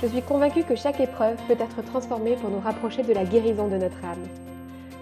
Je 0.00 0.06
suis 0.06 0.22
convaincue 0.22 0.62
que 0.62 0.76
chaque 0.76 1.00
épreuve 1.00 1.36
peut 1.48 1.56
être 1.58 1.84
transformée 1.84 2.36
pour 2.36 2.50
nous 2.50 2.60
rapprocher 2.60 3.02
de 3.02 3.12
la 3.12 3.24
guérison 3.24 3.66
de 3.66 3.76
notre 3.76 4.04
âme. 4.04 4.28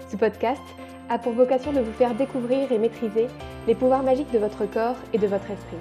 Ce 0.09 0.17
podcast 0.17 0.61
a 1.07 1.19
pour 1.19 1.33
vocation 1.33 1.71
de 1.71 1.81
vous 1.81 1.93
faire 1.93 2.15
découvrir 2.15 2.71
et 2.71 2.79
maîtriser 2.79 3.27
les 3.67 3.75
pouvoirs 3.75 4.01
magiques 4.01 4.31
de 4.31 4.39
votre 4.39 4.65
corps 4.65 4.97
et 5.13 5.19
de 5.19 5.27
votre 5.27 5.51
esprit. 5.51 5.77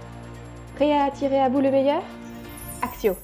Prêt 0.75 0.93
à 0.93 1.05
attirer 1.05 1.41
à 1.41 1.49
vous 1.49 1.63
le 1.63 1.71
meilleur? 1.71 2.03
Axio 2.83 3.17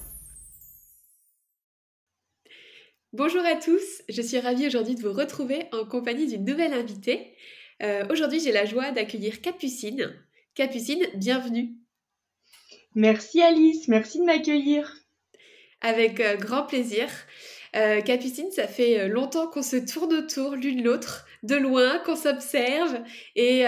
Bonjour 3.12 3.44
à 3.44 3.56
tous, 3.56 4.02
je 4.08 4.22
suis 4.22 4.40
ravie 4.40 4.66
aujourd'hui 4.66 4.94
de 4.94 5.02
vous 5.02 5.12
retrouver 5.12 5.66
en 5.72 5.84
compagnie 5.84 6.26
d'une 6.26 6.46
nouvelle 6.46 6.72
invitée. 6.72 7.36
Euh, 7.82 8.06
aujourd'hui, 8.08 8.40
j'ai 8.40 8.52
la 8.52 8.64
joie 8.64 8.92
d'accueillir 8.92 9.42
Capucine. 9.42 10.10
Capucine, 10.54 11.04
bienvenue. 11.16 11.74
Merci 12.94 13.42
Alice, 13.42 13.88
merci 13.88 14.20
de 14.20 14.24
m'accueillir. 14.24 15.01
Avec 15.82 16.20
euh, 16.20 16.36
grand 16.36 16.64
plaisir. 16.64 17.08
Euh, 17.76 18.00
Capucine, 18.00 18.50
ça 18.50 18.66
fait 18.66 19.08
longtemps 19.08 19.48
qu'on 19.48 19.62
se 19.62 19.76
tourne 19.76 20.14
autour 20.14 20.56
l'une 20.56 20.82
l'autre, 20.82 21.26
de 21.42 21.56
loin, 21.56 21.98
qu'on 22.00 22.16
s'observe 22.16 23.00
et, 23.36 23.64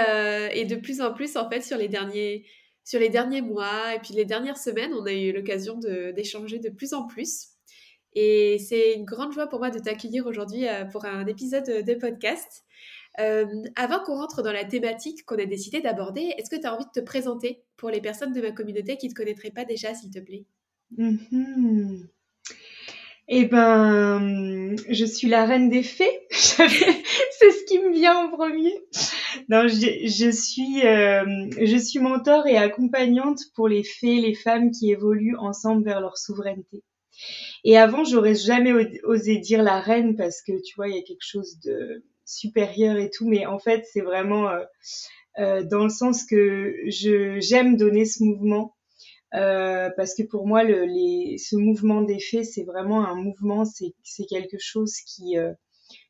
et, 0.52 0.64
de 0.64 0.76
plus 0.76 1.00
en 1.00 1.12
plus, 1.12 1.36
en 1.36 1.48
fait, 1.48 1.62
sur 1.62 1.78
les 1.78 1.88
derniers, 1.88 2.44
sur 2.84 3.00
les 3.00 3.08
derniers 3.08 3.40
mois 3.40 3.94
et 3.94 3.98
puis 3.98 4.14
les 4.14 4.26
dernières 4.26 4.58
semaines, 4.58 4.92
on 4.92 5.06
a 5.06 5.12
eu 5.12 5.32
l'occasion 5.32 5.78
d'échanger 6.14 6.58
de, 6.58 6.68
plus 6.68 6.92
en 6.92 7.06
plus. 7.06 7.48
Et 8.14 8.58
c'est 8.58 8.94
une 8.94 9.04
grande 9.04 9.32
joie 9.32 9.48
pour 9.48 9.58
moi 9.58 9.70
de 9.70 9.78
t'accueillir 9.78 10.26
aujourd'hui 10.26 10.68
euh, 10.68 10.84
pour 10.84 11.04
un 11.04 11.26
épisode 11.26 11.64
de 11.64 11.94
podcast. 11.94 12.64
Euh, 13.20 13.46
avant 13.76 14.00
qu'on 14.00 14.16
rentre 14.16 14.42
dans 14.42 14.52
la 14.52 14.64
thématique 14.64 15.24
qu'on 15.24 15.38
a 15.38 15.46
décidé 15.46 15.80
d'aborder, 15.80 16.34
est-ce 16.36 16.50
que 16.50 16.60
tu 16.60 16.66
as 16.66 16.74
envie 16.74 16.84
de 16.84 17.00
te 17.00 17.04
présenter 17.04 17.62
pour 17.76 17.90
les 17.90 18.00
personnes 18.00 18.32
de 18.32 18.40
ma 18.40 18.52
communauté 18.52 18.96
qui 18.96 19.06
ne 19.06 19.12
te 19.12 19.16
connaîtraient 19.16 19.50
pas 19.50 19.64
déjà, 19.64 19.94
s'il 19.94 20.10
te 20.10 20.20
plaît? 20.20 20.44
Mm-hmm. 20.98 22.08
Eh 23.28 23.46
ben, 23.46 24.76
je 24.90 25.04
suis 25.06 25.28
la 25.28 25.46
reine 25.46 25.70
des 25.70 25.82
fées. 25.82 26.20
c'est 26.30 26.68
ce 26.68 27.64
qui 27.66 27.78
me 27.78 27.90
vient 27.92 28.16
en 28.16 28.30
premier. 28.30 28.74
Non, 29.48 29.66
je, 29.66 30.30
suis, 30.30 30.86
euh, 30.86 31.24
je 31.58 31.76
suis 31.76 32.00
mentor 32.00 32.46
et 32.46 32.58
accompagnante 32.58 33.40
pour 33.54 33.66
les 33.66 33.82
fées, 33.82 34.20
les 34.20 34.34
femmes 34.34 34.70
qui 34.70 34.90
évoluent 34.90 35.36
ensemble 35.38 35.84
vers 35.84 36.00
leur 36.00 36.18
souveraineté. 36.18 36.82
Et 37.64 37.78
avant, 37.78 38.04
j'aurais 38.04 38.34
jamais 38.34 38.72
osé 39.04 39.38
dire 39.38 39.62
la 39.62 39.80
reine 39.80 40.16
parce 40.16 40.42
que 40.42 40.52
tu 40.62 40.74
vois, 40.76 40.88
il 40.88 40.96
y 40.96 40.98
a 40.98 41.02
quelque 41.02 41.26
chose 41.26 41.58
de 41.64 42.04
supérieur 42.26 42.96
et 42.96 43.10
tout, 43.10 43.26
mais 43.26 43.46
en 43.46 43.58
fait, 43.58 43.86
c'est 43.90 44.02
vraiment 44.02 44.48
euh, 44.50 44.64
euh, 45.38 45.62
dans 45.62 45.84
le 45.84 45.90
sens 45.90 46.24
que 46.24 46.74
j'aime 46.86 47.76
donner 47.76 48.04
ce 48.04 48.22
mouvement 48.22 48.76
euh, 49.34 49.90
parce 49.96 50.14
que 50.14 50.22
pour 50.22 50.46
moi, 50.46 50.64
le, 50.64 50.84
les, 50.84 51.38
ce 51.38 51.56
mouvement 51.56 52.02
des 52.02 52.20
faits, 52.20 52.44
c'est 52.44 52.64
vraiment 52.64 53.06
un 53.06 53.14
mouvement, 53.14 53.64
c'est 53.64 54.26
quelque 54.28 54.58
chose 54.58 54.94
qui 55.06 55.38
euh, 55.38 55.52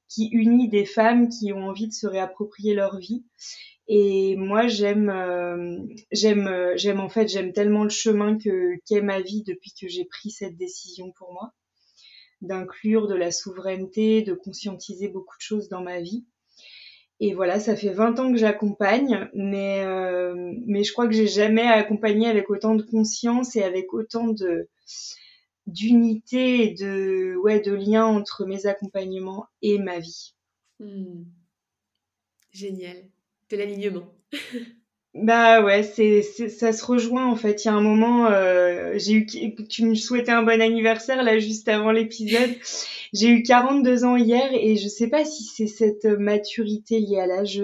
qui 0.08 0.28
unit 0.28 0.69
des 0.69 0.84
femmes 0.84 1.28
qui 1.28 1.52
ont 1.52 1.64
envie 1.67 1.89
de 1.89 1.92
se 1.92 2.06
réapproprier 2.06 2.75
leur 2.75 2.98
vie 2.98 3.25
et 3.86 4.36
moi, 4.36 4.67
j'aime, 4.67 5.11
euh, 5.11 5.79
j'aime, 6.11 6.46
euh, 6.48 6.74
j'aime 6.77 7.01
en 7.01 7.08
fait, 7.08 7.29
j'aime 7.29 7.52
tellement 7.52 7.85
le 7.85 7.90
chemin 7.90 8.39
que 8.39 8.77
qu'est 8.86 9.02
ma 9.02 9.20
vie 9.20 9.42
depuis 9.42 9.73
que 9.79 9.89
j'ai 9.89 10.06
pris 10.06 10.30
cette 10.30 10.56
décision 10.56 11.12
pour 11.12 11.33
moi, 11.33 11.52
d'inclure 12.41 13.08
de 13.08 13.14
la 13.14 13.30
souveraineté, 13.30 14.23
de 14.23 14.33
conscientiser 14.33 15.08
beaucoup 15.08 15.36
de 15.36 15.42
choses 15.42 15.68
dans 15.68 15.83
ma 15.83 16.01
vie. 16.01 16.24
Et 17.20 17.35
voilà, 17.35 17.61
ça 17.61 17.77
fait 17.77 17.92
20 17.92 18.19
ans 18.19 18.33
que 18.33 18.39
j'accompagne, 18.39 19.29
mais 19.35 19.85
euh, 19.85 20.35
mais 20.67 20.83
je 20.83 20.92
crois 20.92 21.07
que 21.07 21.14
j'ai 21.14 21.29
jamais 21.29 21.67
accompagné 21.67 22.29
avec 22.29 22.51
autant 22.51 22.75
de 22.75 22.83
conscience 22.83 23.55
et 23.57 23.63
avec 23.63 23.95
autant 23.95 24.29
de 24.29 24.69
d'unité 25.67 26.64
et 26.64 26.74
de 26.74 27.36
ouais 27.36 27.61
de 27.61 27.73
lien 27.73 28.05
entre 28.05 28.45
mes 28.47 28.67
accompagnements 28.67 29.47
et 29.63 29.79
ma 29.79 30.01
vie. 30.01 30.35
Hmm. 30.80 31.24
Génial 32.53 33.08
de 33.51 33.57
l'alignement. 33.57 34.13
Bah 35.14 35.63
ouais, 35.63 35.85
c'est, 35.85 36.23
ça 36.23 36.73
se 36.73 36.85
rejoint 36.85 37.27
en 37.27 37.36
fait. 37.36 37.64
Il 37.64 37.69
y 37.69 37.70
a 37.70 37.75
un 37.75 37.80
moment, 37.80 38.27
euh, 38.27 38.95
j'ai 38.97 39.13
eu, 39.13 39.27
tu 39.69 39.86
me 39.86 39.95
souhaitais 39.95 40.33
un 40.33 40.42
bon 40.42 40.61
anniversaire 40.61 41.23
là 41.23 41.39
juste 41.39 41.69
avant 41.69 41.92
l'épisode. 41.92 42.51
J'ai 43.13 43.29
eu 43.29 43.45
42 43.45 44.05
ans 44.05 44.17
hier 44.17 44.48
et 44.53 44.74
je 44.74 44.89
sais 44.89 45.07
pas 45.07 45.24
si 45.24 45.45
c'est 45.45 45.69
cette 45.69 46.05
maturité 46.05 46.98
liée 46.98 47.20
à 47.20 47.27
l'âge, 47.29 47.63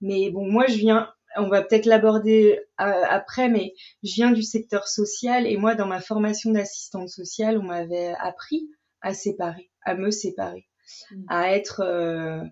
mais 0.00 0.30
bon, 0.30 0.50
moi 0.50 0.66
je 0.68 0.76
viens, 0.76 1.12
on 1.36 1.48
va 1.48 1.60
peut-être 1.60 1.84
l'aborder 1.84 2.58
euh, 2.80 3.02
après, 3.10 3.50
mais 3.50 3.74
je 4.02 4.14
viens 4.14 4.30
du 4.30 4.42
secteur 4.42 4.88
social 4.88 5.46
et 5.46 5.58
moi 5.58 5.74
dans 5.74 5.86
ma 5.86 6.00
formation 6.00 6.50
d'assistante 6.50 7.10
sociale, 7.10 7.58
on 7.58 7.64
m'avait 7.64 8.14
appris 8.20 8.70
à 9.02 9.12
séparer, 9.12 9.70
à 9.82 9.94
me 9.94 10.10
séparer, 10.10 10.66
mmh. 11.10 11.24
à 11.28 11.52
être 11.52 11.82
euh, 11.84 12.42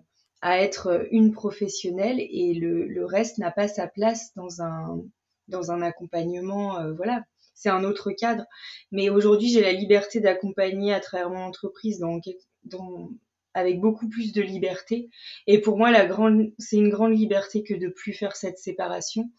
à 0.41 0.61
être 0.61 1.07
une 1.11 1.31
professionnelle 1.31 2.19
et 2.19 2.53
le, 2.53 2.87
le 2.87 3.05
reste 3.05 3.37
n'a 3.37 3.51
pas 3.51 3.67
sa 3.67 3.87
place 3.87 4.33
dans 4.35 4.61
un, 4.61 5.01
dans 5.47 5.71
un 5.71 5.81
accompagnement. 5.81 6.79
Euh, 6.79 6.93
voilà, 6.93 7.23
c'est 7.55 7.69
un 7.69 7.83
autre 7.83 8.11
cadre. 8.11 8.45
Mais 8.91 9.09
aujourd'hui, 9.09 9.49
j'ai 9.49 9.61
la 9.61 9.73
liberté 9.73 10.19
d'accompagner 10.19 10.93
à 10.93 10.99
travers 10.99 11.29
mon 11.29 11.43
entreprise 11.43 11.99
dans, 11.99 12.19
dans, 12.63 13.09
avec 13.53 13.79
beaucoup 13.79 14.07
plus 14.07 14.31
de 14.31 14.41
liberté. 14.41 15.09
Et 15.47 15.59
pour 15.59 15.77
moi, 15.77 15.91
la 15.91 16.05
grande, 16.05 16.53
c'est 16.57 16.77
une 16.77 16.89
grande 16.89 17.17
liberté 17.17 17.63
que 17.63 17.73
de 17.73 17.89
plus 17.89 18.13
faire 18.13 18.35
cette 18.35 18.57
séparation. 18.57 19.29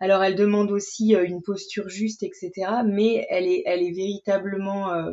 Alors, 0.00 0.24
elle 0.24 0.34
demande 0.34 0.72
aussi 0.72 1.14
euh, 1.14 1.24
une 1.24 1.42
posture 1.42 1.88
juste, 1.88 2.24
etc. 2.24 2.50
Mais 2.84 3.24
elle 3.30 3.46
est, 3.46 3.62
elle 3.66 3.82
est 3.82 3.92
véritablement 3.92 4.92
euh, 4.92 5.12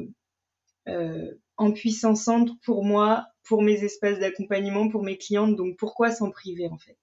en 0.88 1.72
puissance 1.72 2.24
centre 2.24 2.54
pour 2.64 2.84
moi 2.84 3.28
pour 3.44 3.64
mes 3.64 3.84
espaces 3.84 4.20
d'accompagnement, 4.20 4.90
pour 4.90 5.04
mes 5.04 5.18
clientes. 5.18 5.56
Donc 5.56 5.78
pourquoi 5.78 6.12
s'en 6.12 6.32
priver 6.32 6.68
en 6.68 6.78
fait? 6.78 6.98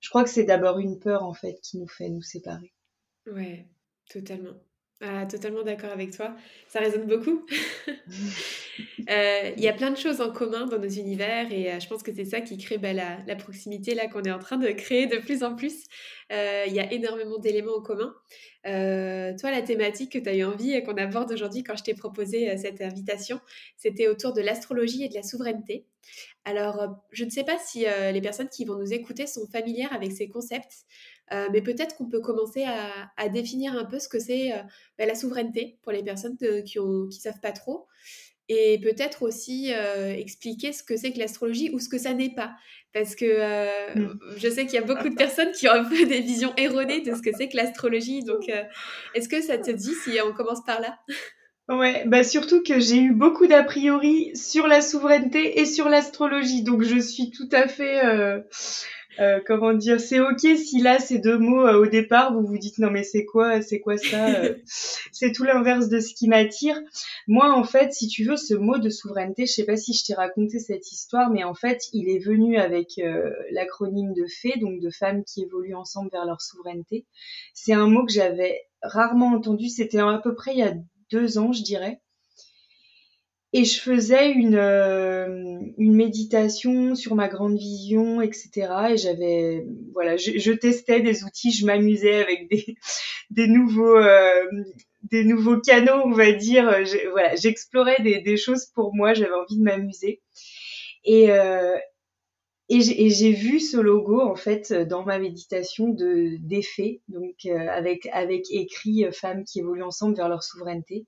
Je 0.00 0.08
crois 0.08 0.24
que 0.24 0.30
c'est 0.30 0.44
d'abord 0.44 0.78
une 0.78 0.98
peur 0.98 1.24
en 1.24 1.32
fait 1.32 1.60
qui 1.62 1.78
nous 1.78 1.88
fait 1.88 2.10
nous 2.10 2.22
séparer. 2.22 2.72
Ouais, 3.26 3.66
totalement. 4.10 4.54
Ah, 5.00 5.26
totalement 5.26 5.62
d'accord 5.62 5.90
avec 5.90 6.12
toi. 6.16 6.34
Ça 6.68 6.80
résonne 6.80 7.06
beaucoup. 7.06 7.46
Euh, 9.10 9.52
il 9.58 9.62
y 9.62 9.68
a 9.68 9.74
plein 9.74 9.90
de 9.90 9.98
choses 9.98 10.22
en 10.22 10.32
commun 10.32 10.66
dans 10.66 10.78
nos 10.78 10.88
univers 10.88 11.52
et 11.52 11.70
euh, 11.70 11.78
je 11.78 11.86
pense 11.86 12.02
que 12.02 12.10
c'est 12.12 12.24
ça 12.24 12.40
qui 12.40 12.56
crée 12.56 12.78
bah, 12.78 12.94
la, 12.94 13.18
la, 13.26 13.36
proximité 13.36 13.94
là 13.94 14.08
qu'on 14.08 14.22
est 14.22 14.32
en 14.32 14.38
train 14.38 14.56
de 14.56 14.68
créer 14.68 15.06
de 15.06 15.18
plus 15.18 15.42
en 15.44 15.54
plus. 15.54 15.84
Euh, 16.32 16.64
il 16.66 16.72
y 16.72 16.80
a 16.80 16.90
énormément 16.90 17.38
d'éléments 17.38 17.76
en 17.76 17.82
commun. 17.82 18.14
toi, 18.64 19.50
la 19.50 19.62
thématique 19.62 20.12
que 20.12 20.18
tu 20.18 20.28
as 20.28 20.34
eu 20.34 20.44
envie 20.44 20.72
et 20.72 20.82
qu'on 20.82 20.96
aborde 20.96 21.30
aujourd'hui 21.32 21.62
quand 21.62 21.76
je 21.76 21.84
t'ai 21.84 21.92
proposé 21.92 22.56
cette 22.56 22.80
invitation, 22.80 23.40
c'était 23.76 24.08
autour 24.08 24.32
de 24.32 24.40
l'astrologie 24.40 25.04
et 25.04 25.08
de 25.10 25.14
la 25.14 25.22
souveraineté. 25.22 25.84
Alors, 26.44 26.96
je 27.10 27.24
ne 27.24 27.30
sais 27.30 27.44
pas 27.44 27.58
si 27.58 27.80
les 27.80 28.20
personnes 28.20 28.48
qui 28.48 28.64
vont 28.64 28.78
nous 28.78 28.92
écouter 28.92 29.26
sont 29.26 29.46
familières 29.46 29.92
avec 29.92 30.12
ces 30.12 30.28
concepts. 30.28 30.84
Euh, 31.32 31.48
mais 31.52 31.62
peut-être 31.62 31.96
qu'on 31.96 32.08
peut 32.08 32.20
commencer 32.20 32.64
à, 32.64 33.28
définir 33.28 33.74
un 33.74 33.84
peu 33.84 33.98
ce 33.98 34.08
que 34.08 34.18
c'est 34.18 34.52
euh, 34.52 34.62
bah, 34.98 35.06
la 35.06 35.14
souveraineté 35.14 35.78
pour 35.82 35.92
les 35.92 36.02
personnes 36.02 36.36
qui 36.36 36.78
ne 36.78 37.08
qui 37.08 37.20
savent 37.20 37.40
pas 37.40 37.52
trop. 37.52 37.86
Et 38.50 38.78
peut-être 38.82 39.22
aussi 39.22 39.72
euh, 39.72 40.12
expliquer 40.12 40.74
ce 40.74 40.82
que 40.82 40.98
c'est 40.98 41.12
que 41.12 41.18
l'astrologie 41.18 41.70
ou 41.72 41.78
ce 41.78 41.88
que 41.88 41.96
ça 41.96 42.12
n'est 42.12 42.34
pas. 42.34 42.54
Parce 42.92 43.16
que 43.16 43.96
mmh. 43.96 44.18
je 44.36 44.48
sais 44.48 44.66
qu'il 44.66 44.74
y 44.74 44.82
a 44.82 44.82
beaucoup 44.82 45.08
de 45.08 45.14
personnes 45.14 45.50
qui 45.52 45.66
ont 45.66 45.72
un 45.72 45.84
peu 45.84 46.04
des 46.04 46.20
visions 46.20 46.54
erronées 46.56 47.00
de 47.00 47.14
ce 47.14 47.22
que 47.22 47.30
c'est 47.36 47.48
que 47.48 47.56
l'astrologie. 47.56 48.22
Donc, 48.22 48.52
est-ce 49.14 49.28
que 49.28 49.40
ça 49.40 49.56
te 49.56 49.70
dit 49.70 49.94
si 50.04 50.18
on 50.22 50.32
commence 50.34 50.62
par 50.64 50.80
là? 50.80 50.98
Ouais, 51.68 52.04
bah 52.06 52.24
surtout 52.24 52.62
que 52.62 52.78
j'ai 52.78 52.98
eu 52.98 53.12
beaucoup 53.14 53.46
d'a 53.46 53.64
priori 53.64 54.36
sur 54.36 54.66
la 54.66 54.82
souveraineté 54.82 55.60
et 55.60 55.64
sur 55.64 55.88
l'astrologie, 55.88 56.62
donc 56.62 56.82
je 56.82 56.98
suis 56.98 57.30
tout 57.30 57.48
à 57.52 57.68
fait 57.68 58.04
euh, 59.20 59.40
comment 59.46 59.72
dire, 59.72 60.00
c'est 60.00 60.18
ok 60.18 60.40
si 60.40 60.80
là 60.80 60.98
ces 60.98 61.18
deux 61.18 61.38
mots 61.38 61.66
euh, 61.66 61.78
au 61.78 61.86
départ 61.86 62.32
vous 62.34 62.44
vous 62.44 62.58
dites 62.58 62.78
non 62.78 62.90
mais 62.90 63.04
c'est 63.04 63.24
quoi, 63.24 63.62
c'est 63.62 63.78
quoi 63.78 63.96
ça, 63.96 64.42
euh, 64.42 64.54
c'est 65.12 65.30
tout 65.30 65.44
l'inverse 65.44 65.88
de 65.88 66.00
ce 66.00 66.14
qui 66.14 66.26
m'attire. 66.26 66.80
Moi 67.28 67.52
en 67.52 67.62
fait, 67.62 67.92
si 67.92 68.08
tu 68.08 68.24
veux, 68.24 68.36
ce 68.36 68.54
mot 68.54 68.78
de 68.78 68.90
souveraineté, 68.90 69.46
je 69.46 69.52
sais 69.52 69.64
pas 69.64 69.76
si 69.76 69.94
je 69.94 70.04
t'ai 70.04 70.14
raconté 70.14 70.58
cette 70.58 70.90
histoire, 70.90 71.30
mais 71.30 71.44
en 71.44 71.54
fait 71.54 71.82
il 71.92 72.08
est 72.08 72.18
venu 72.18 72.56
avec 72.56 73.00
l'acronyme 73.50 74.12
de 74.14 74.26
FEE, 74.26 74.58
donc 74.60 74.80
de 74.80 74.90
femmes 74.90 75.22
qui 75.24 75.42
évoluent 75.42 75.76
ensemble 75.76 76.10
vers 76.10 76.24
leur 76.24 76.40
souveraineté. 76.40 77.06
C'est 77.52 77.72
un 77.72 77.86
mot 77.86 78.04
que 78.04 78.12
j'avais 78.12 78.62
rarement 78.82 79.28
entendu, 79.28 79.68
c'était 79.68 80.00
à 80.00 80.20
peu 80.22 80.34
près 80.34 80.52
il 80.52 80.58
y 80.58 80.62
a 80.62 80.74
deux 81.10 81.38
ans 81.38 81.52
je 81.52 81.62
dirais. 81.62 82.00
et 83.52 83.64
je 83.64 83.80
faisais 83.80 84.32
une, 84.32 84.56
euh, 84.56 85.60
une 85.78 85.94
méditation 85.94 86.94
sur 86.94 87.14
ma 87.14 87.28
grande 87.28 87.56
vision, 87.56 88.20
etc. 88.20 88.50
Et 88.90 88.96
j'avais, 88.96 89.64
voilà, 89.92 90.16
je, 90.16 90.52
testais 90.52 91.00
des 91.00 91.24
outils, 91.24 91.52
je 91.52 91.64
m'amusais 91.66 92.22
avec 92.22 92.48
des, 93.30 93.46
nouveaux, 93.46 93.96
euh, 93.96 94.44
des 95.04 95.24
nouveaux 95.24 95.60
canaux, 95.60 96.02
on 96.04 96.12
va 96.12 96.32
dire. 96.32 96.64
voilà, 97.12 97.36
j'explorais 97.36 98.02
des, 98.02 98.20
des, 98.20 98.36
choses 98.36 98.66
pour 98.74 98.94
moi, 98.94 99.14
j'avais 99.14 99.34
envie 99.34 99.58
de 99.58 99.62
m'amuser. 99.62 100.20
Et, 101.04 101.30
euh, 101.30 101.76
et 102.68 103.10
j'ai 103.10 103.32
vu 103.32 103.60
ce 103.60 103.76
logo 103.76 104.20
en 104.20 104.36
fait 104.36 104.72
dans 104.72 105.04
ma 105.04 105.18
méditation 105.18 105.88
de 105.88 106.38
d'effet, 106.40 107.02
donc 107.08 107.34
euh, 107.46 107.68
avec 107.68 108.06
avec 108.12 108.50
écrit 108.50 109.04
femmes 109.12 109.44
qui 109.44 109.60
évoluent 109.60 109.82
ensemble 109.82 110.16
vers 110.16 110.28
leur 110.28 110.42
souveraineté. 110.42 111.06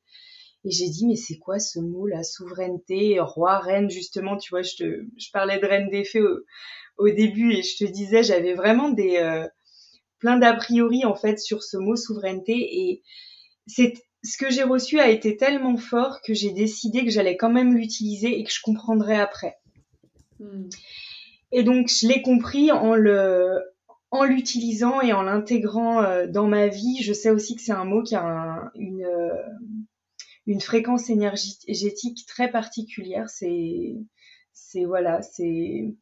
Et 0.66 0.70
j'ai 0.70 0.88
dit, 0.88 1.06
mais 1.06 1.14
c'est 1.14 1.38
quoi 1.38 1.60
ce 1.60 1.78
mot, 1.78 2.08
la 2.08 2.24
souveraineté, 2.24 3.20
roi, 3.20 3.60
reine, 3.60 3.88
justement, 3.88 4.36
tu 4.36 4.50
vois, 4.50 4.62
je, 4.62 4.74
te, 4.74 5.06
je 5.16 5.30
parlais 5.32 5.60
de 5.60 5.64
reine 5.64 5.88
des 5.90 6.02
fées 6.02 6.24
au, 6.98 7.08
début 7.08 7.52
et 7.52 7.62
je 7.62 7.76
te 7.76 7.84
disais, 7.84 8.24
j'avais 8.24 8.54
vraiment 8.54 8.88
des, 8.88 9.18
euh, 9.18 9.46
plein 10.18 10.38
d'a 10.38 10.54
priori, 10.54 11.04
en 11.04 11.14
fait, 11.14 11.38
sur 11.38 11.62
ce 11.62 11.76
mot 11.76 11.94
souveraineté. 11.94 12.54
Et 12.54 13.02
c'est, 13.68 13.94
ce 14.24 14.36
que 14.36 14.50
j'ai 14.50 14.64
reçu 14.64 14.98
a 14.98 15.08
été 15.08 15.36
tellement 15.36 15.76
fort 15.76 16.20
que 16.26 16.34
j'ai 16.34 16.50
décidé 16.50 17.04
que 17.04 17.10
j'allais 17.12 17.36
quand 17.36 17.52
même 17.52 17.76
l'utiliser 17.76 18.36
et 18.36 18.42
que 18.42 18.50
je 18.50 18.60
comprendrais 18.60 19.20
après. 19.20 19.58
Hmm. 20.40 20.68
Et 21.52 21.62
donc, 21.62 21.88
je 21.88 22.08
l'ai 22.08 22.22
compris 22.22 22.72
en 22.72 22.94
le, 22.94 23.60
en 24.10 24.24
l'utilisant 24.24 25.00
et 25.00 25.12
en 25.12 25.22
l'intégrant 25.22 26.02
euh, 26.02 26.26
dans 26.26 26.46
ma 26.46 26.68
vie. 26.68 27.02
Je 27.02 27.12
sais 27.12 27.30
aussi 27.30 27.56
que 27.56 27.62
c'est 27.62 27.72
un 27.72 27.84
mot 27.84 28.02
qui 28.02 28.14
a 28.14 28.70
une, 28.74 29.04
euh, 29.04 29.42
une 30.46 30.60
fréquence 30.60 31.10
énergétique 31.10 32.26
très 32.26 32.50
particulière. 32.50 33.28
C'est, 33.28 33.96
c'est 34.52 34.84
voilà, 34.84 35.22
c'est, 35.22 35.94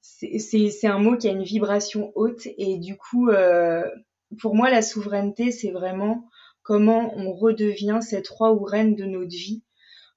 c'est, 0.00 0.86
un 0.86 0.98
mot 0.98 1.16
qui 1.16 1.28
a 1.28 1.32
une 1.32 1.42
vibration 1.42 2.12
haute 2.14 2.46
et 2.58 2.78
du 2.78 2.96
coup, 2.96 3.28
euh, 3.28 3.88
pour 4.40 4.54
moi, 4.54 4.70
la 4.70 4.82
souveraineté, 4.82 5.50
c'est 5.50 5.70
vraiment 5.70 6.28
comment 6.62 7.12
on 7.16 7.32
redevient 7.32 7.98
cette 8.00 8.28
roi 8.28 8.52
ou 8.52 8.62
reine 8.64 8.94
de 8.94 9.04
notre 9.04 9.30
vie, 9.30 9.62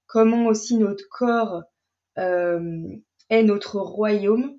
comment 0.06 0.45
aussi 0.48 0.77
notre 0.77 1.06
corps 1.10 1.63
euh, 2.18 2.83
est 3.30 3.44
notre 3.44 3.80
royaume. 3.80 4.57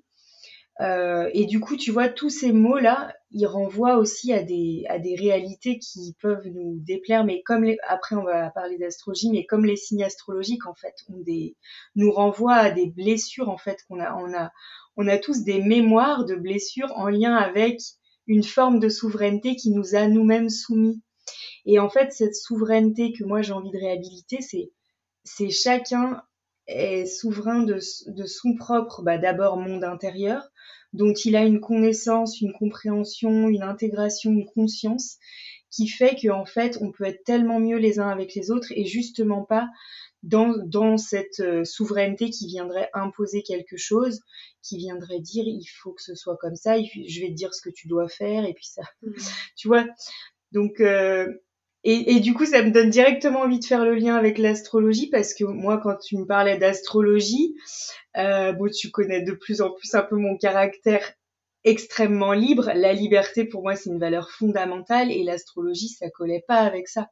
Euh, 0.79 1.29
et 1.33 1.45
du 1.45 1.59
coup, 1.59 1.75
tu 1.75 1.91
vois, 1.91 2.07
tous 2.07 2.29
ces 2.29 2.51
mots-là, 2.51 3.13
il 3.31 3.47
renvoie 3.47 3.97
aussi 3.97 4.31
à 4.31 4.43
des, 4.43 4.85
à 4.89 4.99
des 4.99 5.15
réalités 5.15 5.79
qui 5.79 6.15
peuvent 6.21 6.47
nous 6.47 6.77
déplaire, 6.79 7.25
mais 7.25 7.41
comme 7.41 7.63
les, 7.63 7.77
après 7.87 8.15
on 8.15 8.23
va 8.23 8.51
parler 8.51 8.77
d'astrologie, 8.77 9.29
mais 9.31 9.45
comme 9.45 9.65
les 9.65 9.75
signes 9.75 10.03
astrologiques 10.03 10.67
en 10.67 10.75
fait, 10.75 10.93
ont 11.09 11.19
des, 11.19 11.55
nous 11.95 12.11
renvoient 12.11 12.55
à 12.55 12.69
des 12.69 12.87
blessures 12.87 13.49
en 13.49 13.57
fait 13.57 13.79
qu'on 13.87 13.99
a, 13.99 14.15
on 14.15 14.33
a, 14.33 14.51
on 14.97 15.07
a 15.07 15.17
tous 15.17 15.43
des 15.43 15.61
mémoires 15.61 16.25
de 16.25 16.35
blessures 16.35 16.91
en 16.95 17.09
lien 17.09 17.35
avec 17.35 17.81
une 18.27 18.43
forme 18.43 18.79
de 18.79 18.89
souveraineté 18.89 19.55
qui 19.55 19.71
nous 19.71 19.95
a 19.95 20.07
nous-mêmes 20.07 20.49
soumis. 20.49 21.01
Et 21.65 21.79
en 21.79 21.89
fait, 21.89 22.13
cette 22.13 22.35
souveraineté 22.35 23.13
que 23.13 23.23
moi 23.23 23.41
j'ai 23.41 23.53
envie 23.53 23.71
de 23.71 23.77
réhabiliter, 23.79 24.41
c'est, 24.41 24.71
c'est 25.23 25.49
chacun 25.49 26.21
est 26.67 27.05
souverain 27.05 27.63
de, 27.63 27.79
de 28.07 28.25
son 28.25 28.55
propre, 28.55 29.01
bah, 29.01 29.17
d'abord 29.17 29.57
monde 29.57 29.83
intérieur, 29.83 30.49
dont 30.93 31.13
il 31.13 31.35
a 31.35 31.43
une 31.43 31.59
connaissance, 31.59 32.41
une 32.41 32.53
compréhension, 32.53 33.49
une 33.49 33.63
intégration, 33.63 34.31
une 34.31 34.45
conscience 34.45 35.17
qui 35.69 35.87
fait 35.87 36.15
qu'en 36.15 36.45
fait, 36.45 36.77
on 36.81 36.91
peut 36.91 37.03
être 37.03 37.23
tellement 37.23 37.59
mieux 37.59 37.77
les 37.77 37.99
uns 37.99 38.09
avec 38.09 38.33
les 38.35 38.51
autres 38.51 38.71
et 38.71 38.85
justement 38.85 39.43
pas 39.43 39.67
dans, 40.23 40.55
dans 40.65 40.97
cette 40.97 41.39
euh, 41.39 41.63
souveraineté 41.63 42.29
qui 42.29 42.47
viendrait 42.47 42.89
imposer 42.93 43.43
quelque 43.43 43.77
chose, 43.77 44.21
qui 44.63 44.77
viendrait 44.77 45.19
dire 45.19 45.45
il 45.45 45.65
faut 45.65 45.93
que 45.93 46.01
ce 46.01 46.15
soit 46.15 46.37
comme 46.37 46.55
ça, 46.55 46.77
je 46.81 47.21
vais 47.21 47.29
te 47.29 47.33
dire 47.33 47.53
ce 47.53 47.61
que 47.61 47.69
tu 47.69 47.87
dois 47.87 48.09
faire 48.09 48.45
et 48.45 48.53
puis 48.53 48.65
ça, 48.65 48.81
mmh. 49.03 49.11
tu 49.55 49.67
vois? 49.67 49.85
Donc 50.51 50.79
euh, 50.79 51.27
et, 51.89 52.19
du 52.19 52.33
coup, 52.33 52.45
ça 52.45 52.61
me 52.63 52.71
donne 52.71 52.89
directement 52.89 53.41
envie 53.41 53.59
de 53.59 53.65
faire 53.65 53.85
le 53.85 53.95
lien 53.95 54.15
avec 54.15 54.37
l'astrologie 54.37 55.09
parce 55.09 55.33
que 55.33 55.45
moi, 55.45 55.79
quand 55.81 55.95
tu 55.95 56.17
me 56.17 56.25
parlais 56.25 56.57
d'astrologie, 56.57 57.55
euh, 58.17 58.51
bon, 58.51 58.69
tu 58.69 58.91
connais 58.91 59.21
de 59.21 59.31
plus 59.31 59.61
en 59.61 59.71
plus 59.71 59.95
un 59.95 60.01
peu 60.01 60.17
mon 60.17 60.35
caractère 60.37 61.13
extrêmement 61.67 62.31
libre. 62.31 62.71
La 62.73 62.93
liberté, 62.93 63.43
pour 63.43 63.61
moi, 63.61 63.75
c'est 63.75 63.89
une 63.89 63.99
valeur 63.99 64.31
fondamentale 64.31 65.11
et 65.11 65.23
l'astrologie, 65.23 65.89
ça 65.89 66.09
collait 66.09 66.43
pas 66.47 66.59
avec 66.59 66.87
ça. 66.87 67.09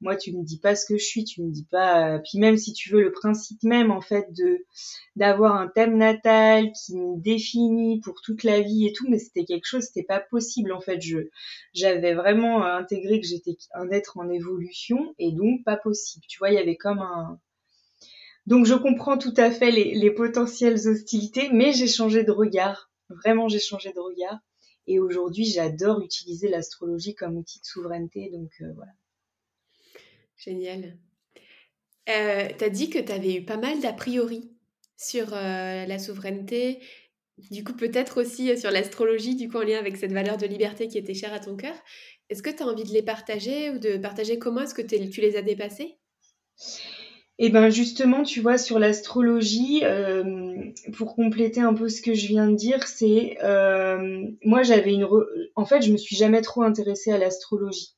Moi, 0.00 0.16
tu 0.16 0.32
me 0.32 0.42
dis 0.42 0.58
pas 0.58 0.74
ce 0.74 0.86
que 0.86 0.96
je 0.96 1.04
suis, 1.04 1.24
tu 1.24 1.42
me 1.42 1.50
dis 1.50 1.66
pas. 1.70 2.14
Euh, 2.14 2.18
puis 2.18 2.38
même 2.38 2.56
si 2.56 2.72
tu 2.72 2.90
veux 2.90 3.02
le 3.02 3.12
principe 3.12 3.62
même, 3.62 3.90
en 3.90 4.00
fait, 4.00 4.32
de 4.32 4.64
d'avoir 5.16 5.54
un 5.56 5.68
thème 5.68 5.98
natal 5.98 6.72
qui 6.72 6.96
me 6.96 7.20
définit 7.20 8.00
pour 8.00 8.22
toute 8.22 8.42
la 8.42 8.62
vie 8.62 8.86
et 8.86 8.92
tout, 8.94 9.06
mais 9.10 9.18
c'était 9.18 9.44
quelque 9.44 9.66
chose, 9.66 9.84
c'était 9.84 10.06
pas 10.06 10.20
possible. 10.20 10.72
En 10.72 10.80
fait, 10.80 11.02
je 11.02 11.18
j'avais 11.74 12.14
vraiment 12.14 12.64
intégré 12.64 13.20
que 13.20 13.26
j'étais 13.26 13.58
un 13.74 13.90
être 13.90 14.16
en 14.16 14.30
évolution 14.30 15.14
et 15.18 15.32
donc 15.32 15.62
pas 15.64 15.76
possible. 15.76 16.24
Tu 16.26 16.38
vois, 16.38 16.50
il 16.50 16.54
y 16.54 16.58
avait 16.58 16.76
comme 16.76 17.00
un 17.00 17.38
donc 18.46 18.66
je 18.66 18.74
comprends 18.74 19.18
tout 19.18 19.34
à 19.36 19.50
fait 19.50 19.70
les, 19.70 19.94
les 19.94 20.10
potentielles 20.10 20.88
hostilités, 20.88 21.50
mais 21.52 21.72
j'ai 21.72 21.86
changé 21.86 22.24
de 22.24 22.32
regard. 22.32 22.89
Vraiment, 23.10 23.48
j'ai 23.48 23.58
changé 23.58 23.92
de 23.92 24.00
regard. 24.00 24.38
Et 24.86 24.98
aujourd'hui, 24.98 25.44
j'adore 25.44 26.00
utiliser 26.00 26.48
l'astrologie 26.48 27.14
comme 27.14 27.36
outil 27.36 27.60
de 27.60 27.66
souveraineté. 27.66 28.30
Donc 28.30 28.50
euh, 28.60 28.72
voilà. 28.74 28.92
Génial. 30.36 30.96
Euh, 32.08 32.48
tu 32.58 32.64
as 32.64 32.70
dit 32.70 32.90
que 32.90 32.98
tu 32.98 33.12
avais 33.12 33.34
eu 33.36 33.44
pas 33.44 33.56
mal 33.56 33.80
d'a 33.80 33.92
priori 33.92 34.50
sur 34.96 35.32
euh, 35.32 35.86
la 35.86 35.98
souveraineté, 35.98 36.80
du 37.50 37.62
coup 37.62 37.74
peut-être 37.74 38.20
aussi 38.20 38.58
sur 38.58 38.70
l'astrologie, 38.70 39.36
du 39.36 39.48
coup 39.48 39.58
en 39.58 39.62
lien 39.62 39.78
avec 39.78 39.96
cette 39.96 40.12
valeur 40.12 40.36
de 40.36 40.46
liberté 40.46 40.88
qui 40.88 40.98
était 40.98 41.14
chère 41.14 41.32
à 41.32 41.40
ton 41.40 41.56
cœur. 41.56 41.74
Est-ce 42.28 42.42
que 42.42 42.50
tu 42.50 42.62
as 42.62 42.66
envie 42.66 42.84
de 42.84 42.92
les 42.92 43.02
partager 43.02 43.70
ou 43.70 43.78
de 43.78 43.96
partager 43.96 44.38
comment 44.38 44.62
est-ce 44.62 44.74
que 44.74 44.82
tu 44.82 45.20
les 45.20 45.36
as 45.36 45.42
dépassés 45.42 45.98
et 47.42 47.50
ben 47.50 47.70
justement, 47.70 48.22
tu 48.22 48.40
vois, 48.40 48.58
sur 48.58 48.78
l'astrologie, 48.78 49.80
euh, 49.84 50.70
pour 50.96 51.16
compléter 51.16 51.60
un 51.60 51.74
peu 51.74 51.88
ce 51.88 52.02
que 52.02 52.14
je 52.14 52.26
viens 52.28 52.48
de 52.48 52.54
dire, 52.54 52.86
c'est 52.86 53.36
moi 54.44 54.62
j'avais 54.62 54.92
une, 54.92 55.08
en 55.56 55.64
fait, 55.64 55.82
je 55.82 55.90
me 55.90 55.96
suis 55.96 56.16
jamais 56.16 56.42
trop 56.42 56.62
intéressée 56.62 57.10
à 57.10 57.18
l'astrologie 57.18 57.96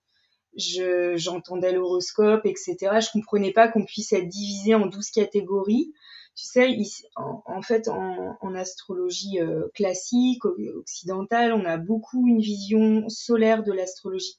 j'entendais 0.56 1.72
l'horoscope, 1.72 2.46
etc. 2.46 2.76
Je 3.00 3.10
comprenais 3.12 3.52
pas 3.52 3.68
qu'on 3.68 3.84
puisse 3.84 4.12
être 4.12 4.28
divisé 4.28 4.74
en 4.74 4.86
12 4.86 5.10
catégories. 5.10 5.92
Tu 6.34 6.46
sais, 6.46 6.78
en, 7.16 7.60
fait, 7.60 7.88
en, 7.88 8.54
astrologie 8.54 9.38
euh, 9.40 9.68
classique, 9.74 10.44
occidentale, 10.46 11.52
on 11.52 11.66
a 11.66 11.76
beaucoup 11.76 12.26
une 12.26 12.40
vision 12.40 13.06
solaire 13.10 13.62
de 13.62 13.72
l'astrologie. 13.72 14.36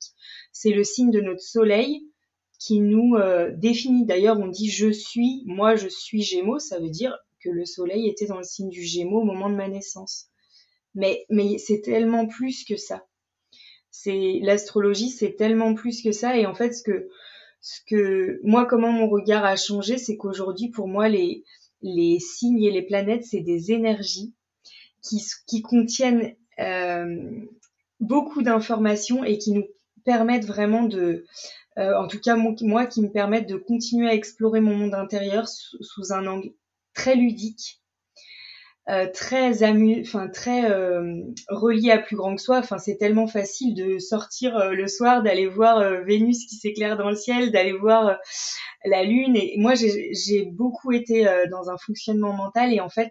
C'est 0.52 0.72
le 0.72 0.84
signe 0.84 1.12
de 1.12 1.22
notre 1.22 1.42
soleil 1.42 2.08
qui 2.64 2.80
nous 2.80 3.16
euh, 3.16 3.52
définit. 3.52 4.06
D'ailleurs, 4.06 4.40
on 4.40 4.48
dit 4.48 4.70
je 4.70 4.90
suis, 4.90 5.44
moi 5.46 5.76
je 5.76 5.88
suis 5.88 6.22
Gémeaux, 6.22 6.60
ça 6.60 6.80
veut 6.80 6.90
dire 6.90 7.18
que 7.40 7.50
le 7.50 7.66
soleil 7.66 8.08
était 8.08 8.28
dans 8.28 8.38
le 8.38 8.44
signe 8.44 8.70
du 8.70 8.84
Gémeaux 8.84 9.22
au 9.22 9.26
moment 9.26 9.50
de 9.50 9.56
ma 9.56 9.68
naissance. 9.68 10.28
Mais, 10.96 11.26
mais 11.30 11.58
c'est 11.58 11.82
tellement 11.82 12.28
plus 12.28 12.64
que 12.64 12.78
ça 12.78 13.04
c'est 13.94 14.40
l'astrologie, 14.42 15.10
c'est 15.10 15.36
tellement 15.36 15.76
plus 15.76 16.02
que 16.02 16.12
ça. 16.12 16.36
Et 16.36 16.48
en 16.48 16.56
fait, 16.56 16.74
ce 16.74 16.82
que, 16.82 17.08
ce 17.62 17.80
que 17.88 18.40
moi, 18.44 18.66
comment 18.66 18.92
mon 18.92 19.08
regard 19.08 19.46
a 19.46 19.56
changé, 19.56 19.98
c'est 20.00 20.18
qu'aujourd'hui, 20.18 20.70
pour 20.70 20.88
moi, 20.88 21.08
les, 21.08 21.44
les 21.84 22.20
signes 22.20 22.64
et 22.64 22.72
les 22.72 22.82
planètes, 22.82 23.24
c'est 23.24 23.42
des 23.42 23.72
énergies 23.72 24.34
qui, 25.04 25.24
qui 25.48 25.62
contiennent 25.62 26.36
euh, 26.60 27.46
beaucoup 28.00 28.42
d'informations 28.42 29.24
et 29.24 29.38
qui 29.38 29.52
nous 29.52 29.68
permettent 30.04 30.46
vraiment 30.46 30.84
de, 30.84 31.26
euh, 31.78 31.96
en 31.98 32.08
tout 32.08 32.20
cas 32.20 32.36
moi, 32.36 32.86
qui 32.86 33.02
me 33.02 33.12
permettent 33.12 33.50
de 33.50 33.58
continuer 33.58 34.10
à 34.10 34.14
explorer 34.14 34.62
mon 34.62 34.76
monde 34.76 34.94
intérieur 34.94 35.48
sous 35.48 36.14
un 36.14 36.28
angle 36.28 36.52
très 36.94 37.16
ludique 37.16 37.84
euh, 38.90 39.08
très 39.14 39.64
amu 39.64 40.02
enfin 40.02 40.28
très 40.28 40.70
euh, 40.70 41.22
relié 41.48 41.92
à 41.92 42.00
plus 42.00 42.18
grand 42.18 42.36
que 42.36 42.42
soi. 42.42 42.58
Enfin, 42.58 42.78
c'est 42.80 42.98
tellement 42.98 43.28
facile 43.28 43.76
de 43.76 43.98
sortir 43.98 44.58
euh, 44.58 44.72
le 44.72 44.88
soir, 44.90 45.24
d'aller 45.24 45.48
voir 45.48 46.04
Vénus 46.04 46.46
qui 46.48 46.56
s'éclaire 46.56 46.98
dans 46.98 47.10
le 47.10 47.16
ciel, 47.16 47.52
d'aller 47.54 47.72
voir 47.72 48.18
la 48.84 49.04
lune. 49.04 49.38
Et 49.38 49.56
moi, 49.58 49.74
j'ai 49.76 50.46
beaucoup 50.52 50.92
été 50.92 51.26
dans 51.50 51.70
un 51.70 51.78
fonctionnement 51.78 52.34
mental 52.34 52.74
et 52.74 52.82
en 52.82 52.90
fait, 52.90 53.10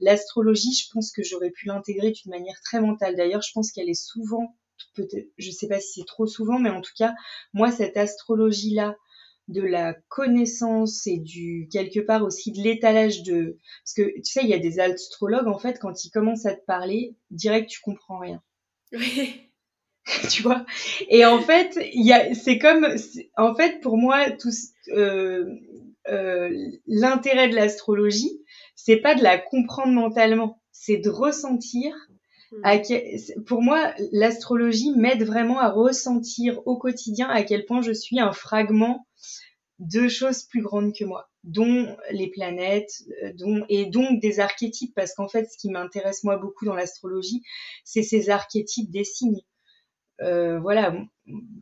l'astrologie, 0.00 0.72
je 0.72 0.88
pense 0.92 1.12
que 1.12 1.22
j'aurais 1.22 1.50
pu 1.50 1.66
l'intégrer 1.66 2.12
d'une 2.12 2.30
manière 2.30 2.58
très 2.64 2.80
mentale. 2.80 3.14
D'ailleurs, 3.14 3.42
je 3.42 3.52
pense 3.52 3.72
qu'elle 3.72 3.90
est 3.90 4.02
souvent, 4.02 4.56
peut-être, 4.94 5.28
je 5.38 5.50
sais 5.50 5.68
pas 5.68 5.80
si 5.80 6.00
c'est 6.00 6.06
trop 6.06 6.26
souvent, 6.26 6.58
mais 6.58 6.70
en 6.70 6.80
tout 6.80 6.92
cas, 6.96 7.14
moi, 7.52 7.70
cette 7.70 7.96
astrologie 7.96 8.74
là 8.74 8.96
de 9.48 9.62
la 9.62 9.94
connaissance 10.08 11.06
et 11.08 11.18
du 11.18 11.68
quelque 11.72 11.98
part 11.98 12.22
aussi 12.22 12.52
de 12.52 12.60
l'étalage 12.62 13.24
de 13.24 13.58
parce 13.82 13.94
que 13.94 14.14
tu 14.20 14.30
sais 14.30 14.42
il 14.44 14.48
y 14.48 14.54
a 14.54 14.60
des 14.60 14.78
astrologues 14.78 15.48
en 15.48 15.58
fait 15.58 15.80
quand 15.80 16.04
ils 16.04 16.10
commencent 16.10 16.46
à 16.46 16.54
te 16.54 16.64
parler 16.66 17.16
direct 17.32 17.68
tu 17.68 17.80
comprends 17.80 18.20
rien 18.20 18.40
oui. 18.92 19.50
tu 20.30 20.42
vois? 20.42 20.64
Et 21.08 21.24
en 21.24 21.40
fait 21.42 21.76
il 21.92 22.06
y 22.06 22.12
a 22.12 22.32
c'est 22.32 22.58
comme 22.58 22.86
en 23.36 23.54
fait 23.56 23.80
pour 23.80 23.96
moi 23.96 24.30
tout 24.30 24.52
euh, 24.92 25.44
euh, 26.08 26.50
l'intérêt 26.86 27.48
de 27.48 27.54
l'astrologie, 27.54 28.42
c'est 28.74 28.96
pas 28.96 29.14
de 29.14 29.22
la 29.22 29.38
comprendre 29.38 29.92
mentalement, 29.92 30.60
c'est 30.72 30.96
de 30.96 31.10
ressentir. 31.10 31.94
Hmm. 32.52 33.42
pour 33.46 33.62
moi, 33.62 33.94
l'astrologie 34.10 34.90
m'aide 34.96 35.22
vraiment 35.22 35.60
à 35.60 35.70
ressentir 35.70 36.60
au 36.66 36.76
quotidien 36.76 37.28
à 37.28 37.44
quel 37.44 37.64
point 37.64 37.80
je 37.80 37.92
suis 37.92 38.18
un 38.18 38.32
fragment 38.32 39.06
de 39.78 40.08
choses 40.08 40.42
plus 40.42 40.60
grandes 40.60 40.92
que 40.94 41.04
moi, 41.04 41.30
dont 41.42 41.96
les 42.10 42.28
planètes, 42.28 42.92
euh, 43.22 43.32
dont, 43.34 43.64
et 43.68 43.86
donc 43.86 44.20
des 44.20 44.40
archétypes, 44.40 44.94
parce 44.94 45.14
qu'en 45.14 45.28
fait, 45.28 45.46
ce 45.50 45.56
qui 45.56 45.70
m'intéresse 45.70 46.22
moi 46.22 46.36
beaucoup 46.36 46.66
dans 46.66 46.74
l'astrologie, 46.74 47.42
c'est 47.84 48.02
ces 48.02 48.30
archétypes 48.30 48.90
des 48.90 49.04
signes. 49.04 49.40
Euh, 50.20 50.58
voilà, 50.60 50.94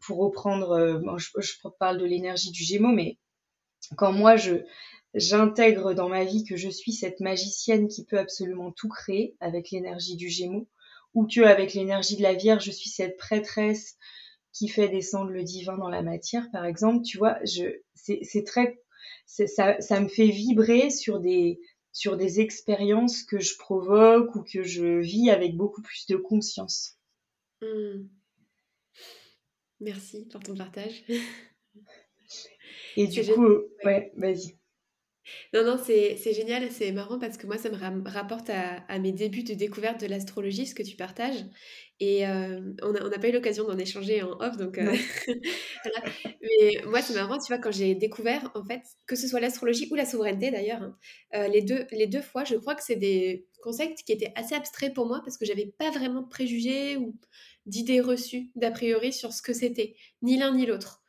pour 0.03 0.19
reprendre, 0.19 0.73
euh, 0.73 1.17
je, 1.17 1.29
je, 1.39 1.53
parle 1.79 1.99
de 1.99 2.05
l'énergie 2.05 2.51
du 2.51 2.65
Gémeaux, 2.65 2.93
mais 2.93 3.19
quand 3.97 4.13
moi 4.13 4.37
je 4.37 4.65
j'intègre 5.15 5.95
dans 5.95 6.09
ma 6.09 6.25
vie 6.25 6.45
que 6.45 6.57
je 6.57 6.69
suis 6.69 6.93
cette 6.93 7.21
magicienne 7.21 7.89
qui 7.89 8.05
peut 8.05 8.19
absolument 8.19 8.73
tout 8.73 8.89
créer 8.89 9.37
avec 9.41 9.71
l'énergie 9.71 10.17
du 10.17 10.29
Gémeaux, 10.29 10.69
ou 11.15 11.27
que 11.27 11.41
avec 11.41 11.75
l'énergie 11.75 12.17
de 12.17 12.23
la 12.23 12.35
Vierge, 12.35 12.65
je 12.65 12.71
suis 12.71 12.91
cette 12.91 13.17
prêtresse 13.17 13.97
qui 14.53 14.69
fait 14.69 14.89
descendre 14.89 15.31
le 15.31 15.43
divin 15.43 15.77
dans 15.77 15.89
la 15.89 16.03
matière, 16.03 16.51
par 16.51 16.65
exemple, 16.65 17.05
tu 17.05 17.19
vois, 17.19 17.39
je, 17.45 17.65
c'est 17.95 18.45
très, 18.45 18.81
ça, 19.27 19.81
ça 19.81 20.01
me 20.01 20.09
fait 20.09 20.29
vibrer 20.29 20.91
sur 20.91 21.21
des, 21.21 21.61
sur 21.93 22.17
des 22.17 22.41
expériences 22.41 23.23
que 23.23 23.39
je 23.39 23.57
provoque 23.57 24.35
ou 24.35 24.43
que 24.43 24.63
je 24.63 24.99
vis 24.99 25.31
avec 25.31 25.57
beaucoup 25.57 25.83
plus 25.83 26.07
de 26.07 26.17
conscience. 26.17 26.99
Mmh. 27.63 28.09
Merci 29.81 30.27
pour 30.27 30.41
ton 30.41 30.57
partage. 30.57 31.05
Et 32.97 33.07
du 33.07 33.23
coup, 33.33 33.49
ouais, 33.85 34.13
vas-y. 34.17 34.57
Non, 35.55 35.65
non, 35.65 35.79
c'est 35.83 36.17
génial, 36.33 36.71
c'est 36.71 36.93
marrant 36.93 37.19
parce 37.19 37.37
que 37.37 37.47
moi, 37.47 37.57
ça 37.59 37.71
me 37.71 38.09
rapporte 38.09 38.51
à, 38.51 38.99
mes 38.99 39.13
débuts 39.13 39.43
de 39.43 39.55
découverte 39.55 40.01
de 40.01 40.07
l'astrologie, 40.07 40.67
ce 40.67 40.75
que 40.75 40.83
tu 40.83 40.97
partages. 40.97 41.45
Et 42.01 42.27
euh, 42.27 42.61
on 42.83 42.93
n'a 42.93 43.19
pas 43.19 43.29
eu 43.29 43.33
l'occasion 43.33 43.65
d'en 43.65 43.77
échanger 43.77 44.23
en 44.23 44.39
off, 44.41 44.57
donc 44.57 44.79
euh, 44.79 44.95
Mais 46.43 46.83
moi, 46.87 47.03
c'est 47.03 47.15
marrant, 47.15 47.39
tu 47.39 47.49
vois, 47.49 47.59
quand 47.59 47.73
j'ai 47.73 47.95
découvert, 47.95 48.51
en 48.55 48.65
fait, 48.65 48.83
que 49.07 49.17
ce 49.17 49.27
soit 49.27 49.41
l'astrologie 49.41 49.89
ou 49.91 49.95
la 49.97 50.07
souveraineté 50.07 50.51
d'ailleurs, 50.51 50.83
hein, 50.83 50.97
euh, 51.35 51.49
les, 51.49 51.63
deux, 51.63 51.87
les 51.91 52.07
deux 52.07 52.23
fois, 52.23 52.45
je 52.45 52.55
crois 52.55 52.75
que 52.75 52.85
c'est 52.85 52.97
des 52.97 53.47
concepts 53.63 54.05
qui 54.05 54.13
étaient 54.13 54.33
assez 54.37 54.55
abstraits 54.55 54.95
pour 54.95 55.07
moi 55.07 55.21
parce 55.25 55.37
que 55.37 55.45
j'avais 55.45 55.73
pas 55.79 55.91
vraiment 55.91 56.23
de 56.23 56.29
préjugés 56.29 56.97
ou 56.97 57.17
d'idées 57.67 58.01
reçues, 58.01 58.51
d'a 58.55 58.71
priori, 58.71 59.13
sur 59.13 59.33
ce 59.33 59.43
que 59.43 59.53
c'était, 59.53 59.97
ni 60.23 60.39
l'un 60.39 60.55
ni 60.55 60.67
l'autre. 60.67 61.03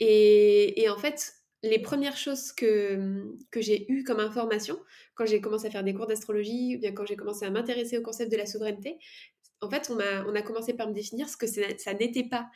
Et, 0.00 0.82
et 0.82 0.88
en 0.88 0.96
fait, 0.96 1.34
les 1.64 1.78
premières 1.78 2.16
choses 2.16 2.52
que, 2.52 3.24
que 3.50 3.60
j'ai 3.60 3.90
eues 3.90 4.04
comme 4.04 4.20
information 4.20 4.78
quand 5.14 5.26
j'ai 5.26 5.40
commencé 5.40 5.66
à 5.66 5.70
faire 5.70 5.84
des 5.84 5.94
cours 5.94 6.06
d'astrologie 6.06 6.76
ou 6.76 6.80
bien 6.80 6.92
quand 6.92 7.06
j'ai 7.06 7.16
commencé 7.16 7.44
à 7.46 7.50
m'intéresser 7.50 7.98
au 7.98 8.02
concept 8.02 8.30
de 8.30 8.36
la 8.36 8.46
souveraineté, 8.46 8.98
en 9.60 9.70
fait, 9.70 9.90
on 9.90 9.98
a, 9.98 10.24
on 10.26 10.34
a 10.34 10.42
commencé 10.42 10.74
par 10.74 10.88
me 10.88 10.92
définir 10.92 11.28
ce 11.28 11.36
que 11.36 11.46
ça 11.46 11.94
n'était 11.94 12.28
pas. 12.28 12.50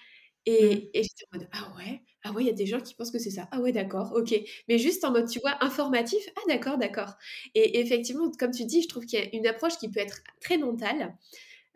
Et, 0.46 0.76
mmh. 0.76 0.80
et 0.94 1.02
j'étais 1.02 1.24
en 1.32 1.38
mode 1.38 1.48
Ah 1.52 1.72
ouais, 1.76 2.02
ah 2.24 2.32
ouais, 2.32 2.42
il 2.42 2.46
y 2.46 2.50
a 2.50 2.54
des 2.54 2.66
gens 2.66 2.80
qui 2.80 2.94
pensent 2.94 3.10
que 3.10 3.18
c'est 3.18 3.30
ça. 3.30 3.48
Ah 3.50 3.60
ouais, 3.60 3.72
d'accord, 3.72 4.12
ok. 4.14 4.34
Mais 4.68 4.78
juste 4.78 5.04
en 5.04 5.10
mode, 5.10 5.28
tu 5.28 5.40
vois, 5.40 5.56
informatif. 5.64 6.22
Ah 6.36 6.40
d'accord, 6.48 6.78
d'accord. 6.78 7.14
Et 7.54 7.80
effectivement, 7.80 8.30
comme 8.38 8.50
tu 8.50 8.64
dis, 8.64 8.82
je 8.82 8.88
trouve 8.88 9.06
qu'il 9.06 9.18
y 9.18 9.22
a 9.22 9.34
une 9.34 9.46
approche 9.46 9.78
qui 9.78 9.88
peut 9.90 10.00
être 10.00 10.20
très 10.40 10.58
mentale. 10.58 11.16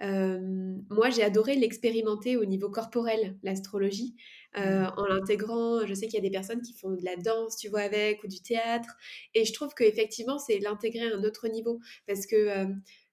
moi, 0.00 1.10
j'ai 1.10 1.22
adoré 1.22 1.54
l'expérimenter 1.54 2.36
au 2.36 2.44
niveau 2.44 2.68
corporel, 2.70 3.36
l'astrologie. 3.42 4.16
Euh, 4.58 4.86
en 4.98 5.06
l'intégrant. 5.06 5.86
Je 5.86 5.94
sais 5.94 6.06
qu'il 6.06 6.14
y 6.14 6.18
a 6.18 6.28
des 6.28 6.30
personnes 6.30 6.60
qui 6.60 6.74
font 6.74 6.90
de 6.90 7.04
la 7.04 7.16
danse, 7.16 7.56
tu 7.56 7.68
vois, 7.68 7.80
avec, 7.80 8.22
ou 8.22 8.26
du 8.26 8.42
théâtre. 8.42 8.96
Et 9.34 9.44
je 9.44 9.52
trouve 9.52 9.74
qu'effectivement, 9.74 10.38
c'est 10.38 10.58
l'intégrer 10.58 11.10
à 11.10 11.16
un 11.16 11.24
autre 11.24 11.48
niveau. 11.48 11.80
Parce 12.06 12.26
que 12.26 12.36
euh, 12.36 12.66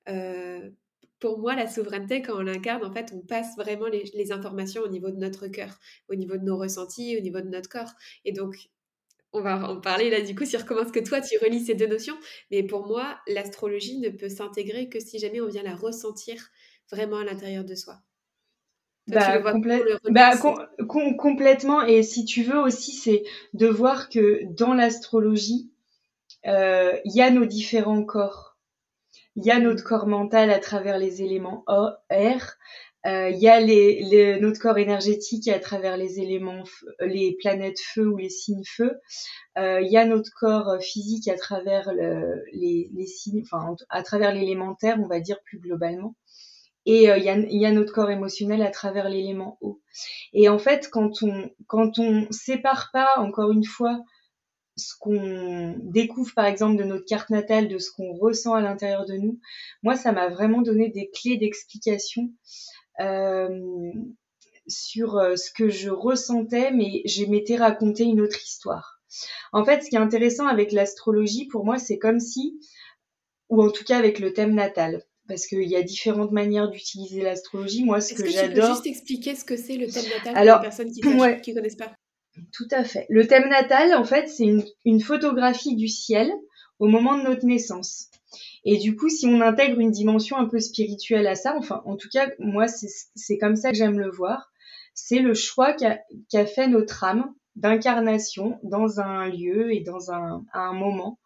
euh, 0.10 0.70
pour 1.20 1.40
moi, 1.40 1.56
la 1.56 1.68
souveraineté, 1.68 2.22
quand 2.22 2.38
on 2.38 2.42
l'incarne, 2.42 2.84
en 2.84 2.94
fait, 2.94 3.12
on 3.14 3.22
passe 3.22 3.56
vraiment 3.58 3.88
les, 3.88 4.32
informations 4.32 4.82
au 4.82 4.90
niveau 4.90 5.12
de 5.12 5.18
notre 5.18 5.48
cœur, 5.48 5.80
au 6.10 6.16
niveau 6.16 6.38
de 6.38 6.44
nos 6.44 6.58
ressentis, 6.58 7.18
au 7.18 7.22
niveau 7.22 7.42
de 7.42 7.50
notre 7.50 7.70
corps. 7.70 7.94
Et 8.26 8.32
donc, 8.32 8.56
on 9.32 9.42
va 9.42 9.70
en 9.70 9.80
parler 9.80 10.10
là 10.10 10.22
du 10.22 10.34
coup 10.34 10.46
sur 10.46 10.66
comment 10.66 10.82
est-ce 10.82 10.92
que 10.92 11.08
toi 11.08 11.22
tu 11.22 11.38
relis 11.38 11.66
ces 11.66 11.76
deux 11.76 11.88
notions. 11.88 12.18
Mais 12.52 12.64
pour 12.64 12.88
moi, 12.88 13.20
l'astrologie 13.28 14.00
ne 14.00 14.10
peut 14.10 14.30
s'intégrer 14.30 14.90
que 14.90 15.00
si 15.00 15.20
jamais 15.20 15.40
on 15.40 15.48
vient 15.48 15.62
la 15.62 15.76
ressentir 15.76 16.50
vraiment 16.92 17.18
à 17.18 17.24
l'intérieur 17.24 17.64
de 17.64 17.76
soi. 17.76 18.02
Bah, 19.08 19.40
bah 20.10 20.38
complètement. 20.38 21.82
Et 21.82 22.04
si 22.04 22.26
tu 22.26 22.44
veux 22.44 22.60
aussi, 22.60 22.92
c'est 22.92 23.24
de 23.54 23.68
voir 23.68 24.10
que 24.10 24.42
dans 24.56 24.74
l'astrologie, 24.74 25.72
euh, 26.46 26.96
il 27.06 27.16
y 27.16 27.22
a 27.22 27.32
nos 27.32 27.46
différents 27.46 28.04
corps. 28.04 28.58
Il 29.36 29.46
y 29.46 29.52
a 29.52 29.60
notre 29.60 29.84
corps 29.84 30.08
mental 30.08 30.52
à 30.52 30.60
travers 30.60 30.98
les 30.98 31.22
éléments 31.22 31.64
air. 32.10 32.58
Euh, 33.06 33.30
il 33.30 33.40
y 33.40 33.48
a 33.48 33.62
les, 33.62 34.38
notre 34.42 34.60
corps 34.60 34.78
énergétique 34.78 35.48
à 35.48 35.60
travers 35.60 35.96
les 35.96 36.20
éléments, 36.20 36.64
les 37.00 37.38
planètes 37.40 37.80
feu 37.80 38.06
ou 38.08 38.18
les 38.18 38.30
signes 38.30 38.66
feu. 38.66 39.00
Euh, 39.58 39.80
il 39.80 39.90
y 39.90 39.98
a 39.98 40.06
notre 40.06 40.32
corps 40.38 40.78
physique 40.82 41.30
à 41.30 41.38
travers 41.38 41.94
le, 41.94 42.44
les, 42.52 42.90
les 42.94 43.06
signes, 43.06 43.42
enfin 43.42 43.76
à 43.90 44.04
travers 44.04 44.34
l'élémentaire, 44.34 44.98
on 45.02 45.08
va 45.08 45.22
dire 45.22 45.40
plus 45.46 45.60
globalement 45.60 46.16
et 46.90 47.08
euh, 47.08 47.18
il 47.18 47.24
y, 47.62 47.66
a, 47.68 47.72
notre 47.72 47.94
corps 47.94 48.10
émotionnel 48.10 48.64
à 48.64 48.72
travers 48.72 49.10
l'élément 49.10 49.60
eau. 49.62 49.80
Et 50.34 50.50
en 50.50 50.58
fait, 50.58 50.90
quand 50.90 51.22
on 51.22 51.52
quand 51.68 52.00
on 52.00 52.26
sépare 52.32 52.90
pas 52.92 53.14
encore 53.18 53.52
une 53.52 53.64
fois 53.64 54.04
ce 54.76 54.96
qu'on 55.00 55.76
découvre 55.84 56.34
par 56.34 56.46
exemple 56.46 56.78
de 56.78 56.84
notre 56.86 57.06
carte 57.06 57.30
natale, 57.30 57.68
de 57.68 57.78
ce 57.78 57.92
qu'on 57.92 58.14
ressent 58.14 58.56
à 58.56 58.62
l'intérieur 58.62 59.06
de 59.06 59.14
nous, 59.14 59.40
moi 59.84 59.96
ça 59.96 60.12
m'a 60.12 60.30
vraiment 60.30 60.64
donné 60.64 60.90
des 60.90 61.12
clés 61.12 61.38
d'explication 61.38 62.32
euh, 63.02 63.92
sur 64.68 65.18
euh, 65.18 65.36
ce 65.36 65.52
que 65.52 65.70
je 65.70 65.92
ressentais, 65.92 66.72
mais 66.72 67.04
je 67.06 67.24
m'étais 67.26 67.58
raconté 67.58 68.04
une 68.04 68.22
autre 68.22 68.42
histoire. 68.44 69.00
En 69.54 69.64
fait, 69.64 69.84
ce 69.84 69.90
qui 69.90 69.96
est 69.96 70.00
intéressant 70.00 70.48
avec 70.48 70.72
l'astrologie, 70.72 71.46
pour 71.48 71.66
moi, 71.66 71.78
c'est 71.78 72.00
comme 72.00 72.20
si, 72.20 72.60
ou 73.50 73.62
en 73.62 73.70
tout 73.70 73.84
cas 73.84 73.98
avec 73.98 74.18
le 74.18 74.34
thème 74.34 74.56
natal, 74.56 75.04
parce 75.30 75.46
qu'il 75.46 75.70
y 75.70 75.76
a 75.76 75.84
différentes 75.84 76.32
manières 76.32 76.70
d'utiliser 76.70 77.22
l'astrologie. 77.22 77.86
Moi, 77.86 78.02
ce 78.02 78.16
que, 78.16 78.24
que 78.24 78.30
j'adore. 78.30 78.56
Tu 78.56 78.60
peux 78.60 78.68
juste 78.68 78.88
expliquer 78.88 79.36
ce 79.36 79.46
que 79.46 79.56
c'est 79.56 79.78
le 79.78 79.88
thème 79.88 80.04
natal 80.04 80.34
pour 80.34 80.44
les 80.44 80.62
personnes 80.62 80.92
qui 80.92 81.08
ne 81.08 81.54
connaissent 81.54 81.76
pas? 81.76 81.94
Tout 82.52 82.68
à 82.72 82.84
fait. 82.84 83.06
Le 83.10 83.28
thème 83.28 83.48
natal, 83.48 83.94
en 83.94 84.04
fait, 84.04 84.28
c'est 84.28 84.48
une, 84.86 85.02
photographie 85.02 85.76
du 85.76 85.88
ciel 85.88 86.32
au 86.80 86.88
moment 86.88 87.18
de 87.18 87.24
notre 87.24 87.46
naissance. 87.46 88.08
Et 88.66 88.78
du 88.78 88.96
coup, 88.96 89.10
si 89.10 89.28
on 89.28 89.42
intègre 89.42 89.80
une 89.80 89.92
dimension 89.92 90.38
un 90.38 90.48
peu 90.48 90.60
spirituelle 90.60 91.28
à 91.28 91.36
ça, 91.36 91.56
enfin, 91.58 91.82
en 91.86 91.96
tout 91.96 92.10
cas, 92.12 92.28
moi, 92.40 92.66
c'est 92.68 93.38
comme 93.38 93.56
ça 93.56 93.72
que 93.72 93.78
j'aime 93.78 94.00
le 94.00 94.10
voir. 94.10 94.52
C'est 94.94 95.20
le 95.20 95.34
choix 95.34 95.74
qu'a 95.74 96.46
fait 96.46 96.68
notre 96.68 97.04
âme 97.04 97.34
d'incarnation 97.56 98.60
dans 98.64 99.00
un 99.00 99.28
lieu 99.28 99.74
et 99.74 99.82
dans 99.82 100.12
un, 100.12 100.44
un 100.54 100.74
moment. 100.74 101.20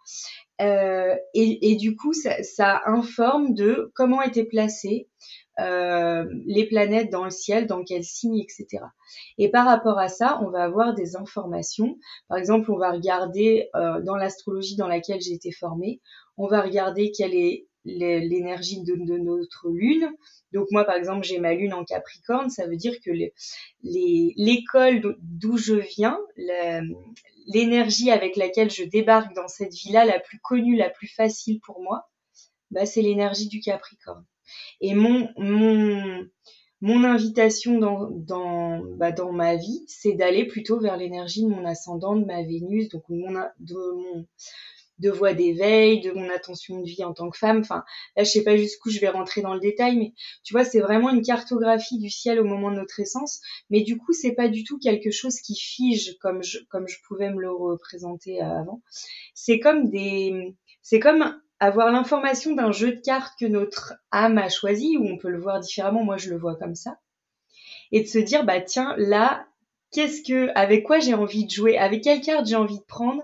Euh, 0.62 1.16
et, 1.34 1.76
du 1.76 1.96
coup, 1.96 2.14
ça, 2.14 2.82
informe 2.86 3.54
de 3.54 3.92
comment 3.96 4.22
étaient 4.22 4.46
placées 4.46 5.10
euh, 5.60 6.26
les 6.46 6.68
planètes 6.68 7.12
dans 7.12 7.26
le 7.26 7.32
ciel, 7.32 7.68
dans 7.68 7.84
quel 7.84 8.04
signe, 8.04 8.40
etc. 8.40 8.86
Et 9.38 9.50
par 9.50 9.66
rapport 9.66 10.00
à 10.00 10.08
ça, 10.08 10.40
on 10.44 10.50
va 10.50 10.64
avoir 10.64 10.94
des 10.94 11.16
informations. 11.16 11.98
Par 12.28 12.38
exemple, 12.38 12.72
on 12.72 12.78
va 12.78 12.92
regarder 12.92 13.70
euh, 13.76 14.02
dans 14.02 14.16
l'astrologie 14.16 14.76
dans 14.76 14.88
laquelle 14.88 15.22
j'ai 15.22 15.34
été 15.34 15.52
formée, 15.52 16.02
on 16.38 16.48
va 16.48 16.62
regarder 16.62 17.12
quelle 17.12 17.36
est 17.36 17.68
l'énergie 17.86 18.82
de, 18.84 18.96
notre 18.96 19.70
lune. 19.70 20.10
Donc 20.52 20.68
moi, 20.72 20.86
par 20.86 20.96
exemple, 20.96 21.26
j'ai 21.26 21.40
ma 21.40 21.54
lune 21.54 21.74
en 21.74 21.84
Capricorne, 21.84 22.50
ça 22.50 22.68
veut 22.68 22.78
dire 22.78 22.96
que 23.04 23.12
l'école 23.84 25.18
d'où 25.22 25.58
je 25.58 25.76
viens, 25.76 26.20
l'énergie 27.48 28.12
avec 28.12 28.36
laquelle 28.36 28.70
je 28.70 28.84
débarque 28.84 29.34
dans 29.36 29.48
cette 29.48 29.74
vie-là, 29.74 30.06
la 30.06 30.20
plus 30.20 30.40
connue, 30.40 30.76
la 30.76 30.90
plus 30.90 31.08
facile 31.08 31.60
pour 31.62 31.82
moi, 31.82 32.10
bah, 32.72 32.86
c'est 32.86 33.02
l'énergie 33.02 33.48
du 33.48 33.60
Capricorne. 33.60 34.26
Et 34.82 34.94
mon, 34.94 35.30
mon, 35.38 36.26
mon 36.82 37.04
invitation 37.04 37.78
dans, 37.78 38.10
dans, 38.10 38.84
bah, 38.98 39.12
dans 39.12 39.32
ma 39.32 39.56
vie, 39.56 39.84
c'est 39.88 40.14
d'aller 40.14 40.46
plutôt 40.46 40.80
vers 40.80 40.98
l'énergie 40.98 41.44
de 41.44 41.50
mon 41.50 41.66
ascendant, 41.66 42.16
de 42.16 42.26
ma 42.26 42.44
Vénus, 42.44 42.90
donc 42.90 43.04
de 43.10 43.76
mon, 43.76 44.26
de 45.04 45.12
voix 45.12 45.34
d'éveil, 45.34 46.02
de 46.02 46.12
mon 46.12 46.30
attention 46.30 46.80
de 46.80 46.86
vie 46.86 47.04
en 47.04 47.14
tant 47.14 47.30
que 47.30 47.38
femme. 47.38 47.60
Enfin, 47.60 47.84
là, 48.16 48.24
je 48.24 48.30
sais 48.30 48.44
pas 48.44 48.58
jusqu'où 48.58 48.90
je 48.90 49.00
vais 49.00 49.10
rentrer 49.10 49.42
dans 49.42 49.54
le 49.54 49.60
détail, 49.60 49.98
mais 49.98 50.14
tu 50.44 50.54
vois, 50.54 50.64
c'est 50.64 50.80
vraiment 50.80 51.10
une 51.10 51.22
cartographie 51.22 52.00
du 52.00 52.10
ciel 52.10 52.40
au 52.40 52.46
moment 52.46 52.72
de 52.72 52.78
notre 52.78 53.00
essence. 53.00 53.42
Mais 53.70 53.82
du 53.82 53.98
coup, 53.98 54.14
c'est 54.14 54.32
pas 54.32 54.48
du 54.48 54.64
tout 54.64 54.80
quelque 54.80 55.12
chose 55.12 55.40
qui 55.40 55.56
fige 55.56 56.18
comme 56.20 56.42
je, 56.42 56.58
pouvais 57.08 57.32
me 57.32 57.42
le 57.42 57.52
représenter 57.52 58.42
avant. 58.42 58.82
C'est 59.34 59.60
comme 59.60 59.90
des, 59.90 60.56
c'est 60.82 61.00
comme 61.00 61.40
avoir 61.60 61.92
l'information 61.92 62.56
d'un 62.56 62.72
jeu 62.72 62.94
de 62.94 63.00
cartes 63.02 63.34
que 63.40 63.46
notre 63.46 63.94
âme 64.12 64.38
a 64.38 64.50
choisi, 64.50 64.98
ou 64.98 65.06
on 65.06 65.18
peut 65.18 65.30
le 65.30 65.40
voir 65.40 65.60
différemment. 65.60 66.04
Moi, 66.04 66.18
je 66.18 66.30
le 66.30 66.38
vois 66.38 66.56
comme 66.56 66.76
ça. 66.76 66.98
Et 67.92 68.02
de 68.02 68.08
se 68.08 68.18
dire, 68.20 68.44
bah, 68.44 68.62
tiens, 68.62 68.96
là, 68.98 69.46
qu'est-ce 69.94 70.24
que, 70.24 70.50
avec 70.56 70.84
quoi 70.84 71.00
j'ai 71.00 71.14
envie 71.14 71.46
de 71.46 71.52
jouer, 71.52 71.78
avec 71.78 72.04
quelle 72.04 72.22
carte 72.22 72.48
j'ai 72.48 72.56
envie 72.56 72.80
de 72.80 72.86
prendre, 72.86 73.24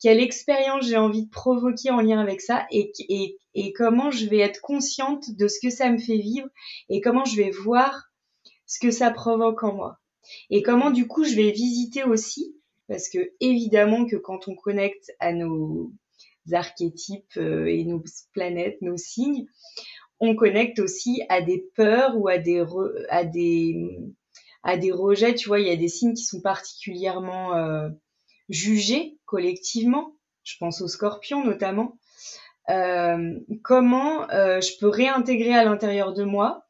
quelle 0.00 0.20
expérience 0.20 0.86
j'ai 0.86 0.96
envie 0.96 1.24
de 1.24 1.30
provoquer 1.30 1.90
en 1.90 2.00
lien 2.00 2.20
avec 2.20 2.40
ça 2.40 2.66
et, 2.70 2.92
et, 3.08 3.38
et 3.54 3.72
comment 3.72 4.10
je 4.10 4.26
vais 4.26 4.38
être 4.38 4.60
consciente 4.60 5.30
de 5.36 5.48
ce 5.48 5.58
que 5.60 5.70
ça 5.70 5.90
me 5.90 5.98
fait 5.98 6.18
vivre 6.18 6.48
et 6.88 7.00
comment 7.00 7.24
je 7.24 7.36
vais 7.36 7.50
voir 7.50 8.10
ce 8.66 8.78
que 8.78 8.90
ça 8.90 9.10
provoque 9.10 9.62
en 9.62 9.74
moi. 9.74 9.98
Et 10.50 10.62
comment 10.62 10.90
du 10.90 11.06
coup 11.06 11.24
je 11.24 11.36
vais 11.36 11.52
visiter 11.52 12.04
aussi, 12.04 12.56
parce 12.88 13.08
que 13.08 13.32
évidemment 13.40 14.06
que 14.06 14.16
quand 14.16 14.48
on 14.48 14.54
connecte 14.54 15.12
à 15.20 15.32
nos 15.32 15.92
archétypes 16.52 17.36
euh, 17.36 17.66
et 17.66 17.84
nos 17.84 18.02
planètes, 18.32 18.80
nos 18.82 18.96
signes, 18.96 19.46
on 20.20 20.34
connecte 20.34 20.78
aussi 20.78 21.22
à 21.28 21.42
des 21.42 21.64
peurs 21.74 22.16
ou 22.16 22.28
à 22.28 22.38
des, 22.38 22.64
à 23.08 23.24
des, 23.24 23.76
à 24.62 24.76
des 24.76 24.92
rejets. 24.92 25.34
Tu 25.34 25.48
vois, 25.48 25.60
il 25.60 25.66
y 25.66 25.70
a 25.70 25.76
des 25.76 25.88
signes 25.88 26.14
qui 26.14 26.24
sont 26.24 26.40
particulièrement 26.40 27.54
euh, 27.54 27.88
jugés 28.48 29.18
collectivement. 29.24 30.16
Je 30.44 30.56
pense 30.58 30.80
aux 30.80 30.88
scorpions 30.88 31.44
notamment. 31.44 31.98
Euh, 32.68 33.38
comment 33.62 34.28
euh, 34.30 34.60
je 34.60 34.76
peux 34.78 34.88
réintégrer 34.88 35.54
à 35.54 35.64
l'intérieur 35.64 36.12
de 36.12 36.24
moi 36.24 36.64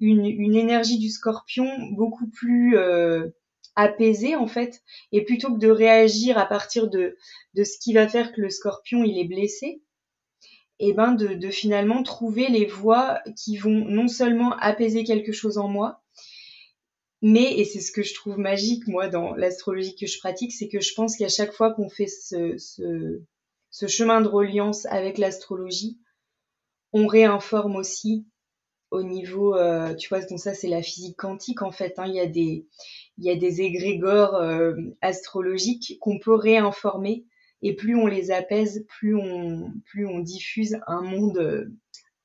une, 0.00 0.24
une, 0.24 0.56
énergie 0.56 0.98
du 0.98 1.10
scorpion 1.10 1.68
beaucoup 1.92 2.28
plus 2.28 2.76
euh, 2.78 3.28
apaisée 3.76 4.34
en 4.34 4.46
fait, 4.46 4.82
et 5.12 5.24
plutôt 5.24 5.52
que 5.52 5.58
de 5.58 5.68
réagir 5.68 6.38
à 6.38 6.46
partir 6.46 6.88
de, 6.88 7.16
de 7.54 7.64
ce 7.64 7.78
qui 7.78 7.92
va 7.92 8.08
faire 8.08 8.32
que 8.32 8.40
le 8.40 8.50
scorpion 8.50 9.04
il 9.04 9.18
est 9.18 9.28
blessé, 9.28 9.82
et 10.78 10.88
eh 10.88 10.92
ben 10.94 11.12
de, 11.12 11.28
de 11.28 11.50
finalement 11.50 12.02
trouver 12.02 12.48
les 12.48 12.66
voies 12.66 13.20
qui 13.36 13.56
vont 13.56 13.84
non 13.86 14.08
seulement 14.08 14.56
apaiser 14.56 15.04
quelque 15.04 15.32
chose 15.32 15.58
en 15.58 15.68
moi, 15.68 16.01
mais, 17.22 17.56
et 17.58 17.64
c'est 17.64 17.80
ce 17.80 17.92
que 17.92 18.02
je 18.02 18.14
trouve 18.14 18.36
magique, 18.36 18.88
moi, 18.88 19.08
dans 19.08 19.34
l'astrologie 19.36 19.94
que 19.94 20.08
je 20.08 20.18
pratique, 20.18 20.52
c'est 20.52 20.68
que 20.68 20.80
je 20.80 20.92
pense 20.94 21.16
qu'à 21.16 21.28
chaque 21.28 21.52
fois 21.52 21.72
qu'on 21.72 21.88
fait 21.88 22.08
ce, 22.08 22.58
ce, 22.58 23.22
ce, 23.70 23.86
chemin 23.86 24.20
de 24.20 24.28
reliance 24.28 24.86
avec 24.86 25.18
l'astrologie, 25.18 26.00
on 26.92 27.06
réinforme 27.06 27.76
aussi 27.76 28.26
au 28.90 29.04
niveau, 29.04 29.56
euh, 29.56 29.94
tu 29.94 30.08
vois, 30.08 30.20
donc 30.20 30.40
ça 30.40 30.52
c'est 30.52 30.68
la 30.68 30.82
physique 30.82 31.16
quantique 31.16 31.62
en 31.62 31.70
fait, 31.70 31.98
hein, 31.98 32.04
il, 32.06 32.14
y 32.14 32.20
a 32.20 32.26
des, 32.26 32.66
il 33.16 33.24
y 33.24 33.30
a 33.30 33.36
des 33.36 33.62
égrégores 33.62 34.34
euh, 34.34 34.74
astrologiques 35.00 35.98
qu'on 36.00 36.18
peut 36.18 36.34
réinformer. 36.34 37.24
Et 37.62 37.74
plus 37.74 37.94
on 37.94 38.08
les 38.08 38.32
apaise, 38.32 38.84
plus 38.88 39.14
on, 39.14 39.72
plus 39.86 40.04
on 40.06 40.18
diffuse 40.18 40.80
un 40.88 41.00
monde 41.00 41.38
euh, 41.38 41.72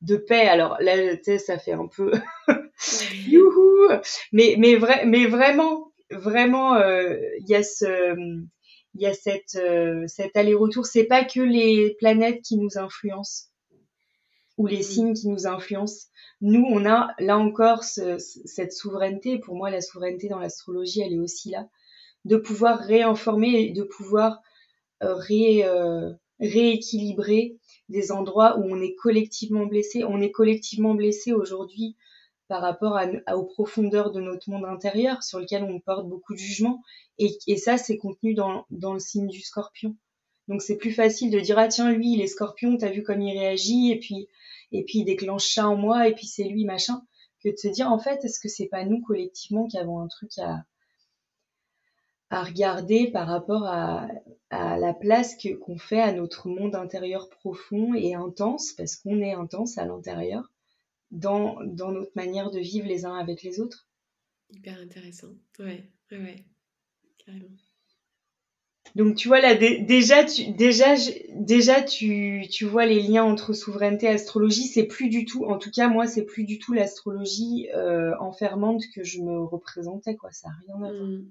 de 0.01 0.17
paix. 0.17 0.47
Alors 0.47 0.77
là, 0.79 1.15
tu 1.17 1.23
sais, 1.23 1.37
ça 1.37 1.57
fait 1.57 1.73
un 1.73 1.87
peu 1.87 2.11
youhou, 3.27 3.89
mais 4.31 4.55
mais 4.57 4.75
vrai, 4.75 5.05
mais 5.05 5.25
vraiment, 5.25 5.91
vraiment, 6.11 6.75
euh, 6.75 7.15
il 7.39 7.49
y 7.49 7.55
a 7.55 7.63
ce, 7.63 8.15
il 8.93 9.01
y 9.01 9.05
a 9.05 9.13
cette 9.13 9.55
euh, 9.55 10.05
cet 10.07 10.35
aller-retour. 10.37 10.85
C'est 10.85 11.05
pas 11.05 11.23
que 11.23 11.41
les 11.41 11.95
planètes 11.99 12.41
qui 12.41 12.57
nous 12.57 12.77
influencent 12.77 13.47
ou 14.57 14.67
les 14.67 14.79
mm. 14.79 14.83
signes 14.83 15.13
qui 15.13 15.29
nous 15.29 15.47
influencent. 15.47 16.07
Nous, 16.41 16.65
on 16.67 16.85
a 16.85 17.09
là 17.19 17.37
encore 17.37 17.83
ce, 17.83 18.17
cette 18.17 18.73
souveraineté. 18.73 19.39
Pour 19.39 19.55
moi, 19.55 19.69
la 19.69 19.81
souveraineté 19.81 20.27
dans 20.29 20.39
l'astrologie, 20.39 21.01
elle 21.01 21.13
est 21.13 21.19
aussi 21.19 21.49
là, 21.49 21.67
de 22.25 22.37
pouvoir 22.37 22.79
réinformer 22.79 23.61
et 23.61 23.71
de 23.71 23.83
pouvoir 23.83 24.41
euh, 25.03 25.15
ré, 25.15 25.63
euh, 25.63 26.11
rééquilibrer 26.39 27.57
des 27.89 28.11
endroits 28.11 28.57
où 28.57 28.63
on 28.63 28.81
est 28.81 28.95
collectivement 28.95 29.65
blessé. 29.65 30.03
On 30.03 30.21
est 30.21 30.31
collectivement 30.31 30.93
blessé 30.93 31.33
aujourd'hui 31.33 31.95
par 32.47 32.61
rapport 32.61 32.97
à, 32.97 33.35
aux 33.35 33.45
profondeurs 33.45 34.11
de 34.11 34.21
notre 34.21 34.49
monde 34.49 34.65
intérieur 34.65 35.23
sur 35.23 35.39
lequel 35.39 35.63
on 35.63 35.79
porte 35.79 36.07
beaucoup 36.07 36.33
de 36.33 36.39
jugement. 36.39 36.81
Et, 37.17 37.37
et 37.47 37.57
ça, 37.57 37.77
c'est 37.77 37.97
contenu 37.97 38.33
dans, 38.33 38.65
dans 38.69 38.93
le 38.93 38.99
signe 38.99 39.27
du 39.27 39.41
scorpion. 39.41 39.95
Donc 40.47 40.61
c'est 40.61 40.77
plus 40.77 40.91
facile 40.91 41.29
de 41.29 41.39
dire 41.39 41.59
ah 41.59 41.67
tiens 41.67 41.91
lui 41.91 42.13
il 42.13 42.21
est 42.21 42.27
scorpion, 42.27 42.77
t'as 42.77 42.89
vu 42.89 43.03
comme 43.03 43.21
il 43.21 43.37
réagit 43.37 43.91
et 43.91 43.99
puis 43.99 44.27
et 44.71 44.83
puis 44.83 44.99
il 44.99 45.05
déclenche 45.05 45.53
ça 45.53 45.67
en 45.67 45.75
moi 45.75 46.07
et 46.07 46.15
puis 46.15 46.25
c'est 46.25 46.45
lui 46.45 46.65
machin 46.65 47.01
que 47.43 47.49
de 47.49 47.57
se 47.57 47.67
dire 47.67 47.91
en 47.91 47.99
fait 47.99 48.23
est-ce 48.23 48.39
que 48.39 48.47
c'est 48.47 48.67
pas 48.67 48.85
nous 48.85 49.01
collectivement 49.01 49.67
qui 49.67 49.77
avons 49.77 49.99
un 49.99 50.07
truc 50.07 50.31
à 50.37 50.63
à 52.29 52.43
regarder 52.43 53.09
par 53.11 53.27
rapport 53.27 53.65
à, 53.65 54.07
à 54.49 54.77
la 54.77 54.93
place 54.93 55.35
que 55.35 55.53
qu'on 55.55 55.77
fait 55.77 56.01
à 56.01 56.11
notre 56.11 56.47
monde 56.47 56.75
intérieur 56.75 57.29
profond 57.29 57.93
et 57.93 58.15
intense 58.15 58.73
parce 58.73 58.95
qu'on 58.95 59.21
est 59.21 59.33
intense 59.33 59.77
à 59.77 59.85
l'intérieur 59.85 60.51
dans, 61.11 61.57
dans 61.63 61.91
notre 61.91 62.11
manière 62.15 62.51
de 62.51 62.59
vivre 62.59 62.87
les 62.87 63.05
uns 63.05 63.15
avec 63.15 63.43
les 63.43 63.59
autres. 63.59 63.87
Hyper 64.49 64.79
intéressant. 64.79 65.33
Ouais, 65.59 65.89
ouais, 66.11 66.17
ouais. 66.17 66.45
Carrément. 67.25 67.47
Donc 68.95 69.15
tu 69.15 69.27
vois 69.27 69.41
là 69.41 69.53
déjà 69.53 70.23
tu 70.23 70.53
déjà 70.53 70.95
déjà 71.35 71.83
tu, 71.83 72.45
tu 72.49 72.65
vois 72.65 72.85
les 72.85 73.01
liens 73.01 73.25
entre 73.25 73.51
souveraineté 73.51 74.05
et 74.05 74.09
astrologie 74.09 74.63
c'est 74.63 74.85
plus 74.85 75.09
du 75.09 75.25
tout 75.25 75.43
en 75.45 75.57
tout 75.57 75.71
cas 75.71 75.89
moi 75.89 76.07
c'est 76.07 76.23
plus 76.23 76.45
du 76.45 76.57
tout 76.57 76.71
l'astrologie 76.71 77.67
euh, 77.75 78.17
enfermante 78.19 78.83
que 78.95 79.03
je 79.03 79.19
me 79.19 79.43
représentais 79.43 80.15
quoi 80.15 80.31
ça 80.31 80.47
a 80.47 80.53
rien 80.65 80.75
à 80.75 80.91
voir. 80.91 80.93
Mmh. 80.93 81.25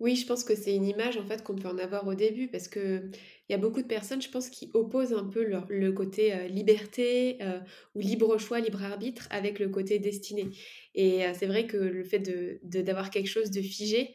Oui, 0.00 0.14
je 0.14 0.26
pense 0.26 0.44
que 0.44 0.54
c'est 0.54 0.74
une 0.74 0.86
image 0.86 1.16
en 1.16 1.24
fait 1.26 1.42
qu'on 1.42 1.56
peut 1.56 1.66
en 1.66 1.78
avoir 1.78 2.06
au 2.06 2.14
début 2.14 2.46
parce 2.46 2.68
que 2.68 3.10
il 3.48 3.52
y 3.52 3.54
a 3.54 3.58
beaucoup 3.58 3.82
de 3.82 3.86
personnes, 3.86 4.20
je 4.22 4.28
pense, 4.30 4.48
qui 4.50 4.70
opposent 4.74 5.14
un 5.14 5.24
peu 5.24 5.42
le 5.42 5.92
côté 5.92 6.34
euh, 6.34 6.46
liberté 6.48 7.38
euh, 7.40 7.58
ou 7.94 8.00
libre 8.00 8.36
choix, 8.38 8.60
libre 8.60 8.82
arbitre 8.82 9.26
avec 9.30 9.58
le 9.58 9.68
côté 9.70 9.98
destiné. 9.98 10.50
Et 10.94 11.24
euh, 11.24 11.32
c'est 11.34 11.46
vrai 11.46 11.66
que 11.66 11.76
le 11.78 12.04
fait 12.04 12.18
de, 12.20 12.60
d'avoir 12.62 13.10
quelque 13.10 13.28
chose 13.28 13.50
de 13.50 13.62
figé, 13.62 14.14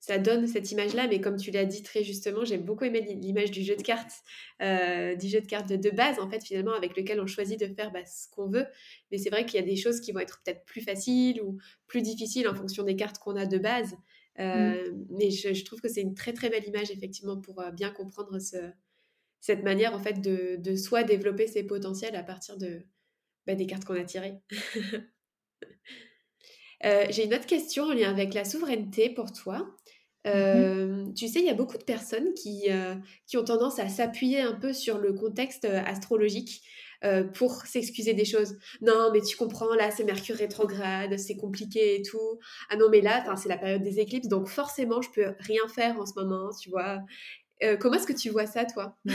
ça 0.00 0.18
donne 0.18 0.46
cette 0.46 0.70
image-là. 0.72 1.08
Mais 1.08 1.20
comme 1.20 1.36
tu 1.36 1.50
l'as 1.50 1.64
dit 1.64 1.82
très 1.82 2.02
justement, 2.04 2.44
j'ai 2.44 2.58
beaucoup 2.58 2.84
aimé 2.84 3.00
l'image 3.00 3.50
du 3.50 3.62
jeu 3.62 3.76
de 3.76 3.82
cartes, 3.82 4.22
du 4.60 5.28
jeu 5.28 5.40
de 5.40 5.46
cartes 5.46 5.68
de, 5.68 5.90
base 5.90 6.18
en 6.18 6.28
fait 6.30 6.42
finalement 6.42 6.72
avec 6.72 6.96
lequel 6.96 7.20
on 7.20 7.26
choisit 7.26 7.60
de 7.60 7.66
faire 7.66 7.92
bah, 7.92 8.04
ce 8.06 8.28
qu'on 8.34 8.48
veut. 8.48 8.66
Mais 9.10 9.18
c'est 9.18 9.30
vrai 9.30 9.44
qu'il 9.44 9.60
y 9.60 9.62
a 9.62 9.66
des 9.66 9.76
choses 9.76 10.00
qui 10.00 10.12
vont 10.12 10.20
être 10.20 10.40
peut-être 10.44 10.64
plus 10.64 10.80
faciles 10.80 11.42
ou 11.42 11.58
plus 11.86 12.00
difficiles 12.02 12.48
en 12.48 12.54
fonction 12.54 12.82
des 12.82 12.96
cartes 12.96 13.18
qu'on 13.18 13.36
a 13.36 13.46
de 13.46 13.58
base. 13.58 13.94
Mmh. 14.38 14.42
Euh, 14.42 14.92
mais 15.10 15.30
je, 15.30 15.64
trouve 15.64 15.80
que 15.80 15.88
c'est 15.88 16.00
une 16.00 16.14
très 16.14 16.32
très 16.32 16.50
belle 16.50 16.66
image 16.66 16.90
effectivement 16.90 17.40
pour 17.40 17.60
euh, 17.60 17.70
bien 17.70 17.90
comprendre 17.90 18.40
ce, 18.40 18.56
cette 19.40 19.62
manière 19.62 19.94
en 19.94 20.00
fait 20.00 20.20
de, 20.20 20.56
de 20.58 20.74
soi 20.74 21.04
développer 21.04 21.46
ses 21.46 21.62
potentiels 21.62 22.16
à 22.16 22.24
partir 22.24 22.56
de, 22.56 22.82
bah, 23.46 23.54
des 23.54 23.66
cartes 23.66 23.84
qu'on 23.84 23.94
a 23.94 24.04
tirées. 24.04 24.40
Euh, 26.84 27.06
j'ai 27.08 27.24
une 27.24 27.32
autre 27.32 27.46
question 27.46 27.84
en 27.84 27.94
lien 27.94 28.10
avec 28.10 28.34
la 28.34 28.44
souveraineté 28.44 29.08
pour 29.08 29.32
toi. 29.32 29.74
Mmh 30.26 31.14
tu 31.14 31.28
sais, 31.28 31.38
il 31.38 31.46
y 31.46 31.50
a 31.50 31.54
beaucoup 31.54 31.78
de 31.78 31.84
personnes 31.84 32.34
qui, 32.34 32.66
qui 33.26 33.38
ont 33.38 33.44
tendance 33.44 33.78
à 33.78 33.88
s'appuyer 33.88 34.42
un 34.42 34.52
peu 34.52 34.74
sur 34.74 34.98
le 34.98 35.14
contexte 35.14 35.64
astrologique 35.64 36.62
euh, 37.04 37.22
pour 37.22 37.66
s'excuser 37.66 38.14
des 38.14 38.24
choses. 38.24 38.56
Non, 38.80 39.10
mais 39.12 39.20
tu 39.20 39.36
comprends, 39.36 39.74
là, 39.74 39.90
c'est 39.90 40.04
Mercure 40.04 40.36
rétrograde, 40.36 41.18
c'est 41.18 41.36
compliqué 41.36 41.96
et 41.96 42.02
tout. 42.02 42.38
Ah 42.70 42.76
non, 42.76 42.86
mais 42.90 43.02
là, 43.02 43.24
c'est 43.36 43.48
la 43.48 43.58
période 43.58 43.82
des 43.82 44.00
éclipses, 44.00 44.28
donc 44.28 44.48
forcément, 44.48 45.02
je 45.02 45.10
peux 45.10 45.34
rien 45.40 45.68
faire 45.68 46.00
en 46.00 46.06
ce 46.06 46.14
moment, 46.16 46.48
tu 46.58 46.70
vois. 46.70 47.00
Euh, 47.62 47.76
comment 47.76 47.96
est-ce 47.96 48.06
que 48.06 48.14
tu 48.14 48.30
vois 48.30 48.46
ça, 48.46 48.64
toi? 48.64 48.96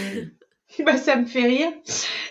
Bah, 0.85 0.97
ça 0.97 1.15
me 1.15 1.25
fait 1.25 1.45
rire. 1.45 1.71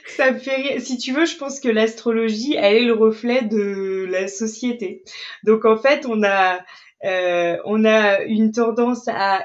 Ça 0.06 0.30
me 0.30 0.38
fait 0.38 0.54
rire. 0.54 0.80
Si 0.80 0.96
tu 0.96 1.12
veux, 1.12 1.26
je 1.26 1.36
pense 1.36 1.58
que 1.58 1.68
l'astrologie, 1.68 2.54
elle 2.54 2.76
est 2.76 2.84
le 2.84 2.92
reflet 2.92 3.42
de 3.42 4.06
la 4.08 4.28
société. 4.28 5.02
Donc, 5.42 5.64
en 5.64 5.76
fait, 5.76 6.06
on 6.06 6.22
a, 6.22 6.64
euh, 7.04 7.56
on 7.64 7.84
a 7.84 8.22
une 8.22 8.52
tendance 8.52 9.08
à, 9.08 9.44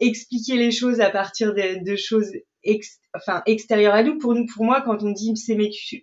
expliquer 0.00 0.56
les 0.56 0.70
choses 0.70 1.00
à 1.00 1.08
partir 1.08 1.54
de 1.54 1.96
choses 1.96 2.30
enfin 3.14 3.42
extérieur 3.46 3.94
à 3.94 4.02
nous. 4.02 4.18
Pour 4.18 4.34
nous, 4.34 4.46
pour 4.46 4.64
moi, 4.64 4.82
quand 4.84 5.02
on 5.02 5.10
dit 5.10 5.32
c'est 5.36 5.56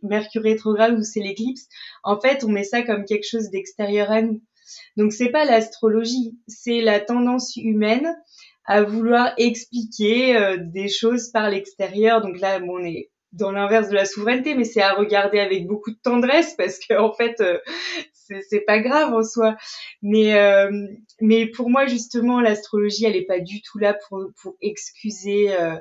Mercure 0.04 0.43
rétrograde 0.43 0.97
ou 0.97 1.04
c'est 1.04 1.19
l'éclipse, 1.19 1.67
en 2.04 2.19
fait, 2.19 2.43
on 2.43 2.50
met 2.50 2.63
ça 2.63 2.82
comme 2.82 3.06
quelque 3.06 3.28
chose 3.28 3.50
d'extérieur 3.50 4.12
à 4.12 4.21
nous. 4.21 4.41
Donc 4.97 5.13
c'est 5.13 5.30
pas 5.30 5.45
l'astrologie, 5.45 6.38
c'est 6.47 6.82
la 6.82 7.00
tendance 7.00 7.56
humaine 7.58 8.15
à 8.65 8.84
vouloir 8.84 9.34
expliquer 9.38 10.38
euh, 10.38 10.58
des 10.60 10.88
choses 10.88 11.30
par 11.30 11.50
l'extérieur. 11.50 12.21
Donc 12.21 12.39
là, 12.39 12.60
bon, 12.60 12.80
on 12.80 12.86
est 12.86 13.10
dans 13.32 13.52
l'inverse 13.52 13.89
de 13.89 13.95
la 13.95 14.06
souveraineté, 14.06 14.56
mais 14.56 14.65
c'est 14.65 14.82
à 14.82 14.93
regarder 14.93 15.39
avec 15.39 15.65
beaucoup 15.65 15.91
de 15.91 16.00
tendresse 16.04 16.54
parce 16.58 16.80
que 16.80 17.00
en 17.00 17.13
fait, 17.13 17.39
euh, 17.41 17.60
c'est 18.50 18.62
pas 18.62 18.80
grave 18.80 19.13
en 19.13 19.24
soi. 19.24 19.58
Mais 20.02 20.38
euh, 20.38 20.88
mais 21.22 21.48
pour 21.48 21.70
moi 21.70 21.86
justement, 21.86 22.41
l'astrologie, 22.41 23.06
elle 23.06 23.15
est 23.15 23.26
pas 23.26 23.39
du 23.39 23.62
tout 23.62 23.78
là 23.78 23.98
pour 24.08 24.26
pour 24.41 24.56
excuser 24.62 25.54
euh, 25.56 25.76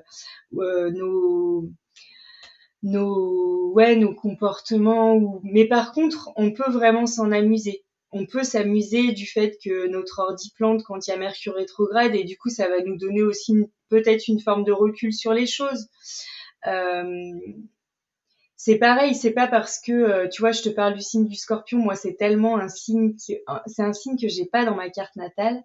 euh, 0.59 0.91
nos 0.91 1.69
nos 2.83 3.73
ouais 3.73 3.97
nos 3.97 4.15
comportements. 4.15 5.15
Ou... 5.15 5.41
Mais 5.45 5.67
par 5.67 5.93
contre, 5.93 6.31
on 6.37 6.53
peut 6.53 6.71
vraiment 6.71 7.07
s'en 7.07 7.33
amuser. 7.33 7.85
On 8.13 8.27
peut 8.27 8.43
s'amuser 8.43 9.13
du 9.13 9.27
fait 9.27 9.57
que 9.65 9.87
notre 9.87 10.19
ordi 10.21 10.53
plante 10.57 10.83
quand 10.83 11.07
il 11.07 11.11
y 11.11 11.15
a 11.15 11.17
Mercure 11.17 11.55
rétrograde 11.55 12.15
et 12.17 12.25
du 12.25 12.37
coup 12.37 12.51
ça 12.51 12.69
va 12.69 12.83
nous 12.83 12.97
donner 12.97 13.23
aussi 13.23 13.55
peut-être 13.89 14.27
une 14.29 14.41
forme 14.41 14.65
de 14.65 14.73
recul 14.73 15.13
sur 15.13 15.33
les 15.33 15.47
choses. 15.47 15.89
C'est 18.63 18.77
pareil, 18.77 19.15
c'est 19.15 19.31
pas 19.31 19.47
parce 19.47 19.81
que 19.81 19.91
euh, 19.91 20.29
tu 20.29 20.43
vois, 20.43 20.53
je 20.53 20.61
te 20.61 20.69
parle 20.69 20.93
du 20.93 21.01
signe 21.01 21.27
du 21.27 21.35
Scorpion, 21.35 21.79
moi 21.79 21.95
c'est 21.95 22.17
tellement 22.17 22.59
un 22.59 22.69
signe 22.69 23.15
que 23.15 23.33
c'est 23.67 23.83
un 23.83 23.95
signe 23.95 24.19
que 24.21 24.29
j'ai 24.29 24.45
pas 24.45 24.67
dans 24.67 24.75
ma 24.75 24.91
carte 24.91 25.17
natale 25.17 25.65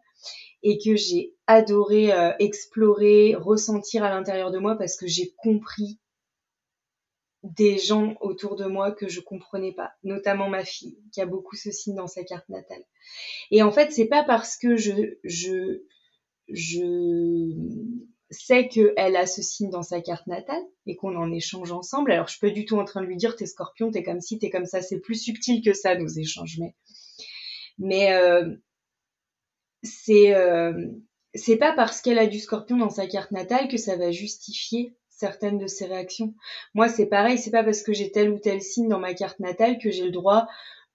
et 0.63 0.77
que 0.77 0.95
j'ai 0.95 1.35
adoré 1.45 2.13
euh, 2.13 2.31
explorer, 2.39 3.35
ressentir 3.35 4.05
à 4.05 4.09
l'intérieur 4.09 4.49
de 4.49 4.59
moi 4.59 4.77
parce 4.77 4.95
que 4.95 5.07
j'ai 5.07 5.33
compris 5.35 5.99
des 7.43 7.77
gens 7.77 8.15
autour 8.21 8.55
de 8.55 8.63
moi 8.63 8.93
que 8.93 9.09
je 9.09 9.19
comprenais 9.19 9.73
pas, 9.73 9.91
notamment 10.05 10.47
ma 10.47 10.63
fille 10.63 10.97
qui 11.11 11.19
a 11.19 11.25
beaucoup 11.25 11.57
ce 11.57 11.71
signe 11.71 11.95
dans 11.95 12.07
sa 12.07 12.23
carte 12.23 12.47
natale. 12.47 12.85
Et 13.51 13.61
en 13.61 13.73
fait, 13.73 13.91
c'est 13.91 14.07
pas 14.07 14.23
parce 14.23 14.55
que 14.55 14.77
je 14.77 15.17
je 15.25 15.81
je 16.47 16.85
sait 18.31 18.67
qu'elle 18.67 19.15
a 19.15 19.25
ce 19.25 19.41
signe 19.41 19.69
dans 19.69 19.83
sa 19.83 20.01
carte 20.01 20.27
natale 20.27 20.63
et 20.85 20.95
qu'on 20.95 21.15
en 21.15 21.31
échange 21.31 21.71
ensemble. 21.71 22.11
Alors, 22.11 22.27
je 22.27 22.37
suis 22.37 22.47
pas 22.47 22.53
du 22.53 22.65
tout 22.65 22.77
en 22.77 22.85
train 22.85 23.01
de 23.01 23.07
lui 23.07 23.17
dire 23.17 23.35
t'es 23.35 23.45
scorpion, 23.45 23.91
t'es 23.91 24.03
comme 24.03 24.21
ci, 24.21 24.39
t'es 24.39 24.49
comme 24.49 24.65
ça. 24.65 24.81
C'est 24.81 24.99
plus 24.99 25.21
subtil 25.21 25.61
que 25.63 25.73
ça, 25.73 25.95
nos 25.95 26.07
échanges. 26.07 26.57
Mais, 26.59 26.75
mais 27.77 28.13
euh, 28.13 28.55
c'est 29.83 30.33
euh, 30.35 30.73
c'est 31.35 31.57
pas 31.57 31.73
parce 31.73 32.01
qu'elle 32.01 32.19
a 32.19 32.27
du 32.27 32.39
scorpion 32.39 32.77
dans 32.77 32.89
sa 32.89 33.07
carte 33.07 33.31
natale 33.31 33.67
que 33.67 33.77
ça 33.77 33.97
va 33.97 34.11
justifier 34.11 34.95
certaines 35.09 35.57
de 35.57 35.67
ses 35.67 35.85
réactions. 35.85 36.33
Moi, 36.73 36.89
c'est 36.89 37.05
pareil, 37.05 37.37
c'est 37.37 37.51
pas 37.51 37.63
parce 37.63 37.83
que 37.83 37.93
j'ai 37.93 38.11
tel 38.11 38.29
ou 38.29 38.39
tel 38.39 38.61
signe 38.61 38.89
dans 38.89 38.99
ma 38.99 39.13
carte 39.13 39.39
natale 39.39 39.77
que 39.77 39.91
j'ai 39.91 40.05
le 40.05 40.11
droit 40.11 40.47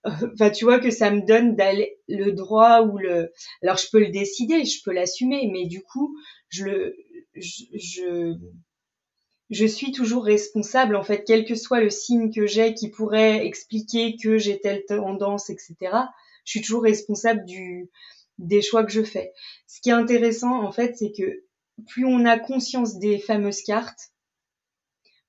enfin 0.05 0.51
tu 0.51 0.65
vois 0.65 0.81
que 0.81 0.91
ça 0.91 1.11
me 1.11 1.21
donne 1.27 1.57
le 2.09 2.31
droit 2.31 2.83
ou 2.83 2.99
le 2.99 3.33
alors 3.63 3.77
je 3.77 3.87
peux 3.91 4.01
le 4.01 4.09
décider 4.09 4.65
je 4.65 4.83
peux 4.85 4.93
l'assumer 4.93 5.49
mais 5.53 5.67
du 5.67 5.83
coup 5.83 6.17
je, 6.49 6.95
je, 9.51 9.67
suis 9.67 9.93
toujours 9.93 10.25
responsable, 10.25 10.97
en 10.97 11.03
fait, 11.03 11.25
quel 11.27 11.45
que 11.45 11.55
soit 11.55 11.81
le 11.81 11.91
signe 11.91 12.33
que 12.33 12.47
j'ai 12.47 12.75
qui 12.75 12.91
pourrait 12.91 13.47
expliquer 13.47 14.17
que 14.17 14.39
j'ai 14.39 14.61
telle 14.61 14.85
tendance, 14.87 15.51
etc. 15.51 15.77
Je 16.45 16.51
suis 16.51 16.61
toujours 16.61 16.83
responsable 16.83 17.45
du, 17.45 17.91
des 18.39 18.63
choix 18.63 18.85
que 18.85 18.93
je 18.93 19.03
fais. 19.03 19.33
Ce 19.67 19.81
qui 19.81 19.91
est 19.91 19.95
intéressant, 19.95 20.63
en 20.63 20.73
fait, 20.73 20.97
c'est 20.97 21.13
que 21.13 21.45
plus 21.89 22.05
on 22.05 22.25
a 22.25 22.39
conscience 22.39 22.99
des 22.99 23.19
fameuses 23.19 23.63
cartes, 23.63 24.13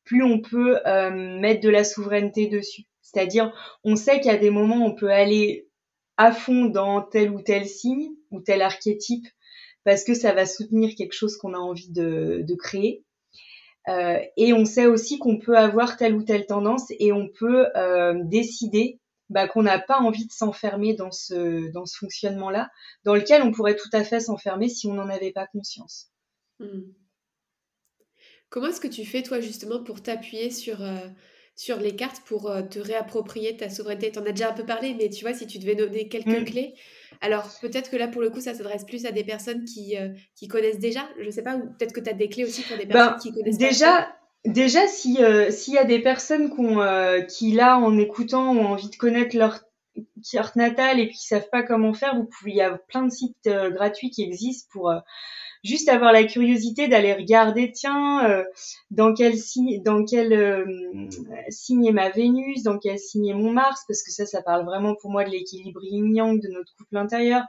plus 0.03 0.23
on 0.23 0.41
peut 0.41 0.79
euh, 0.85 1.39
mettre 1.39 1.61
de 1.61 1.69
la 1.69 1.83
souveraineté 1.83 2.47
dessus. 2.47 2.83
C'est-à-dire, 3.11 3.53
on 3.83 3.95
sait 3.95 4.19
qu'à 4.21 4.37
des 4.37 4.49
moments, 4.49 4.85
on 4.85 4.95
peut 4.95 5.11
aller 5.11 5.67
à 6.17 6.31
fond 6.31 6.65
dans 6.65 7.01
tel 7.01 7.31
ou 7.31 7.41
tel 7.41 7.67
signe 7.67 8.11
ou 8.29 8.41
tel 8.41 8.61
archétype 8.61 9.25
parce 9.83 10.03
que 10.03 10.13
ça 10.13 10.33
va 10.33 10.45
soutenir 10.45 10.95
quelque 10.95 11.13
chose 11.13 11.37
qu'on 11.37 11.53
a 11.53 11.57
envie 11.57 11.89
de, 11.89 12.55
créer. 12.59 13.03
Euh, 13.87 14.19
et 14.37 14.53
on 14.53 14.65
sait 14.65 14.85
aussi 14.85 15.17
qu'on 15.17 15.39
peut 15.39 15.57
avoir 15.57 15.97
telle 15.97 16.13
ou 16.13 16.21
telle 16.21 16.45
tendance 16.45 16.85
et 16.99 17.11
on 17.11 17.27
peut 17.27 17.65
euh, 17.75 18.13
décider 18.25 18.99
bah, 19.29 19.47
qu'on 19.47 19.63
n'a 19.63 19.79
pas 19.79 19.97
envie 19.97 20.27
de 20.27 20.31
s'enfermer 20.31 20.93
dans 20.93 21.11
ce, 21.11 21.71
dans 21.71 21.85
ce 21.85 21.97
fonctionnement-là, 21.97 22.69
dans 23.05 23.15
lequel 23.15 23.41
on 23.41 23.51
pourrait 23.51 23.75
tout 23.75 23.89
à 23.93 24.03
fait 24.03 24.19
s'enfermer 24.19 24.69
si 24.69 24.87
on 24.87 24.93
n'en 24.93 25.09
avait 25.09 25.31
pas 25.31 25.47
conscience. 25.47 26.11
Hmm. 26.59 26.91
Comment 28.49 28.67
est-ce 28.67 28.81
que 28.81 28.87
tu 28.87 29.05
fais, 29.05 29.23
toi, 29.23 29.39
justement, 29.39 29.81
pour 29.81 30.03
t'appuyer 30.03 30.51
sur, 30.51 30.81
euh, 30.81 31.07
sur 31.61 31.77
les 31.77 31.95
cartes 31.95 32.21
pour 32.25 32.51
te 32.69 32.79
réapproprier 32.79 33.55
ta 33.55 33.69
souveraineté 33.69 34.11
Tu 34.11 34.19
en 34.19 34.25
as 34.25 34.31
déjà 34.31 34.49
un 34.49 34.53
peu 34.53 34.65
parlé, 34.65 34.95
mais 34.97 35.09
tu 35.09 35.23
vois, 35.23 35.33
si 35.33 35.45
tu 35.45 35.59
devais 35.59 35.75
donner 35.75 36.07
quelques 36.07 36.41
hmm. 36.41 36.45
clés, 36.45 36.73
alors, 37.19 37.47
peut-être 37.61 37.91
que 37.91 37.97
là, 37.97 38.07
pour 38.07 38.21
le 38.21 38.29
coup, 38.29 38.39
ça 38.39 38.53
s'adresse 38.53 38.83
plus 38.83 39.05
à 39.05 39.11
des 39.11 39.23
personnes 39.23 39.65
qui, 39.65 39.97
euh, 39.97 40.09
qui 40.35 40.47
connaissent 40.47 40.79
déjà. 40.79 41.07
Je 41.19 41.25
ne 41.25 41.31
sais 41.31 41.43
pas, 41.43 41.55
ou 41.55 41.67
peut-être 41.77 41.93
que 41.93 41.99
tu 41.99 42.09
as 42.09 42.13
des 42.13 42.29
clés 42.29 42.45
aussi 42.45 42.63
pour 42.63 42.77
des 42.77 42.85
personnes 42.85 43.13
ben, 43.13 43.19
qui 43.19 43.31
connaissent 43.31 43.57
déjà, 43.57 44.15
Déjà, 44.43 44.81
euh, 45.19 45.51
s'il 45.51 45.73
y 45.75 45.77
a 45.77 45.83
des 45.83 45.99
personnes 45.99 46.51
euh, 46.59 47.21
qui, 47.21 47.51
là, 47.51 47.77
en 47.77 47.95
écoutant, 47.99 48.55
ont 48.55 48.65
envie 48.69 48.89
de 48.89 48.95
connaître 48.95 49.37
leur 49.37 49.59
carte 50.31 50.55
natale 50.55 50.99
et 50.99 51.07
puis 51.07 51.17
qui 51.17 51.27
savent 51.27 51.49
pas 51.51 51.61
comment 51.61 51.93
faire, 51.93 52.15
vous 52.15 52.23
pouvez, 52.23 52.51
il 52.51 52.57
y 52.57 52.61
a 52.61 52.75
plein 52.87 53.03
de 53.03 53.11
sites 53.11 53.47
gratuits 53.47 54.09
qui 54.09 54.23
existent 54.23 54.67
pour 54.71 54.91
juste 55.63 55.89
avoir 55.89 56.11
la 56.11 56.23
curiosité 56.23 56.87
d'aller 56.87 57.13
regarder, 57.13 57.71
tiens, 57.71 58.27
euh, 58.29 58.43
dans 58.89 59.13
quel 59.13 59.37
signe, 59.37 59.81
dans 59.83 60.03
quel 60.05 60.33
euh, 60.33 60.65
signe 61.49 61.85
est 61.85 61.91
ma 61.91 62.09
Vénus, 62.09 62.63
dans 62.63 62.77
quel 62.77 62.97
signe 62.97 63.27
est 63.27 63.33
mon 63.33 63.51
Mars, 63.51 63.83
parce 63.87 64.03
que 64.03 64.11
ça, 64.11 64.25
ça 64.25 64.41
parle 64.41 64.65
vraiment 64.65 64.95
pour 64.95 65.11
moi 65.11 65.23
de 65.23 65.29
l'équilibre 65.29 65.83
yin-yang 65.83 66.41
de 66.41 66.47
notre 66.49 66.75
couple 66.75 66.97
intérieur. 66.97 67.43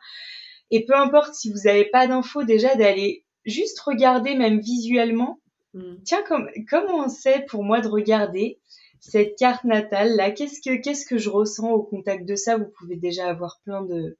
Et 0.70 0.84
peu 0.84 0.94
importe 0.94 1.34
si 1.34 1.50
vous 1.50 1.60
n'avez 1.64 1.84
pas 1.86 2.06
d'infos, 2.06 2.44
déjà 2.44 2.74
d'aller 2.74 3.24
juste 3.44 3.80
regarder, 3.80 4.34
même 4.34 4.60
visuellement. 4.60 5.40
Mm. 5.74 5.96
Tiens, 6.04 6.22
comme, 6.26 6.48
comment 6.68 7.04
on 7.04 7.08
sait 7.08 7.44
pour 7.48 7.64
moi 7.64 7.80
de 7.80 7.88
regarder 7.88 8.58
cette 9.00 9.36
carte 9.36 9.64
natale 9.64 10.14
là 10.16 10.30
Qu'est-ce 10.30 10.60
que 10.60 10.80
qu'est-ce 10.80 11.06
que 11.06 11.18
je 11.18 11.28
ressens 11.28 11.70
au 11.70 11.82
contact 11.82 12.24
de 12.26 12.36
ça? 12.36 12.56
Vous 12.56 12.70
pouvez 12.78 12.96
déjà 12.96 13.28
avoir 13.28 13.60
plein 13.64 13.82
de 13.82 14.16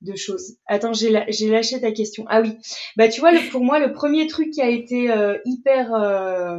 de 0.00 0.16
choses. 0.16 0.56
Attends, 0.66 0.92
j'ai 0.92 1.10
lâché 1.10 1.80
ta 1.80 1.92
question. 1.92 2.24
Ah 2.28 2.40
oui, 2.40 2.56
bah 2.96 3.08
tu 3.08 3.20
vois, 3.20 3.32
pour 3.50 3.62
moi, 3.62 3.78
le 3.78 3.92
premier 3.92 4.26
truc 4.26 4.50
qui 4.50 4.62
a 4.62 4.68
été 4.68 5.10
euh, 5.10 5.38
hyper, 5.44 5.94
euh, 5.94 6.58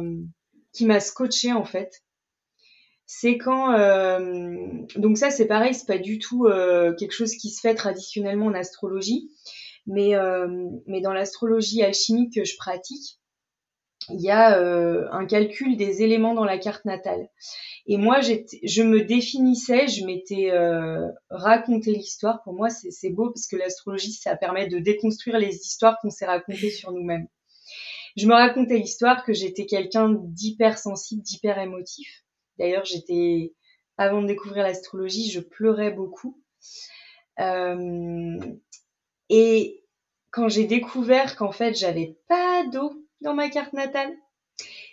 qui 0.72 0.86
m'a 0.86 1.00
scotché 1.00 1.52
en 1.52 1.64
fait, 1.64 2.02
c'est 3.06 3.36
quand, 3.36 3.72
euh, 3.72 4.64
donc 4.96 5.18
ça 5.18 5.30
c'est 5.30 5.46
pareil, 5.46 5.74
c'est 5.74 5.86
pas 5.86 5.98
du 5.98 6.18
tout 6.18 6.48
quelque 6.98 7.12
chose 7.12 7.34
qui 7.34 7.50
se 7.50 7.60
fait 7.60 7.74
traditionnellement 7.74 8.46
en 8.46 8.54
astrologie, 8.54 9.30
mais 9.86 10.14
mais 10.86 11.00
dans 11.00 11.12
l'astrologie 11.12 11.82
alchimique 11.82 12.34
que 12.34 12.44
je 12.44 12.56
pratique, 12.56 13.20
il 14.08 14.20
y 14.20 14.30
a 14.30 14.58
un 15.12 15.26
calcul 15.26 15.76
des 15.76 16.02
éléments 16.02 16.34
dans 16.34 16.44
la 16.44 16.58
carte 16.58 16.84
natale. 16.84 17.28
Et 17.86 17.96
moi, 17.96 18.20
je 18.20 18.82
me 18.82 19.02
définissais, 19.02 19.88
je 19.88 20.04
m'étais 20.04 20.50
euh, 20.52 21.08
raconté 21.30 21.92
l'histoire. 21.92 22.42
Pour 22.44 22.54
moi, 22.54 22.70
c'est 22.70 23.10
beau 23.10 23.30
parce 23.30 23.46
que 23.48 23.56
l'astrologie, 23.56 24.12
ça 24.12 24.36
permet 24.36 24.68
de 24.68 24.78
déconstruire 24.78 25.38
les 25.38 25.56
histoires 25.56 25.98
qu'on 26.00 26.10
s'est 26.10 26.26
racontées 26.26 26.70
sur 26.70 26.92
nous-mêmes. 26.92 27.26
Je 28.16 28.26
me 28.26 28.34
racontais 28.34 28.78
l'histoire 28.78 29.24
que 29.24 29.32
j'étais 29.32 29.66
quelqu'un 29.66 30.10
d'hyper 30.12 30.78
sensible, 30.78 31.22
d'hyper 31.22 31.58
émotif. 31.58 32.24
D'ailleurs, 32.58 32.84
j'étais, 32.84 33.54
avant 33.96 34.22
de 34.22 34.28
découvrir 34.28 34.62
l'astrologie, 34.62 35.30
je 35.30 35.40
pleurais 35.40 35.90
beaucoup. 35.90 36.40
Euh, 37.40 38.38
et 39.28 39.82
quand 40.30 40.48
j'ai 40.48 40.66
découvert 40.66 41.36
qu'en 41.36 41.52
fait, 41.52 41.74
j'avais 41.74 42.16
pas 42.28 42.64
d'eau 42.70 43.01
dans 43.22 43.34
ma 43.34 43.48
carte 43.48 43.72
natale, 43.72 44.12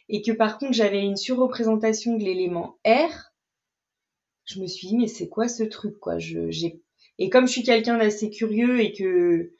et 0.07 0.21
que 0.21 0.31
par 0.31 0.57
contre 0.57 0.73
j'avais 0.73 1.01
une 1.01 1.17
surreprésentation 1.17 2.17
de 2.17 2.23
l'élément 2.23 2.77
R, 2.85 3.31
je 4.45 4.59
me 4.59 4.67
suis 4.67 4.87
dit 4.87 4.97
mais 4.97 5.07
c'est 5.07 5.29
quoi 5.29 5.47
ce 5.47 5.63
truc 5.63 5.99
quoi? 5.99 6.17
Je, 6.17 6.49
j'ai... 6.49 6.81
Et 7.19 7.29
comme 7.29 7.47
je 7.47 7.51
suis 7.51 7.63
quelqu'un 7.63 7.97
d'assez 7.97 8.29
curieux 8.29 8.79
et 8.79 8.93
que 8.93 9.53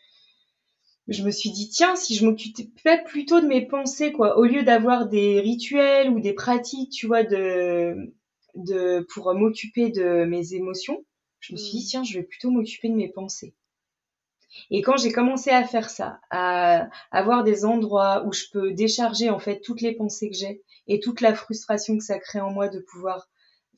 je 1.08 1.24
me 1.24 1.32
suis 1.32 1.52
dit 1.52 1.70
tiens 1.70 1.96
si 1.96 2.16
je 2.16 2.26
m'occupais 2.26 3.04
plutôt 3.06 3.42
de 3.42 3.48
mes 3.48 3.66
pensées 3.66 4.12
quoi 4.12 4.38
au 4.38 4.46
lieu 4.46 4.64
d'avoir 4.64 5.08
des 5.08 5.40
rituels 5.40 6.10
ou 6.10 6.20
des 6.20 6.34
pratiques 6.34 6.92
tu 6.92 7.08
vois 7.08 7.24
de 7.24 8.14
de 8.56 9.06
pour 9.14 9.34
m'occuper 9.34 9.90
de 9.90 10.26
mes 10.26 10.54
émotions 10.54 11.04
je 11.40 11.54
me 11.54 11.58
suis 11.58 11.78
dit 11.80 11.84
mmh. 11.84 11.90
tiens 11.90 12.04
je 12.04 12.20
vais 12.20 12.24
plutôt 12.24 12.52
m'occuper 12.52 12.90
de 12.90 12.96
mes 12.96 13.10
pensées 13.10 13.56
et 14.72 14.82
quand 14.82 14.98
j'ai 14.98 15.12
commencé 15.12 15.50
à 15.50 15.64
faire 15.64 15.90
ça, 15.90 16.20
à 16.32 16.90
avoir 17.12 17.44
des 17.44 17.66
endroits 17.66 18.26
où 18.26 18.34
je 18.34 18.46
peux 18.52 18.72
décharger 18.72 19.30
en 19.30 19.40
fait 19.40 19.62
toutes 19.62 19.82
les 19.82 19.94
pensées 19.94 20.30
que 20.30 20.38
j'ai 20.38 20.64
et 20.88 21.00
toute 21.00 21.22
la 21.22 21.34
frustration 21.34 21.98
que 21.98 22.04
ça 22.04 22.20
crée 22.20 22.42
en 22.42 22.52
moi 22.52 22.68
de 22.68 22.80
pouvoir 22.80 23.28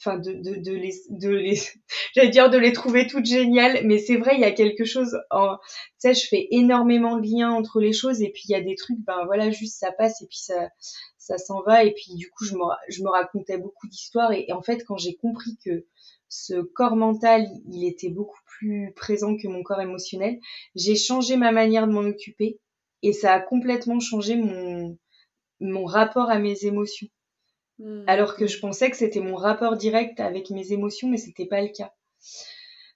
enfin 0.01 0.17
de, 0.17 0.31
de, 0.34 0.71
les 0.71 0.93
de 1.10 1.29
les 1.29 1.60
j'allais 2.15 2.29
dire 2.29 2.49
de 2.49 2.57
les 2.57 2.73
trouver 2.73 3.07
toutes 3.07 3.25
géniales 3.25 3.81
mais 3.86 3.99
c'est 3.99 4.17
vrai 4.17 4.34
il 4.36 4.41
y 4.41 4.45
a 4.45 4.51
quelque 4.51 4.86
chose 4.86 5.17
en 5.29 5.57
tu 5.57 5.63
sais 5.99 6.13
je 6.13 6.27
fais 6.27 6.47
énormément 6.51 7.17
de 7.17 7.27
liens 7.27 7.51
entre 7.51 7.79
les 7.79 7.93
choses 7.93 8.21
et 8.21 8.29
puis 8.29 8.43
il 8.45 8.51
y 8.51 8.55
a 8.55 8.62
des 8.62 8.75
trucs 8.75 8.99
ben 9.05 9.25
voilà 9.25 9.51
juste 9.51 9.79
ça 9.79 9.91
passe 9.91 10.21
et 10.21 10.27
puis 10.27 10.39
ça 10.39 10.69
ça 11.17 11.38
s'en 11.38 11.62
va 11.62 11.84
et 11.84 11.93
puis 11.93 12.15
du 12.15 12.29
coup 12.31 12.45
je 12.45 12.55
me 12.55 12.63
je 12.89 13.03
me 13.03 13.10
racontais 13.10 13.57
beaucoup 13.57 13.88
d'histoires 13.88 14.31
et, 14.31 14.51
en 14.51 14.62
fait 14.62 14.84
quand 14.86 14.97
j'ai 14.97 15.15
compris 15.15 15.57
que 15.63 15.86
ce 16.31 16.61
corps 16.61 16.95
mental, 16.95 17.45
il 17.69 17.85
était 17.85 18.09
beaucoup 18.09 18.39
plus 18.45 18.93
présent 18.95 19.35
que 19.35 19.49
mon 19.49 19.63
corps 19.63 19.81
émotionnel. 19.81 20.39
J'ai 20.75 20.95
changé 20.95 21.35
ma 21.35 21.51
manière 21.51 21.87
de 21.87 21.91
m'en 21.91 22.07
occuper 22.07 22.57
et 23.03 23.11
ça 23.11 23.33
a 23.33 23.41
complètement 23.41 23.99
changé 23.99 24.37
mon, 24.37 24.97
mon 25.59 25.83
rapport 25.83 26.29
à 26.29 26.39
mes 26.39 26.63
émotions. 26.63 27.09
Hmm. 27.79 28.05
Alors 28.07 28.37
que 28.37 28.47
je 28.47 28.59
pensais 28.59 28.89
que 28.89 28.95
c'était 28.95 29.19
mon 29.19 29.35
rapport 29.35 29.75
direct 29.75 30.21
avec 30.21 30.51
mes 30.51 30.71
émotions, 30.71 31.09
mais 31.09 31.17
c'était 31.17 31.47
pas 31.47 31.61
le 31.61 31.67
cas. 31.67 31.91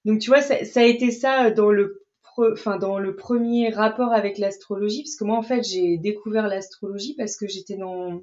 Donc 0.06 0.20
tu 0.20 0.30
vois, 0.30 0.42
ça, 0.42 0.56
a 0.80 0.84
été 0.84 1.12
ça 1.12 1.52
dans 1.52 1.72
le, 1.72 2.06
enfin 2.38 2.78
dans 2.78 3.00
le 3.00 3.18
premier 3.18 3.68
rapport 3.68 4.14
avec 4.14 4.38
l'astrologie, 4.38 5.04
parce 5.04 5.18
que 5.18 5.26
moi 5.26 5.38
en 5.38 5.44
fait 5.44 5.62
j'ai 5.62 5.98
découvert 5.98 6.48
l'astrologie 6.48 7.16
parce 7.18 7.36
que 7.36 7.50
j'étais 7.50 7.76
dans 7.76 8.22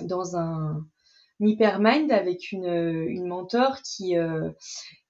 dans 0.00 0.36
un 0.36 0.86
Hypermind 1.42 2.10
avec 2.12 2.52
une, 2.52 2.66
une 3.08 3.26
mentor 3.26 3.82
qui, 3.82 4.16
euh, 4.16 4.50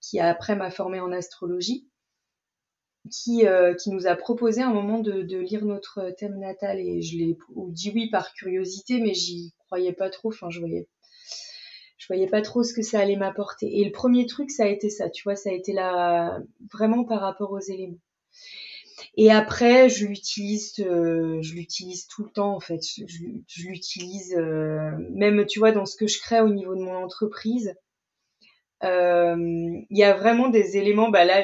qui 0.01 0.19
après 0.19 0.57
m'a 0.57 0.71
formée 0.71 1.01
en 1.01 1.13
astrologie, 1.13 1.89
qui, 3.11 3.47
euh, 3.47 3.75
qui 3.75 3.91
nous 3.91 4.07
a 4.07 4.17
proposé 4.17 4.63
un 4.63 4.73
moment 4.73 4.99
de, 4.99 5.23
de 5.23 5.39
lire 5.39 5.65
notre 5.65 6.11
thème 6.17 6.39
natal 6.39 6.79
et 6.79 7.03
je 7.03 7.19
l'ai 7.19 7.37
dit 7.69 7.93
oui 7.95 8.11
par 8.11 8.33
curiosité, 8.33 9.01
mais 9.01 9.15
j'y 9.15 9.53
croyais 9.67 9.93
pas 9.93 10.11
trop. 10.11 10.29
Enfin, 10.29 10.51
je 10.51 10.61
voyais, 10.61 10.89
je 11.99 12.07
voyais 12.07 12.29
pas 12.29 12.43
trop 12.43 12.63
ce 12.63 12.75
que 12.75 12.83
ça 12.83 13.01
allait 13.01 13.17
m'apporter. 13.17 13.81
Et 13.81 13.85
le 13.85 13.93
premier 13.93 14.27
truc, 14.27 14.51
ça 14.51 14.65
a 14.65 14.69
été 14.69 14.89
ça, 14.91 15.11
tu 15.11 15.25
vois, 15.25 15.37
ça 15.37 15.51
a 15.51 15.53
été 15.53 15.73
là 15.73 16.41
vraiment 16.73 17.05
par 17.05 17.21
rapport 17.21 17.53
aux 17.53 17.61
éléments. 17.61 17.99
Et 19.17 19.31
après, 19.31 19.89
je 19.89 20.07
l'utilise, 20.07 20.75
euh, 20.81 21.41
je 21.43 21.55
l'utilise 21.55 22.07
tout 22.07 22.25
le 22.25 22.31
temps 22.31 22.55
en 22.55 22.61
fait. 22.61 22.81
Je, 22.83 23.67
l'utilise 23.67 24.35
euh, 24.37 24.91
même, 25.11 25.45
tu 25.47 25.59
vois, 25.59 25.73
dans 25.73 25.87
ce 25.87 25.97
que 25.97 26.07
je 26.07 26.21
crée 26.21 26.41
au 26.41 26.49
niveau 26.49 26.75
de 26.75 26.81
mon 26.81 26.97
entreprise. 26.97 27.75
Euh, 28.85 29.37
il 29.39 29.99
y 29.99 30.03
a 30.03 30.15
vraiment 30.15 30.49
des 30.49 30.77
éléments. 30.77 31.09
Bah 31.09 31.25
là, 31.25 31.43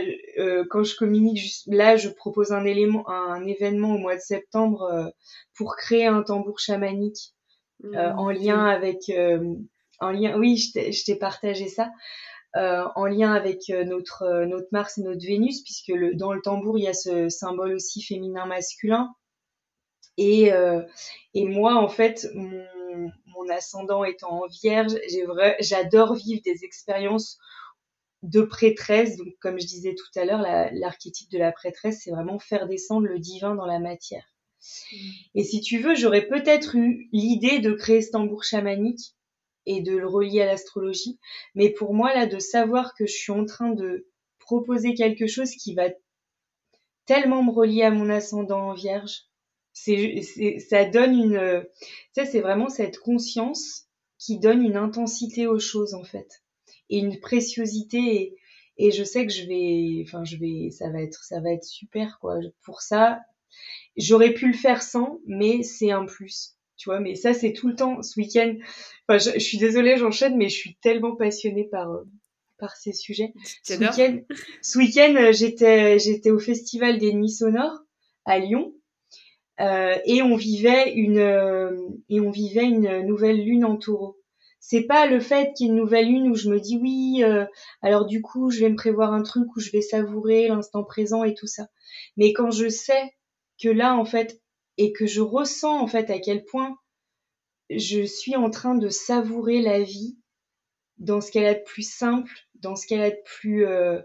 quand 0.70 0.82
je 0.82 0.96
communique, 0.96 1.40
là, 1.66 1.96
je 1.96 2.08
propose 2.08 2.52
un 2.52 2.64
élément, 2.64 3.08
un 3.08 3.46
événement 3.46 3.94
au 3.94 3.98
mois 3.98 4.16
de 4.16 4.20
septembre 4.20 5.12
pour 5.54 5.76
créer 5.76 6.06
un 6.06 6.22
tambour 6.22 6.58
chamanique 6.58 7.34
mmh, 7.84 7.96
en 7.96 8.30
lien 8.30 8.64
avec 8.66 9.08
en 10.00 10.10
lien, 10.10 10.38
oui, 10.38 10.56
je 10.56 11.04
t'ai 11.04 11.16
partagé 11.16 11.68
ça. 11.68 11.90
Euh, 12.56 12.84
en 12.94 13.04
lien 13.04 13.34
avec 13.34 13.68
euh, 13.68 13.84
notre, 13.84 14.22
euh, 14.22 14.46
notre 14.46 14.68
Mars 14.72 14.96
et 14.96 15.02
notre 15.02 15.24
Vénus, 15.24 15.62
puisque 15.62 15.88
le, 15.88 16.14
dans 16.14 16.32
le 16.32 16.40
tambour, 16.40 16.78
il 16.78 16.84
y 16.84 16.88
a 16.88 16.94
ce 16.94 17.28
symbole 17.28 17.74
aussi 17.74 18.02
féminin-masculin. 18.02 19.14
Et, 20.20 20.50
et 21.34 21.44
moi, 21.44 21.76
en 21.76 21.88
fait, 21.88 22.26
mon, 22.34 22.64
mon 23.26 23.48
ascendant 23.50 24.02
étant 24.02 24.42
en 24.42 24.48
vierge, 24.48 24.94
j'adore 25.60 26.14
vivre 26.16 26.40
des 26.44 26.64
expériences 26.64 27.38
de 28.24 28.42
prêtresse. 28.42 29.16
Donc, 29.16 29.28
comme 29.40 29.60
je 29.60 29.66
disais 29.66 29.94
tout 29.94 30.18
à 30.18 30.24
l'heure, 30.24 30.42
l'archétype 30.72 31.30
de 31.30 31.38
la 31.38 31.52
prêtresse, 31.52 32.00
c'est 32.02 32.10
vraiment 32.10 32.40
faire 32.40 32.66
descendre 32.66 33.06
le 33.06 33.20
divin 33.20 33.54
dans 33.54 33.64
la 33.66 33.78
matière. 33.78 34.24
Mmh. 34.90 34.96
Et 35.36 35.44
si 35.44 35.60
tu 35.60 35.78
veux, 35.78 35.94
j'aurais 35.94 36.26
peut-être 36.26 36.74
eu 36.74 37.08
l'idée 37.12 37.60
de 37.60 37.70
créer 37.70 38.02
ce 38.02 38.10
tambour 38.10 38.42
chamanique 38.42 39.14
et 39.68 39.82
de 39.82 39.96
le 39.96 40.08
relier 40.08 40.40
à 40.40 40.46
l'astrologie. 40.46 41.20
Mais 41.54 41.68
pour 41.70 41.92
moi, 41.92 42.14
là, 42.14 42.26
de 42.26 42.38
savoir 42.38 42.94
que 42.94 43.06
je 43.06 43.12
suis 43.12 43.32
en 43.32 43.44
train 43.44 43.70
de 43.70 44.08
proposer 44.38 44.94
quelque 44.94 45.26
chose 45.26 45.50
qui 45.50 45.74
va 45.74 45.90
tellement 47.04 47.44
me 47.44 47.52
relier 47.52 47.82
à 47.82 47.90
mon 47.90 48.08
ascendant 48.08 48.70
en 48.70 48.74
vierge, 48.74 49.24
c'est, 49.74 50.22
ça 50.58 50.86
donne 50.86 51.12
une, 51.12 51.66
sais, 52.14 52.24
c'est 52.24 52.40
vraiment 52.40 52.70
cette 52.70 52.98
conscience 52.98 53.84
qui 54.18 54.38
donne 54.38 54.64
une 54.64 54.76
intensité 54.76 55.46
aux 55.46 55.60
choses, 55.60 55.94
en 55.94 56.02
fait. 56.02 56.42
Et 56.88 56.98
une 56.98 57.20
préciosité 57.20 57.98
et, 57.98 58.36
et 58.78 58.90
je 58.90 59.04
sais 59.04 59.26
que 59.26 59.32
je 59.32 59.44
vais, 59.44 60.02
enfin, 60.06 60.24
je 60.24 60.36
vais, 60.36 60.70
ça 60.70 60.90
va 60.90 61.02
être, 61.02 61.24
ça 61.24 61.40
va 61.40 61.52
être 61.52 61.64
super, 61.64 62.18
quoi. 62.20 62.38
Pour 62.62 62.80
ça, 62.80 63.20
j'aurais 63.98 64.32
pu 64.32 64.46
le 64.46 64.56
faire 64.56 64.82
sans, 64.82 65.20
mais 65.26 65.62
c'est 65.62 65.90
un 65.90 66.06
plus 66.06 66.57
tu 66.78 66.88
vois. 66.88 67.00
Mais 67.00 67.14
ça, 67.14 67.34
c'est 67.34 67.52
tout 67.52 67.68
le 67.68 67.74
temps. 67.74 68.02
Ce 68.02 68.18
week-end, 68.18 68.54
enfin, 69.06 69.18
je, 69.18 69.38
suis 69.38 69.58
désolée, 69.58 69.98
j'enchaîne, 69.98 70.36
mais 70.38 70.48
je 70.48 70.56
suis 70.56 70.76
tellement 70.76 71.14
passionnée 71.14 71.64
par 71.64 71.90
euh, 71.90 72.04
par 72.58 72.76
ces 72.76 72.92
sujets. 72.92 73.32
Ce 73.62 73.74
week-end, 73.74 74.18
ce 74.62 74.78
week-end, 74.78 75.14
euh, 75.16 75.32
j'étais 75.32 75.98
j'étais 75.98 76.30
au 76.30 76.38
festival 76.38 76.98
des 76.98 77.12
Nuits 77.12 77.30
sonores 77.30 77.78
à 78.24 78.38
Lyon. 78.38 78.74
Euh, 79.60 79.96
et 80.04 80.22
on 80.22 80.36
vivait 80.36 80.92
une 80.92 81.18
euh, 81.18 81.76
et 82.08 82.20
on 82.20 82.30
vivait 82.30 82.64
une 82.64 83.02
nouvelle 83.02 83.44
lune 83.44 83.64
en 83.64 83.76
taureau. 83.76 84.16
C'est 84.60 84.84
pas 84.84 85.06
le 85.06 85.18
fait 85.18 85.52
qu'il 85.54 85.66
y 85.66 85.68
ait 85.68 85.72
une 85.72 85.78
nouvelle 85.78 86.06
lune 86.06 86.30
où 86.30 86.34
je 86.34 86.48
me 86.48 86.60
dis 86.60 86.76
oui, 86.76 87.22
alors 87.80 88.06
du 88.06 88.20
coup 88.20 88.50
je 88.50 88.60
vais 88.60 88.68
me 88.68 88.76
prévoir 88.76 89.14
un 89.14 89.22
truc 89.22 89.56
où 89.56 89.60
je 89.60 89.70
vais 89.70 89.80
savourer 89.80 90.48
l'instant 90.48 90.84
présent 90.84 91.24
et 91.24 91.34
tout 91.34 91.46
ça. 91.46 91.68
Mais 92.16 92.32
quand 92.32 92.50
je 92.50 92.68
sais 92.68 93.14
que 93.60 93.68
là 93.68 93.96
en 93.96 94.04
fait 94.04 94.40
et 94.78 94.92
que 94.92 95.06
je 95.06 95.20
ressens 95.20 95.78
en 95.78 95.86
fait 95.86 96.08
à 96.08 96.18
quel 96.18 96.44
point 96.44 96.78
je 97.68 98.02
suis 98.02 98.36
en 98.36 98.48
train 98.48 98.74
de 98.74 98.88
savourer 98.88 99.60
la 99.60 99.82
vie 99.82 100.16
dans 100.96 101.20
ce 101.20 101.30
qu'elle 101.30 101.46
a 101.46 101.54
de 101.54 101.62
plus 101.62 101.88
simple, 101.88 102.32
dans 102.54 102.76
ce 102.76 102.86
qu'elle 102.86 103.02
a 103.02 103.10
de 103.10 103.22
plus 103.24 103.66
euh, 103.66 104.00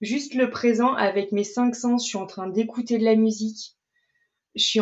juste 0.00 0.34
le 0.34 0.50
présent 0.50 0.94
avec 0.94 1.32
mes 1.32 1.44
cinq 1.44 1.74
sens. 1.74 2.04
Je 2.04 2.08
suis 2.08 2.18
en 2.18 2.26
train 2.26 2.48
d'écouter 2.48 2.98
de 2.98 3.04
la 3.04 3.16
musique. 3.16 3.76
Je 4.54 4.62
suis 4.62 4.80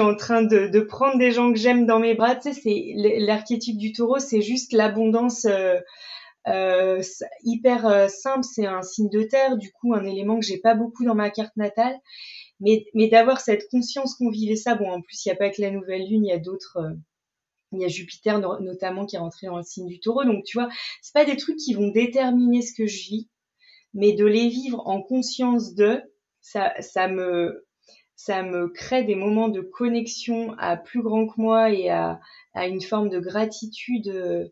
en, 0.00 0.16
train 0.16 0.42
de, 0.42 0.80
prendre 0.80 1.16
des 1.16 1.30
gens 1.30 1.52
que 1.52 1.58
j'aime 1.58 1.86
dans 1.86 2.00
mes 2.00 2.14
bras. 2.14 2.34
Tu 2.34 2.52
sais, 2.52 2.60
c'est 2.60 2.92
l'archétype 3.20 3.78
du 3.78 3.92
taureau, 3.92 4.18
c'est 4.18 4.42
juste 4.42 4.72
l'abondance 4.72 5.44
euh, 5.44 5.78
euh, 6.48 7.00
hyper 7.44 8.10
simple. 8.10 8.42
C'est 8.42 8.66
un 8.66 8.82
signe 8.82 9.08
de 9.08 9.22
terre, 9.22 9.56
du 9.58 9.70
coup, 9.70 9.94
un 9.94 10.04
élément 10.04 10.40
que 10.40 10.44
j'ai 10.44 10.58
pas 10.58 10.74
beaucoup 10.74 11.04
dans 11.04 11.14
ma 11.14 11.30
carte 11.30 11.56
natale 11.56 11.96
mais, 12.60 12.86
mais 12.94 13.08
d'avoir 13.08 13.40
cette 13.40 13.68
conscience 13.68 14.14
qu'on 14.14 14.30
vivait 14.30 14.56
ça, 14.56 14.74
bon, 14.74 14.90
en 14.90 15.02
plus, 15.02 15.24
il 15.24 15.28
n'y 15.28 15.32
a 15.32 15.36
pas 15.36 15.50
que 15.50 15.60
la 15.60 15.70
nouvelle 15.70 16.08
lune, 16.08 16.24
il 16.24 16.28
y 16.28 16.32
a 16.32 16.38
d'autres, 16.38 16.78
euh, 16.78 16.94
il 17.72 17.80
y 17.80 17.84
a 17.84 17.88
Jupiter 17.88 18.40
notamment 18.60 19.04
qui 19.06 19.16
est 19.16 19.18
rentré 19.18 19.48
dans 19.48 19.58
le 19.58 19.62
signe 19.62 19.88
du 19.88 20.00
taureau, 20.00 20.24
donc 20.24 20.44
tu 20.44 20.58
vois, 20.58 20.68
c'est 21.02 21.12
pas 21.12 21.24
des 21.24 21.36
trucs 21.36 21.56
qui 21.56 21.74
vont 21.74 21.88
déterminer 21.88 22.62
ce 22.62 22.72
que 22.72 22.86
je 22.86 23.02
vis, 23.02 23.28
mais 23.92 24.12
de 24.12 24.24
les 24.24 24.48
vivre 24.48 24.86
en 24.86 25.02
conscience 25.02 25.74
de, 25.74 26.00
ça, 26.40 26.72
ça 26.80 27.08
me, 27.08 27.66
ça 28.14 28.42
me 28.42 28.68
crée 28.68 29.04
des 29.04 29.16
moments 29.16 29.48
de 29.48 29.60
connexion 29.60 30.54
à 30.58 30.76
plus 30.76 31.02
grand 31.02 31.26
que 31.26 31.40
moi 31.40 31.70
et 31.70 31.90
à, 31.90 32.20
à 32.54 32.66
une 32.66 32.80
forme 32.80 33.10
de 33.10 33.18
gratitude 33.18 34.08
euh, 34.08 34.48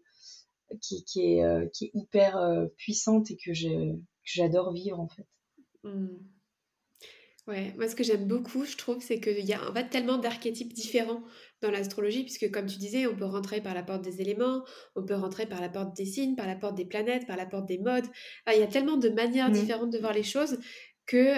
qui, 0.83 1.05
est, 1.17 1.45
euh, 1.45 1.67
qui 1.73 1.87
est 1.87 1.91
hyper 1.95 2.67
puissante 2.77 3.31
et 3.31 3.37
que 3.37 3.53
j'adore 4.25 4.73
vivre 4.73 5.01
en 5.01 5.09
fait. 5.09 5.27
Mmh. 5.85 6.34
Ouais, 7.47 7.75
moi 7.77 7.89
ce 7.89 7.95
que 7.95 8.03
j'aime 8.03 8.27
beaucoup, 8.27 8.65
je 8.65 8.77
trouve, 8.77 9.03
c'est 9.03 9.21
qu'il 9.21 9.45
y 9.45 9.53
a 9.53 9.71
en 9.71 9.75
fait 9.75 9.91
tellement 9.91 10.17
d'archétypes 10.17 10.73
différents 10.73 11.23
dans 11.61 11.71
l'astrologie, 11.71 12.23
puisque 12.23 12.51
comme 12.51 12.67
tu 12.67 12.79
disais, 12.79 13.07
on 13.07 13.15
peut 13.15 13.27
rentrer 13.27 13.61
par 13.61 13.75
la 13.75 13.83
porte 13.83 14.03
des 14.03 14.23
éléments, 14.23 14.65
on 14.97 15.05
peut 15.05 15.15
rentrer 15.15 15.45
par 15.45 15.61
la 15.61 15.69
porte 15.69 15.95
des 15.95 16.07
signes, 16.07 16.37
par 16.37 16.47
la 16.47 16.57
porte 16.57 16.75
des 16.75 16.87
planètes, 16.87 17.27
par 17.27 17.37
la 17.37 17.45
porte 17.45 17.67
des 17.67 17.79
modes. 17.79 18.07
il 18.51 18.59
y 18.59 18.63
a 18.63 18.67
tellement 18.67 18.97
de 18.97 19.11
manières 19.11 19.51
mmh. 19.51 19.53
différentes 19.53 19.91
de 19.91 19.99
voir 19.99 20.15
les 20.15 20.23
choses 20.23 20.59
que 21.07 21.35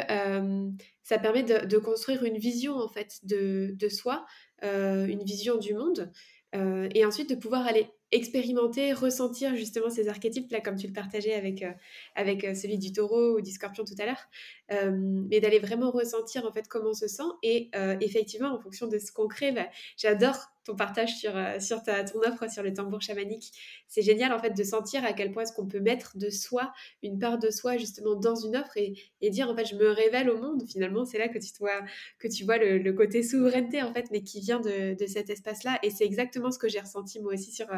ça 1.02 1.18
permet 1.18 1.42
de, 1.42 1.78
construire 1.78 2.22
une 2.22 2.38
vision 2.38 2.76
en 2.76 2.88
fait 2.88 3.18
de, 3.24 3.74
de 3.74 3.88
soi, 3.88 4.24
euh, 4.62 5.06
une 5.06 5.24
vision 5.24 5.56
du 5.56 5.74
monde, 5.74 6.12
euh, 6.54 6.88
et 6.94 7.04
ensuite 7.04 7.28
de 7.30 7.34
pouvoir 7.34 7.66
aller 7.66 7.88
expérimenter, 8.12 8.92
ressentir 8.92 9.56
justement 9.56 9.90
ces 9.90 10.08
archétypes, 10.08 10.50
là, 10.52 10.60
comme 10.60 10.76
tu 10.76 10.86
le 10.86 10.92
partageais 10.92 11.34
avec, 11.34 11.62
euh, 11.62 11.72
avec 12.14 12.44
euh, 12.44 12.54
celui 12.54 12.78
du 12.78 12.92
taureau 12.92 13.36
ou 13.36 13.40
du 13.40 13.50
scorpion 13.50 13.84
tout 13.84 13.96
à 13.98 14.06
l'heure, 14.06 14.28
euh, 14.72 14.90
mais 14.92 15.40
d'aller 15.40 15.58
vraiment 15.58 15.90
ressentir 15.90 16.44
en 16.46 16.52
fait 16.52 16.68
comment 16.68 16.90
on 16.90 16.94
se 16.94 17.08
sent. 17.08 17.22
Et 17.42 17.70
effectivement, 18.00 18.52
en 18.52 18.58
fonction 18.58 18.86
de 18.86 18.98
ce 18.98 19.12
qu'on 19.12 19.28
crée, 19.28 19.52
bah, 19.52 19.66
j'adore 19.96 20.36
ton 20.64 20.74
partage 20.74 21.16
sur, 21.16 21.32
sur 21.60 21.82
ta, 21.84 22.02
ton 22.02 22.18
offre 22.20 22.50
sur 22.50 22.64
le 22.64 22.72
tambour 22.72 23.00
chamanique. 23.00 23.52
C'est 23.86 24.02
génial 24.02 24.32
en 24.32 24.38
fait 24.40 24.50
de 24.50 24.64
sentir 24.64 25.04
à 25.04 25.12
quel 25.12 25.30
point 25.30 25.44
est-ce 25.44 25.52
qu'on 25.52 25.68
peut 25.68 25.78
mettre 25.78 26.18
de 26.18 26.28
soi, 26.28 26.72
une 27.04 27.20
part 27.20 27.38
de 27.38 27.50
soi 27.50 27.76
justement 27.76 28.16
dans 28.16 28.34
une 28.34 28.56
offre 28.56 28.76
et, 28.76 28.96
dire 29.30 29.48
en 29.48 29.54
fait 29.54 29.64
je 29.64 29.76
me 29.76 29.90
révèle 29.90 30.28
au 30.28 30.38
monde. 30.38 30.64
Finalement, 30.68 31.04
c'est 31.04 31.18
là 31.18 31.28
que 31.28 31.38
tu 31.38 31.52
vois, 31.60 31.82
que 32.18 32.26
tu 32.26 32.44
vois 32.44 32.58
le, 32.58 32.92
côté 32.92 33.22
souveraineté 33.22 33.82
en 33.82 33.92
fait, 33.92 34.06
mais 34.10 34.22
qui 34.22 34.40
vient 34.40 34.60
de, 34.60 34.94
de 34.94 35.06
cet 35.06 35.30
espace-là. 35.30 35.78
Et 35.82 35.90
c'est 35.90 36.04
exactement 36.04 36.50
ce 36.50 36.58
que 36.58 36.68
j'ai 36.68 36.80
ressenti 36.80 37.20
moi 37.20 37.34
aussi 37.34 37.52
sur 37.52 37.68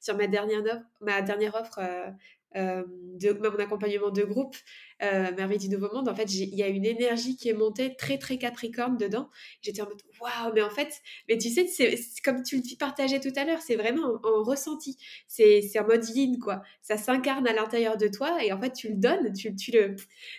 sur 0.00 0.16
ma 0.16 0.26
dernière 0.26 0.60
offre, 0.64 0.84
ma 1.00 1.22
dernière 1.22 1.54
offre 1.54 1.78
euh, 1.78 2.10
euh, 2.54 2.84
de 3.16 3.32
mon 3.32 3.58
accompagnement 3.58 4.10
de 4.10 4.22
groupe, 4.24 4.56
euh, 5.02 5.32
Merveille 5.36 5.58
du 5.58 5.70
Nouveau 5.70 5.88
Monde, 5.92 6.08
en 6.08 6.14
fait, 6.14 6.32
il 6.34 6.54
y 6.54 6.62
a 6.62 6.68
une 6.68 6.84
énergie 6.84 7.34
qui 7.36 7.48
est 7.48 7.54
montée 7.54 7.96
très, 7.96 8.18
très 8.18 8.36
capricorne 8.36 8.98
dedans. 8.98 9.30
J'étais 9.62 9.80
en 9.80 9.86
mode, 9.86 10.02
waouh, 10.20 10.52
mais 10.54 10.60
en 10.60 10.68
fait, 10.68 11.00
mais 11.28 11.38
tu 11.38 11.48
sais, 11.48 11.66
c'est 11.66 11.96
comme 12.22 12.42
tu 12.42 12.56
le 12.56 12.76
partageais 12.78 13.20
tout 13.20 13.32
à 13.36 13.44
l'heure, 13.44 13.62
c'est 13.62 13.76
vraiment 13.76 14.20
en, 14.22 14.42
ressenti. 14.42 14.98
C'est 15.26 15.78
en 15.78 15.86
mode 15.86 16.06
yin, 16.10 16.38
quoi. 16.38 16.62
Ça 16.82 16.98
s'incarne 16.98 17.46
à 17.46 17.54
l'intérieur 17.54 17.96
de 17.96 18.08
toi 18.08 18.42
et 18.44 18.52
en 18.52 18.60
fait, 18.60 18.72
tu 18.72 18.88
le 18.88 18.96
donnes, 18.96 19.32
tu, 19.32 19.54
tu, 19.56 19.70
le, 19.70 19.96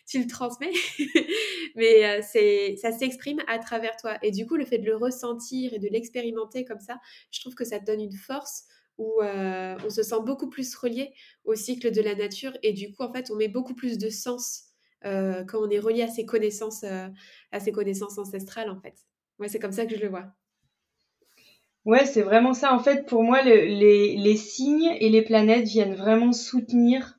tu 0.08 0.20
le 0.20 0.28
transmets, 0.28 0.74
mais 1.76 2.22
c'est 2.22 2.76
ça 2.78 2.92
s'exprime 2.92 3.42
à 3.48 3.58
travers 3.58 3.96
toi. 3.98 4.18
Et 4.22 4.30
du 4.32 4.46
coup, 4.46 4.56
le 4.56 4.66
fait 4.66 4.78
de 4.78 4.86
le 4.86 4.96
ressentir 4.96 5.74
et 5.74 5.80
de 5.80 5.88
l'expérimenter 5.88 6.64
comme 6.64 6.80
ça, 6.80 7.00
je 7.32 7.42
trouve 7.42 7.56
que 7.56 7.66
ça 7.66 7.80
te 7.80 7.86
donne 7.86 8.02
une 8.02 8.16
force 8.16 8.66
où 8.98 9.22
euh, 9.22 9.78
on 9.86 9.90
se 9.90 10.04
sent 10.04 10.22
beaucoup 10.26 10.50
plus 10.50 10.76
relié 10.76 11.14
au 11.46 11.56
cycle 11.56 11.92
de 11.92 12.02
la 12.02 12.16
nature 12.16 12.58
et 12.64 12.74
du 12.74 12.92
coup 12.92 13.04
en 13.04 13.14
fait 13.14 13.30
on 13.32 13.36
met 13.36 13.48
beaucoup 13.48 13.76
plus 13.76 13.98
de 13.98 14.10
sens 14.10 14.64
euh, 15.06 15.44
quand 15.44 15.60
on 15.60 15.70
est 15.70 15.80
relié 15.80 16.04
à 16.04 16.08
ses 16.08 16.26
connaissances 16.26 16.84
euh, 16.84 17.08
à 17.52 17.60
ses 17.60 17.72
connaissances 17.72 18.18
ancestrales 18.18 18.70
en 18.70 18.80
fait. 18.80 18.96
Ouais 19.40 19.48
c'est 19.48 19.60
comme 19.60 19.72
ça 19.72 19.86
que 19.86 19.96
je 19.96 20.02
le 20.02 20.10
vois. 20.10 20.26
Ouais 21.86 22.06
c'est 22.06 22.24
vraiment 22.24 22.54
ça. 22.54 22.74
En 22.74 22.80
fait 22.80 23.06
pour 23.06 23.24
moi 23.24 23.44
les, 23.44 24.36
signes 24.36 24.96
et 25.00 25.10
les 25.10 25.22
planètes 25.22 25.68
viennent 25.68 25.96
vraiment 25.96 26.34
soutenir. 26.34 27.14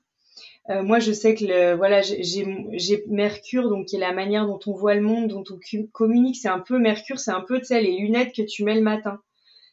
Moi, 0.83 0.99
je 0.99 1.13
sais 1.13 1.35
que 1.35 1.75
voilà, 1.77 2.03
j'ai 2.03 3.05
Mercure, 3.07 3.71
donc 3.71 3.87
qui 3.87 3.97
est 3.97 3.99
la 3.99 4.13
manière 4.13 4.47
dont 4.47 4.61
on 4.67 4.75
voit 4.75 4.95
le 4.95 5.01
monde, 5.01 5.29
dont 5.29 5.43
on 5.51 5.87
communique. 5.93 6.37
C'est 6.37 6.51
un 6.51 6.59
peu 6.59 6.79
Mercure, 6.79 7.19
c'est 7.19 7.31
un 7.31 7.41
peu, 7.41 7.59
tu 7.59 7.65
sais, 7.65 7.81
les 7.81 7.97
lunettes 7.97 8.35
que 8.35 8.43
tu 8.43 8.65
mets 8.65 8.75
le 8.75 8.83
matin 8.83 9.19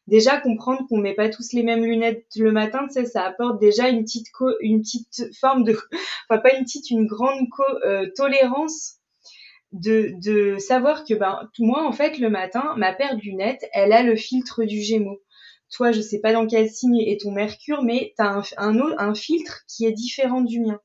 déjà 0.08 0.40
comprendre 0.40 0.88
qu'on 0.88 0.98
met 0.98 1.16
pas 1.16 1.30
tous 1.30 1.54
les 1.54 1.64
mêmes 1.64 1.84
lunettes 1.84 2.26
le 2.36 2.52
matin, 2.52 2.88
tu 2.88 2.94
sais, 2.94 3.06
ça 3.06 3.24
apporte 3.24 3.60
déjà 3.60 3.90
une 3.90 4.04
petite 4.04 4.28
une 4.62 4.82
petite 4.82 5.36
forme 5.40 5.64
de, 5.64 5.74
enfin 6.30 6.40
pas 6.42 6.56
une 6.56 6.64
petite, 6.64 6.90
une 6.92 7.08
grande 7.08 7.48
euh, 7.86 8.08
tolérance 8.16 8.96
de, 9.72 10.12
de 10.24 10.58
savoir 10.58 11.04
que 11.04 11.14
ben 11.14 11.50
moi 11.60 11.86
en 11.86 11.92
fait 11.92 12.18
le 12.20 12.30
matin 12.30 12.74
ma 12.78 12.94
paire 12.94 13.16
de 13.18 13.22
lunettes 13.22 13.66
elle 13.74 13.92
a 13.92 14.04
le 14.04 14.16
filtre 14.16 14.64
du 14.64 14.82
Gémeaux 14.82 15.22
toi, 15.72 15.92
je 15.92 16.02
sais 16.02 16.20
pas 16.20 16.34
dans 16.34 16.48
quel 16.48 16.70
signe 16.70 17.00
est 17.00 17.22
ton 17.22 17.32
Mercure, 17.32 17.84
mais 17.84 18.14
tu 18.18 18.24
as 18.24 18.42
un, 18.58 18.80
un, 18.98 19.14
filtre 19.14 19.64
qui 19.68 19.86
est 19.86 19.92
différent 19.92 20.42
du 20.42 20.62
mien. 20.62 20.80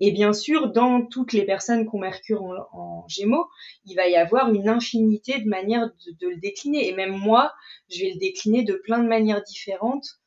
Et 0.00 0.12
bien 0.12 0.32
sûr, 0.32 0.72
dans 0.72 1.06
toutes 1.06 1.32
les 1.32 1.44
personnes 1.44 1.88
qui 1.88 1.94
ont 1.94 1.98
Mercure 1.98 2.42
en, 2.72 3.06
Gémeaux, 3.08 3.46
il 3.84 3.94
va 3.94 4.08
y 4.08 4.16
avoir 4.16 4.52
une 4.52 4.68
infinité 4.68 5.40
de 5.40 5.48
manières 5.48 5.90
de, 6.20 6.28
le 6.28 6.36
décliner. 6.36 6.88
Et 6.88 6.94
même 6.94 7.16
moi, 7.16 7.52
je 7.90 8.00
vais 8.00 8.12
le 8.12 8.18
décliner 8.18 8.64
de 8.64 8.74
plein 8.74 9.02
de 9.02 9.08
manières 9.08 9.42
différentes 9.42 10.20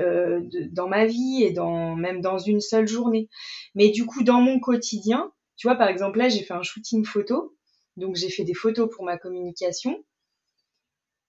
euh, 0.00 0.40
dans 0.70 0.88
ma 0.88 1.06
vie 1.06 1.42
et 1.42 1.52
dans 1.52 1.96
même 1.96 2.20
dans 2.20 2.38
une 2.38 2.60
seule 2.60 2.88
journée. 2.88 3.28
Mais 3.74 3.90
du 3.90 4.06
coup, 4.06 4.22
dans 4.22 4.40
mon 4.40 4.60
quotidien, 4.60 5.32
tu 5.56 5.66
vois, 5.66 5.76
par 5.76 5.88
exemple, 5.88 6.18
là, 6.18 6.28
j'ai 6.28 6.42
fait 6.42 6.54
un 6.54 6.62
shooting 6.62 7.04
photo. 7.04 7.56
Donc, 7.96 8.16
j'ai 8.16 8.30
fait 8.30 8.44
des 8.44 8.54
photos 8.54 8.88
pour 8.90 9.04
ma 9.04 9.18
communication 9.18 10.02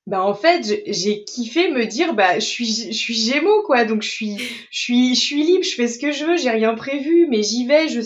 bah 0.06 0.22
en 0.22 0.34
fait 0.34 0.84
j'ai 0.88 1.24
kiffé 1.24 1.72
me 1.72 1.86
dire 1.86 2.13
bah 2.13 2.39
je 2.39 2.46
suis 2.46 2.66
je 2.66 2.92
suis 2.92 3.13
Gémeaux 3.13 3.63
quoi. 3.63 3.86
Donc 3.86 4.02
je 4.02 4.10
suis 4.10 4.38
je 4.38 4.80
suis 4.80 5.16
je 5.16 5.20
suis 5.20 5.44
libre 5.44 5.63
je 5.63 5.76
fais 5.76 5.88
ce 5.88 5.98
que 5.98 6.12
je 6.12 6.26
veux 6.26 6.38
j'ai 6.38 6.50
rien 6.50 6.74
prévu 6.76 7.28
mais 7.30 7.42
j'y 7.42 7.66
vais 7.66 7.88
je 7.88 8.02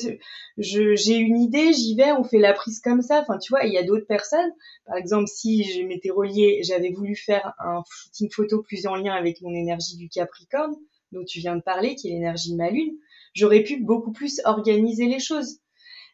je 0.58 0.96
j'ai 0.96 1.16
une 1.16 1.40
idée 1.40 1.74
j'y 1.74 1.96
vais 1.96 2.12
on 2.12 2.24
fait 2.24 2.38
la 2.38 2.54
prise 2.54 2.82
comme 2.82 3.02
ça. 3.02 3.22
Enfin 3.22 3.40
tu 3.40 3.52
vois 3.52 3.64
il 3.66 3.74
y 3.74 3.78
a 3.78 3.84
d'autres 3.84 4.06
personnes. 4.06 4.52
Par 4.86 4.98
exemple 4.98 5.28
si 5.28 5.64
je 5.64 5.82
m'étais 5.82 6.12
reliée 6.12 6.62
j'avais 6.64 6.92
voulu 6.92 7.16
faire 7.16 7.54
un 7.60 7.82
shooting 7.90 8.32
photo 8.32 8.62
plus 8.62 8.86
en 8.86 8.96
lien 8.96 9.14
avec 9.14 9.42
mon 9.42 9.54
énergie 9.54 9.98
du 9.98 10.08
Capricorne 10.10 10.76
dont 11.12 11.24
tu 11.26 11.40
viens 11.40 11.56
de 11.56 11.62
parler 11.62 11.96
qui 11.96 12.10
est 12.10 12.12
l'énergie 12.12 12.52
de 12.52 12.58
ma 12.58 12.70
lune 12.70 12.94
j'aurais 13.34 13.64
pu 13.64 13.78
beaucoup 13.78 14.12
plus 14.12 14.42
organiser 14.46 15.06
les 15.08 15.20
choses 15.20 15.60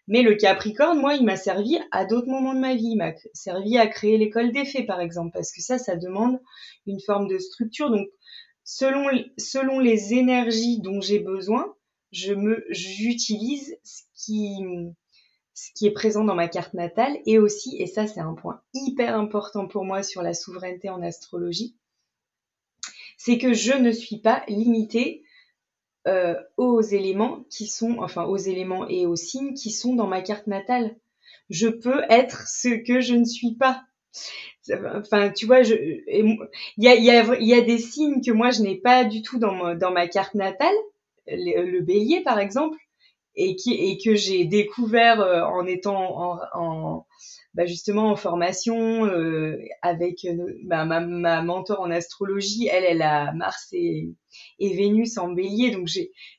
mais 0.07 0.21
le 0.21 0.35
Capricorne, 0.35 0.99
moi, 0.99 1.15
il 1.15 1.23
m'a 1.23 1.37
servi 1.37 1.79
à 1.91 2.05
d'autres 2.05 2.27
moments 2.27 2.53
de 2.53 2.59
ma 2.59 2.75
vie. 2.75 2.91
Il 2.91 2.97
m'a 2.97 3.13
servi 3.33 3.77
à 3.77 3.87
créer 3.87 4.17
l'école 4.17 4.51
des 4.51 4.65
fées, 4.65 4.83
par 4.83 4.99
exemple, 4.99 5.31
parce 5.33 5.51
que 5.51 5.61
ça, 5.61 5.77
ça 5.77 5.95
demande 5.95 6.39
une 6.85 6.99
forme 6.99 7.27
de 7.27 7.37
structure. 7.37 7.89
Donc, 7.89 8.07
selon, 8.63 9.05
selon 9.37 9.79
les 9.79 10.13
énergies 10.13 10.81
dont 10.81 10.99
j'ai 10.99 11.19
besoin, 11.19 11.73
je 12.11 12.33
me, 12.33 12.65
j'utilise 12.69 13.77
ce 13.83 14.03
qui, 14.13 14.59
ce 15.53 15.71
qui 15.73 15.87
est 15.87 15.91
présent 15.91 16.25
dans 16.25 16.35
ma 16.35 16.49
carte 16.49 16.73
natale 16.73 17.17
et 17.25 17.39
aussi, 17.39 17.77
et 17.81 17.87
ça, 17.87 18.05
c'est 18.05 18.19
un 18.19 18.33
point 18.33 18.61
hyper 18.73 19.15
important 19.15 19.67
pour 19.67 19.85
moi 19.85 20.03
sur 20.03 20.21
la 20.21 20.33
souveraineté 20.33 20.89
en 20.89 21.01
astrologie, 21.01 21.77
c'est 23.17 23.37
que 23.37 23.53
je 23.53 23.73
ne 23.73 23.91
suis 23.91 24.19
pas 24.19 24.43
limitée 24.49 25.23
euh, 26.07 26.35
aux 26.57 26.81
éléments 26.81 27.45
qui 27.49 27.67
sont, 27.67 27.97
enfin 27.99 28.25
aux 28.25 28.37
éléments 28.37 28.87
et 28.87 29.05
aux 29.05 29.15
signes 29.15 29.53
qui 29.53 29.71
sont 29.71 29.95
dans 29.95 30.07
ma 30.07 30.21
carte 30.21 30.47
natale. 30.47 30.95
Je 31.49 31.67
peux 31.67 32.01
être 32.09 32.47
ce 32.47 32.69
que 32.69 32.99
je 32.99 33.15
ne 33.15 33.25
suis 33.25 33.55
pas. 33.55 33.83
Enfin, 34.95 35.31
tu 35.31 35.45
vois, 35.45 35.61
il 35.61 36.37
y 36.77 36.87
a, 36.87 36.95
y, 36.95 37.45
y 37.45 37.53
a 37.53 37.61
des 37.61 37.77
signes 37.77 38.21
que 38.21 38.31
moi 38.31 38.51
je 38.51 38.61
n'ai 38.61 38.75
pas 38.75 39.03
du 39.03 39.21
tout 39.21 39.39
dans 39.39 39.53
ma, 39.53 39.75
dans 39.75 39.91
ma 39.91 40.07
carte 40.07 40.35
natale, 40.35 40.75
le, 41.27 41.79
bélier 41.81 42.21
par 42.21 42.39
exemple, 42.39 42.77
et, 43.35 43.55
qui, 43.55 43.73
et 43.73 43.97
que 43.97 44.15
j'ai 44.15 44.45
découvert 44.45 45.21
euh, 45.21 45.41
en 45.41 45.65
étant 45.65 46.39
en 46.53 47.05
bah 47.53 47.65
justement 47.65 48.09
en 48.09 48.15
formation 48.15 49.05
euh, 49.05 49.57
avec 49.83 50.25
euh, 50.25 50.57
ma, 50.63 51.41
mentor 51.41 51.81
en 51.81 51.91
astrologie, 51.91 52.67
elle, 52.67 52.83
elle 52.83 53.01
a 53.03 53.31
Mars 53.33 53.67
et, 53.73 54.09
et 54.57 54.75
Vénus 54.75 55.17
en 55.17 55.29
bélier, 55.29 55.71
donc 55.71 55.87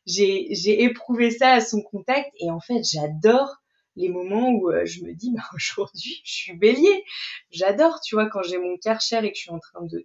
j'ai, 0.06 0.82
éprouvé 0.82 1.30
ça 1.30 1.52
à 1.52 1.60
son 1.60 1.82
contact. 1.82 2.32
Et 2.40 2.50
en 2.50 2.60
fait 2.60 2.82
j'adore 2.82 3.58
les 3.96 4.08
moments 4.08 4.50
où 4.50 4.70
euh, 4.70 4.84
je 4.84 5.04
me 5.04 5.14
dis 5.14 5.30
bah 5.32 5.44
aujourd'hui 5.54 6.20
je 6.24 6.32
suis 6.32 6.56
bélier, 6.56 7.04
j'adore, 7.50 8.00
tu 8.00 8.16
vois, 8.16 8.28
quand 8.28 8.42
j'ai 8.42 8.58
mon 8.58 8.76
karcher 8.76 9.24
et 9.24 9.30
que 9.30 9.36
je 9.36 9.42
suis 9.42 9.50
en 9.52 9.60
train 9.60 9.86
de, 9.86 10.04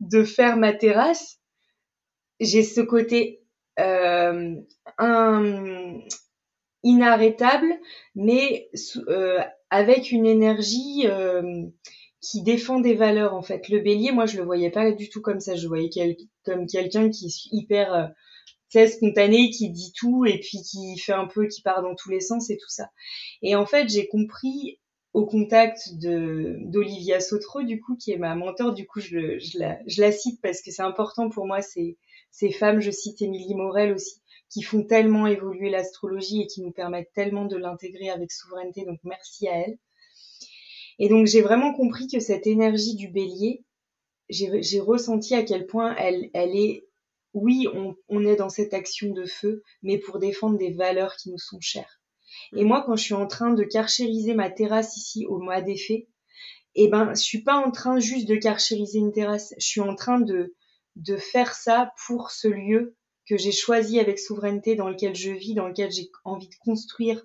de, 0.00 0.24
faire 0.24 0.56
ma 0.56 0.72
terrasse, 0.72 1.40
j'ai 2.40 2.62
ce 2.62 2.80
côté 2.80 3.42
un, 3.76 4.54
inarrêtable, 6.84 7.78
mais 8.14 8.68
avec 9.74 10.12
une 10.12 10.24
énergie 10.24 11.02
euh, 11.06 11.64
qui 12.20 12.44
défend 12.44 12.78
des 12.78 12.94
valeurs 12.94 13.34
en 13.34 13.42
fait. 13.42 13.68
Le 13.68 13.80
bélier, 13.80 14.12
moi 14.12 14.24
je 14.24 14.36
le 14.36 14.44
voyais 14.44 14.70
pas 14.70 14.92
du 14.92 15.08
tout 15.08 15.20
comme 15.20 15.40
ça, 15.40 15.56
je 15.56 15.66
voyais 15.66 15.90
comme 16.44 16.68
quelqu'un 16.68 17.10
qui 17.10 17.26
est 17.26 17.48
hyper 17.50 17.92
euh, 17.92 18.86
spontané, 18.86 19.50
qui 19.50 19.70
dit 19.70 19.92
tout 19.98 20.26
et 20.26 20.38
puis 20.38 20.58
qui 20.62 20.96
fait 20.98 21.12
un 21.12 21.26
peu, 21.26 21.48
qui 21.48 21.60
part 21.60 21.82
dans 21.82 21.96
tous 21.96 22.08
les 22.08 22.20
sens 22.20 22.50
et 22.50 22.56
tout 22.56 22.68
ça. 22.68 22.88
Et 23.42 23.56
en 23.56 23.66
fait, 23.66 23.88
j'ai 23.88 24.06
compris 24.06 24.78
au 25.12 25.26
contact 25.26 25.94
de 26.00 26.56
d'Olivia 26.70 27.18
Sautreux, 27.18 27.64
du 27.64 27.80
coup, 27.80 27.96
qui 27.96 28.12
est 28.12 28.18
ma 28.18 28.36
mentor, 28.36 28.74
du 28.74 28.86
coup, 28.86 29.00
je, 29.00 29.38
la, 29.58 30.12
cite 30.12 30.40
parce 30.40 30.62
que 30.62 30.70
c'est 30.70 30.82
important 30.82 31.30
pour 31.30 31.48
moi, 31.48 31.62
ces, 31.62 31.98
ces 32.30 32.52
femmes, 32.52 32.78
je 32.78 32.92
cite 32.92 33.22
Émilie 33.22 33.56
Morel 33.56 33.92
aussi, 33.92 34.20
qui 34.54 34.62
font 34.62 34.84
tellement 34.84 35.26
évoluer 35.26 35.68
l'astrologie 35.68 36.42
et 36.42 36.46
qui 36.46 36.62
nous 36.62 36.70
permettent 36.70 37.12
tellement 37.12 37.44
de 37.44 37.56
l'intégrer 37.56 38.08
avec 38.08 38.30
souveraineté. 38.30 38.84
Donc 38.84 39.00
merci 39.02 39.48
à 39.48 39.58
elles. 39.58 39.78
Et 41.00 41.08
donc 41.08 41.26
j'ai 41.26 41.42
vraiment 41.42 41.74
compris 41.74 42.06
que 42.06 42.20
cette 42.20 42.46
énergie 42.46 42.94
du 42.94 43.08
bélier, 43.08 43.64
j'ai 44.30 44.78
ressenti 44.78 45.34
à 45.34 45.42
quel 45.42 45.66
point 45.66 45.96
elle, 45.96 46.30
elle 46.34 46.56
est, 46.56 46.86
oui, 47.32 47.66
on, 47.74 47.96
on, 48.08 48.24
est 48.24 48.36
dans 48.36 48.48
cette 48.48 48.74
action 48.74 49.12
de 49.12 49.24
feu, 49.24 49.64
mais 49.82 49.98
pour 49.98 50.20
défendre 50.20 50.56
des 50.56 50.70
valeurs 50.70 51.16
qui 51.16 51.32
nous 51.32 51.38
sont 51.38 51.60
chères. 51.60 52.00
Et 52.54 52.62
moi, 52.62 52.84
quand 52.86 52.94
je 52.94 53.02
suis 53.02 53.14
en 53.14 53.26
train 53.26 53.52
de 53.52 53.64
carchériser 53.64 54.34
ma 54.34 54.50
terrasse 54.50 54.96
ici 54.96 55.26
au 55.26 55.38
mois 55.38 55.62
des 55.62 55.76
fées, 55.76 56.06
eh 56.76 56.86
ben, 56.86 57.12
je 57.12 57.20
suis 57.20 57.42
pas 57.42 57.56
en 57.56 57.72
train 57.72 57.98
juste 57.98 58.28
de 58.28 58.36
carchériser 58.36 59.00
une 59.00 59.12
terrasse, 59.12 59.52
je 59.58 59.66
suis 59.66 59.80
en 59.80 59.96
train 59.96 60.20
de, 60.20 60.54
de 60.94 61.16
faire 61.16 61.56
ça 61.56 61.92
pour 62.06 62.30
ce 62.30 62.46
lieu 62.46 62.96
que 63.28 63.36
j'ai 63.36 63.52
choisi 63.52 63.98
avec 63.98 64.18
souveraineté, 64.18 64.76
dans 64.76 64.88
lequel 64.88 65.14
je 65.14 65.30
vis, 65.30 65.54
dans 65.54 65.68
lequel 65.68 65.90
j'ai 65.90 66.10
envie 66.24 66.48
de 66.48 66.54
construire 66.56 67.24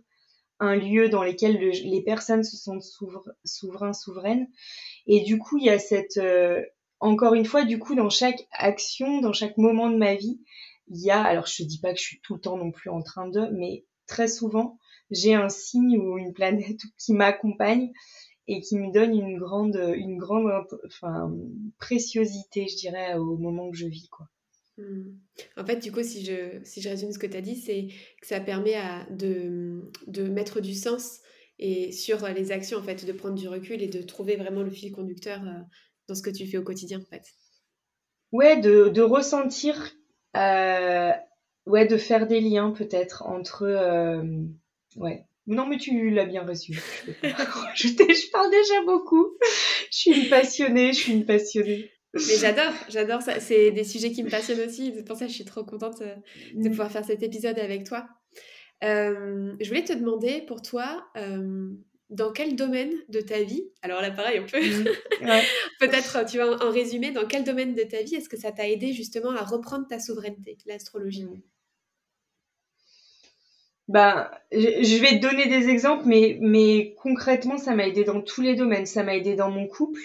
un 0.60 0.76
lieu 0.76 1.10
dans 1.10 1.24
lequel 1.24 1.58
les 1.58 2.02
personnes 2.04 2.44
se 2.44 2.58
sentent 2.58 2.84
souverains, 2.84 3.94
souveraines. 3.94 4.48
Et 5.08 5.22
du 5.22 5.38
coup, 5.38 5.58
il 5.58 5.66
y 5.66 5.70
a 5.70 5.80
cette, 5.80 6.18
euh, 6.18 6.62
encore 7.00 7.34
une 7.34 7.46
fois, 7.46 7.64
du 7.64 7.80
coup, 7.80 7.96
dans 7.96 8.10
chaque 8.10 8.48
action, 8.52 9.22
dans 9.22 9.34
chaque 9.34 9.58
moment 9.58 9.90
de 9.90 9.98
ma 9.98 10.16
vie, 10.16 10.42
il 10.90 11.02
y 11.02 11.12
a, 11.12 11.22
alors 11.22 11.48
je 11.48 11.64
te 11.64 11.68
dis 11.68 11.80
pas 11.80 11.94
que 11.94 12.00
je 12.00 12.04
suis 12.04 12.22
tout 12.22 12.36
le 12.36 12.42
temps 12.42 12.58
non 12.58 12.72
plus 12.72 12.90
en 12.90 13.02
train 13.02 13.28
de, 13.30 13.48
mais 13.54 13.86
très 14.06 14.28
souvent, 14.28 14.78
j'ai 15.12 15.34
un 15.34 15.50
signe 15.50 15.98
ou 15.98 16.18
une 16.18 16.34
planète 16.34 16.82
qui 16.98 17.14
m'accompagne 17.14 17.92
et 18.48 18.62
qui 18.62 18.78
me 18.78 18.92
donne 18.92 19.18
une 19.18 19.38
grande, 19.38 19.80
une 19.96 20.18
grande, 20.18 20.52
enfin, 20.88 21.32
préciosité, 21.78 22.68
je 22.68 22.76
dirais, 22.76 23.16
au 23.16 23.38
moment 23.38 23.70
que 23.70 23.78
je 23.78 23.86
vis, 23.86 24.10
quoi. 24.10 24.28
Mmh. 24.78 25.12
En 25.58 25.66
fait, 25.66 25.78
du 25.78 25.92
coup, 25.92 26.04
si 26.04 26.26
je, 26.26 26.60
si 26.64 26.82
je 26.82 26.90
résume 26.90 27.12
ce 27.12 27.20
que 27.20 27.28
tu 27.28 27.38
as 27.38 27.42
dit, 27.42 27.56
c'est 27.56 27.88
que 28.22 28.28
ça 28.28 28.40
permet 28.40 28.76
de, 29.12 29.92
de 30.08 30.24
mettre 30.24 30.62
du 30.62 30.74
sens 30.74 31.22
et 31.60 31.92
sur 31.92 32.26
les 32.30 32.52
actions, 32.52 32.80
en 32.80 32.84
fait, 32.84 33.06
de 33.06 33.12
prendre 33.12 33.36
du 33.36 33.48
recul 33.48 33.82
et 33.82 33.88
de 33.88 34.02
trouver 34.02 34.38
vraiment 34.38 34.64
le 34.64 34.72
fil 34.72 34.92
conducteur 34.94 35.42
euh, 35.44 35.60
dans 36.08 36.16
ce 36.16 36.22
que 36.22 36.30
tu 36.30 36.48
fais 36.48 36.58
au 36.58 36.64
quotidien, 36.64 37.00
en 37.00 37.06
fait. 37.06 37.24
Ouais, 38.32 38.58
de, 38.58 38.88
de 38.88 39.02
ressentir, 39.02 39.92
euh, 40.38 41.12
ouais, 41.66 41.86
de 41.86 41.98
faire 41.98 42.28
des 42.28 42.40
liens 42.40 42.72
peut-être 42.72 43.24
entre, 43.26 43.64
euh, 43.64 44.24
ouais. 44.96 45.26
Non, 45.48 45.66
mais 45.66 45.78
tu 45.78 46.12
l'as 46.12 46.26
bien 46.26 46.46
reçu. 46.46 46.74
je, 47.24 47.88
je 47.88 48.32
parle 48.32 48.52
déjà 48.52 48.84
beaucoup. 48.86 49.36
Je 49.92 49.98
suis 49.98 50.12
une 50.12 50.30
passionnée, 50.30 50.94
je 50.94 51.00
suis 51.00 51.14
une 51.14 51.26
passionnée. 51.26 51.92
Mais 52.14 52.38
j'adore, 52.40 52.74
j'adore 52.90 53.22
ça. 53.22 53.40
C'est 53.40 53.72
des 53.72 53.84
sujets 53.84 54.12
qui 54.12 54.24
me 54.24 54.30
passionnent 54.30 54.68
aussi. 54.68 54.94
C'est 54.96 55.06
pour 55.06 55.18
ça 55.18 55.26
que 55.26 55.32
je 55.32 55.36
suis 55.36 55.46
trop 55.46 55.64
contente 55.64 56.02
euh, 56.02 56.16
de 56.54 56.68
mm. 56.68 56.72
pouvoir 56.72 56.92
faire 56.92 57.06
cet 57.06 57.22
épisode 57.24 57.60
avec 57.60 57.84
toi. 57.84 58.08
Euh, 58.84 59.56
je 59.60 59.68
voulais 59.68 59.84
te 59.84 59.94
demander 59.94 60.42
pour 60.42 60.62
toi, 60.62 61.06
euh, 61.18 61.70
dans 62.10 62.32
quel 62.32 62.56
domaine 62.56 62.92
de 63.10 63.20
ta 63.22 63.44
vie, 63.44 63.70
alors 63.82 64.02
là 64.02 64.10
pareil, 64.10 64.40
on 64.40 64.46
peut 64.46 64.60
mm. 64.60 64.86
peut-être, 65.80 66.26
tu 66.26 66.38
vois, 66.38 66.64
en 66.66 66.72
résumé, 66.72 67.12
dans 67.12 67.28
quel 67.28 67.44
domaine 67.44 67.76
de 67.76 67.84
ta 67.84 68.02
vie 68.02 68.16
est-ce 68.16 68.30
que 68.30 68.38
ça 68.38 68.52
t'a 68.52 68.68
aidé 68.68 68.94
justement 68.94 69.32
à 69.32 69.44
reprendre 69.44 69.86
ta 69.88 70.00
souveraineté, 70.00 70.58
l'astrologie? 70.66 71.28
Bah, 73.90 74.30
je 74.52 75.02
vais 75.02 75.20
te 75.20 75.22
donner 75.22 75.48
des 75.48 75.68
exemples, 75.68 76.04
mais, 76.06 76.38
mais 76.42 76.94
concrètement, 77.02 77.58
ça 77.58 77.74
m'a 77.74 77.88
aidé 77.88 78.04
dans 78.04 78.22
tous 78.22 78.42
les 78.42 78.54
domaines. 78.56 78.86
Ça 78.86 79.02
m'a 79.02 79.16
aidé 79.16 79.34
dans 79.36 79.50
mon 79.50 79.66
couple, 79.66 80.00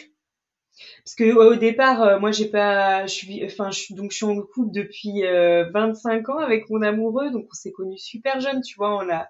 parce 1.05 1.15
que 1.15 1.35
au 1.35 1.55
départ 1.55 2.03
euh, 2.03 2.19
moi 2.19 2.31
j'ai 2.31 2.49
pas 2.49 3.07
je 3.07 3.13
suis 3.15 3.45
enfin 3.45 3.71
donc 3.91 4.11
je 4.11 4.17
suis 4.17 4.27
en 4.27 4.41
couple 4.41 4.73
depuis 4.73 5.25
euh, 5.25 5.71
25 5.71 6.29
ans 6.31 6.39
avec 6.39 6.69
mon 6.71 6.83
amoureux 6.83 7.31
donc 7.31 7.47
on 7.51 7.55
s'est 7.55 7.73
connus 7.73 7.99
super 7.99 8.41
jeunes 8.41 8.63
tu 8.63 8.77
vois 8.77 8.97
on 8.97 9.09
a 9.11 9.29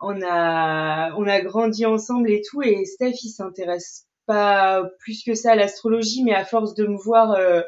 on 0.00 0.20
a 0.22 1.12
on 1.16 1.26
a 1.26 1.40
grandi 1.40 1.86
ensemble 1.86 2.30
et 2.30 2.42
tout 2.48 2.62
et 2.62 2.84
Steph 2.84 3.22
il 3.22 3.30
s'intéresse 3.30 4.06
pas 4.26 4.84
plus 5.00 5.22
que 5.24 5.34
ça 5.34 5.52
à 5.52 5.56
l'astrologie 5.56 6.22
mais 6.24 6.34
à 6.34 6.44
force 6.44 6.74
de 6.74 6.86
me 6.86 6.96
voir 6.96 7.32
euh, 7.32 7.62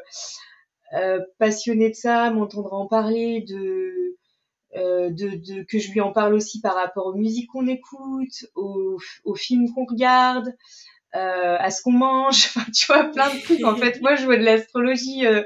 euh, 0.93 1.19
passionnée 1.37 1.89
de 1.89 1.95
ça 1.95 2.29
m'entendre 2.31 2.73
en 2.73 2.87
parler 2.87 3.41
de 3.41 4.17
euh, 4.75 5.11
de, 5.11 5.63
que 5.63 5.77
je 5.77 5.91
lui 5.91 6.01
en 6.01 6.11
parle 6.11 6.33
aussi 6.33 6.59
par 6.59 6.73
rapport 6.73 7.05
aux 7.05 7.13
musiques 7.13 7.49
qu'on 7.51 7.67
écoute, 7.67 8.47
aux 8.55 9.35
films 9.35 9.71
qu'on 9.71 9.85
regarde, 9.85 10.55
euh, 11.15 11.57
à 11.59 11.69
ce 11.69 11.83
qu'on 11.83 11.91
mange, 11.91 12.45
enfin, 12.55 12.65
tu 12.71 12.85
vois, 12.87 13.03
plein 13.05 13.33
de 13.33 13.39
trucs. 13.41 13.63
En 13.63 13.75
fait, 13.75 14.01
moi, 14.01 14.15
je 14.15 14.25
vois 14.25 14.37
de 14.37 14.43
l'astrologie. 14.43 15.25
Euh, 15.27 15.43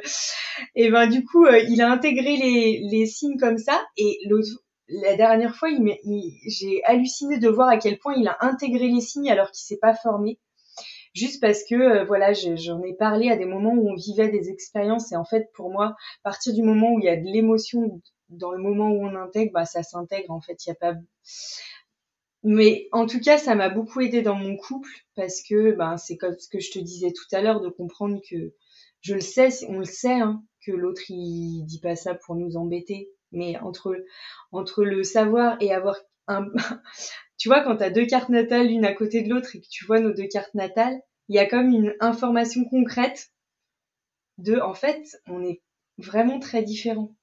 et 0.76 0.89
ben, 0.89 1.07
du 1.07 1.26
coup, 1.26 1.45
euh, 1.45 1.59
il 1.68 1.82
a 1.82 1.91
intégré 1.91 2.38
les, 2.38 2.82
les 2.89 3.05
signes 3.05 3.38
comme 3.38 3.57
ça. 3.57 3.86
Et 3.97 4.20
la 4.88 5.15
dernière 5.15 5.55
fois, 5.55 5.70
il, 5.70 5.97
il 6.03 6.39
j'ai 6.47 6.84
halluciné 6.86 7.38
de 7.38 7.49
voir 7.49 7.68
à 7.68 7.78
quel 7.78 7.99
point 7.99 8.13
il 8.15 8.28
a 8.28 8.38
intégré 8.39 8.88
les 8.88 9.01
signes 9.01 9.30
alors 9.30 9.51
qu'il 9.51 9.65
s'est 9.65 9.80
pas 9.82 9.93
formé. 9.93 10.39
Juste 11.13 11.41
parce 11.41 11.63
que, 11.68 12.05
voilà, 12.05 12.32
j'en 12.34 12.82
ai 12.84 12.93
parlé 12.93 13.30
à 13.30 13.36
des 13.36 13.45
moments 13.45 13.74
où 13.74 13.89
on 13.89 13.95
vivait 13.95 14.30
des 14.30 14.49
expériences. 14.49 15.11
Et 15.11 15.15
en 15.15 15.26
fait, 15.26 15.49
pour 15.53 15.72
moi, 15.72 15.88
à 15.88 15.95
partir 16.24 16.53
du 16.53 16.61
moment 16.61 16.93
où 16.93 16.99
il 16.99 17.05
y 17.05 17.09
a 17.09 17.18
de 17.18 17.26
l'émotion, 17.26 18.01
dans 18.30 18.51
le 18.51 18.59
moment 18.59 18.89
où 18.89 19.05
on 19.05 19.15
intègre, 19.15 19.51
bah, 19.53 19.65
ça 19.65 19.84
s'intègre. 19.84 20.32
En 20.32 20.41
fait, 20.41 20.65
il 20.65 20.70
y 20.70 20.72
a 20.72 20.76
pas 20.76 20.93
mais 22.43 22.88
en 22.91 23.07
tout 23.07 23.19
cas, 23.19 23.38
ça 23.38 23.55
m'a 23.55 23.69
beaucoup 23.69 24.01
aidé 24.01 24.21
dans 24.21 24.35
mon 24.35 24.55
couple 24.55 24.89
parce 25.15 25.41
que 25.41 25.71
ben, 25.71 25.97
c'est 25.97 26.17
comme 26.17 26.38
ce 26.38 26.47
que 26.49 26.59
je 26.59 26.71
te 26.71 26.79
disais 26.79 27.11
tout 27.11 27.35
à 27.35 27.41
l'heure 27.41 27.61
de 27.61 27.69
comprendre 27.69 28.21
que 28.29 28.53
je 29.01 29.15
le 29.15 29.21
sais, 29.21 29.49
on 29.67 29.79
le 29.79 29.85
sait, 29.85 30.19
hein, 30.19 30.43
que 30.65 30.71
l'autre 30.71 31.03
il 31.09 31.63
dit 31.65 31.79
pas 31.79 31.95
ça 31.95 32.15
pour 32.15 32.35
nous 32.35 32.57
embêter. 32.57 33.09
Mais 33.31 33.57
entre, 33.59 33.95
entre 34.51 34.83
le 34.83 35.03
savoir 35.03 35.57
et 35.61 35.73
avoir 35.73 35.97
un. 36.27 36.47
tu 37.38 37.49
vois, 37.49 37.61
quand 37.61 37.77
tu 37.77 37.83
as 37.83 37.89
deux 37.89 38.05
cartes 38.05 38.29
natales 38.29 38.67
l'une 38.67 38.85
à 38.85 38.93
côté 38.93 39.21
de 39.21 39.29
l'autre 39.29 39.55
et 39.55 39.61
que 39.61 39.67
tu 39.69 39.85
vois 39.85 39.99
nos 39.99 40.13
deux 40.13 40.27
cartes 40.27 40.53
natales, 40.53 40.99
il 41.29 41.35
y 41.35 41.39
a 41.39 41.45
comme 41.45 41.69
une 41.69 41.93
information 41.99 42.63
concrète 42.65 43.29
de 44.38 44.59
en 44.59 44.73
fait, 44.73 45.03
on 45.27 45.43
est 45.43 45.61
vraiment 45.97 46.39
très 46.39 46.63
différents. 46.63 47.15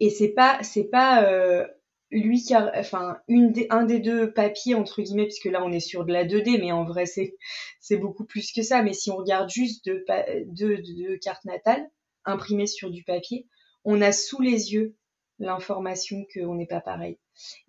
Et 0.00 0.10
c'est 0.10 0.32
pas, 0.32 0.62
c'est 0.62 0.88
pas 0.88 1.24
euh, 1.24 1.66
lui 2.10 2.42
qui 2.42 2.54
enfin, 2.56 3.18
une 3.28 3.52
des, 3.52 3.66
un 3.70 3.84
des 3.84 3.98
deux 3.98 4.32
papiers, 4.32 4.74
entre 4.74 5.02
guillemets, 5.02 5.24
puisque 5.24 5.46
là 5.46 5.62
on 5.64 5.72
est 5.72 5.80
sur 5.80 6.04
de 6.04 6.12
la 6.12 6.24
2D, 6.24 6.60
mais 6.60 6.72
en 6.72 6.84
vrai 6.84 7.06
c'est, 7.06 7.36
c'est 7.80 7.96
beaucoup 7.96 8.24
plus 8.24 8.52
que 8.52 8.62
ça. 8.62 8.82
Mais 8.82 8.92
si 8.92 9.10
on 9.10 9.16
regarde 9.16 9.50
juste 9.50 9.84
deux, 9.84 10.04
deux, 10.46 10.78
deux 10.82 11.16
cartes 11.18 11.44
natales 11.44 11.88
imprimées 12.24 12.66
sur 12.66 12.90
du 12.90 13.04
papier, 13.04 13.46
on 13.84 14.00
a 14.00 14.12
sous 14.12 14.40
les 14.40 14.72
yeux 14.72 14.96
l'information 15.38 16.24
qu'on 16.32 16.54
n'est 16.54 16.66
pas 16.66 16.80
pareil. 16.80 17.18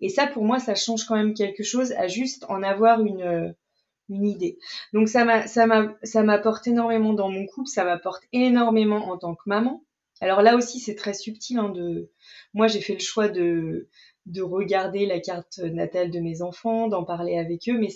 Et 0.00 0.08
ça, 0.08 0.26
pour 0.26 0.44
moi, 0.44 0.58
ça 0.58 0.74
change 0.74 1.04
quand 1.04 1.16
même 1.16 1.34
quelque 1.34 1.62
chose 1.62 1.92
à 1.92 2.08
juste 2.08 2.44
en 2.48 2.62
avoir 2.62 3.04
une, 3.04 3.54
une 4.08 4.26
idée. 4.26 4.58
Donc 4.92 5.08
ça 5.08 5.24
m'a, 5.24 5.46
ça 5.46 5.66
m'a, 5.66 5.94
ça 6.02 6.22
m'apporte 6.22 6.66
énormément 6.66 7.12
dans 7.12 7.28
mon 7.28 7.46
couple, 7.46 7.68
ça 7.68 7.84
m'apporte 7.84 8.22
énormément 8.32 9.10
en 9.10 9.18
tant 9.18 9.34
que 9.34 9.42
maman. 9.46 9.84
Alors 10.20 10.42
là 10.42 10.56
aussi, 10.56 10.80
c'est 10.80 10.94
très 10.94 11.14
subtil. 11.14 11.58
Hein, 11.58 11.70
de, 11.70 12.10
moi, 12.54 12.66
j'ai 12.66 12.80
fait 12.80 12.94
le 12.94 13.00
choix 13.00 13.28
de 13.28 13.88
de 14.28 14.42
regarder 14.42 15.06
la 15.06 15.20
carte 15.20 15.58
natale 15.58 16.10
de 16.10 16.20
mes 16.20 16.42
enfants, 16.42 16.88
d'en 16.88 17.04
parler 17.04 17.36
avec 17.36 17.68
eux, 17.68 17.78
mais 17.78 17.88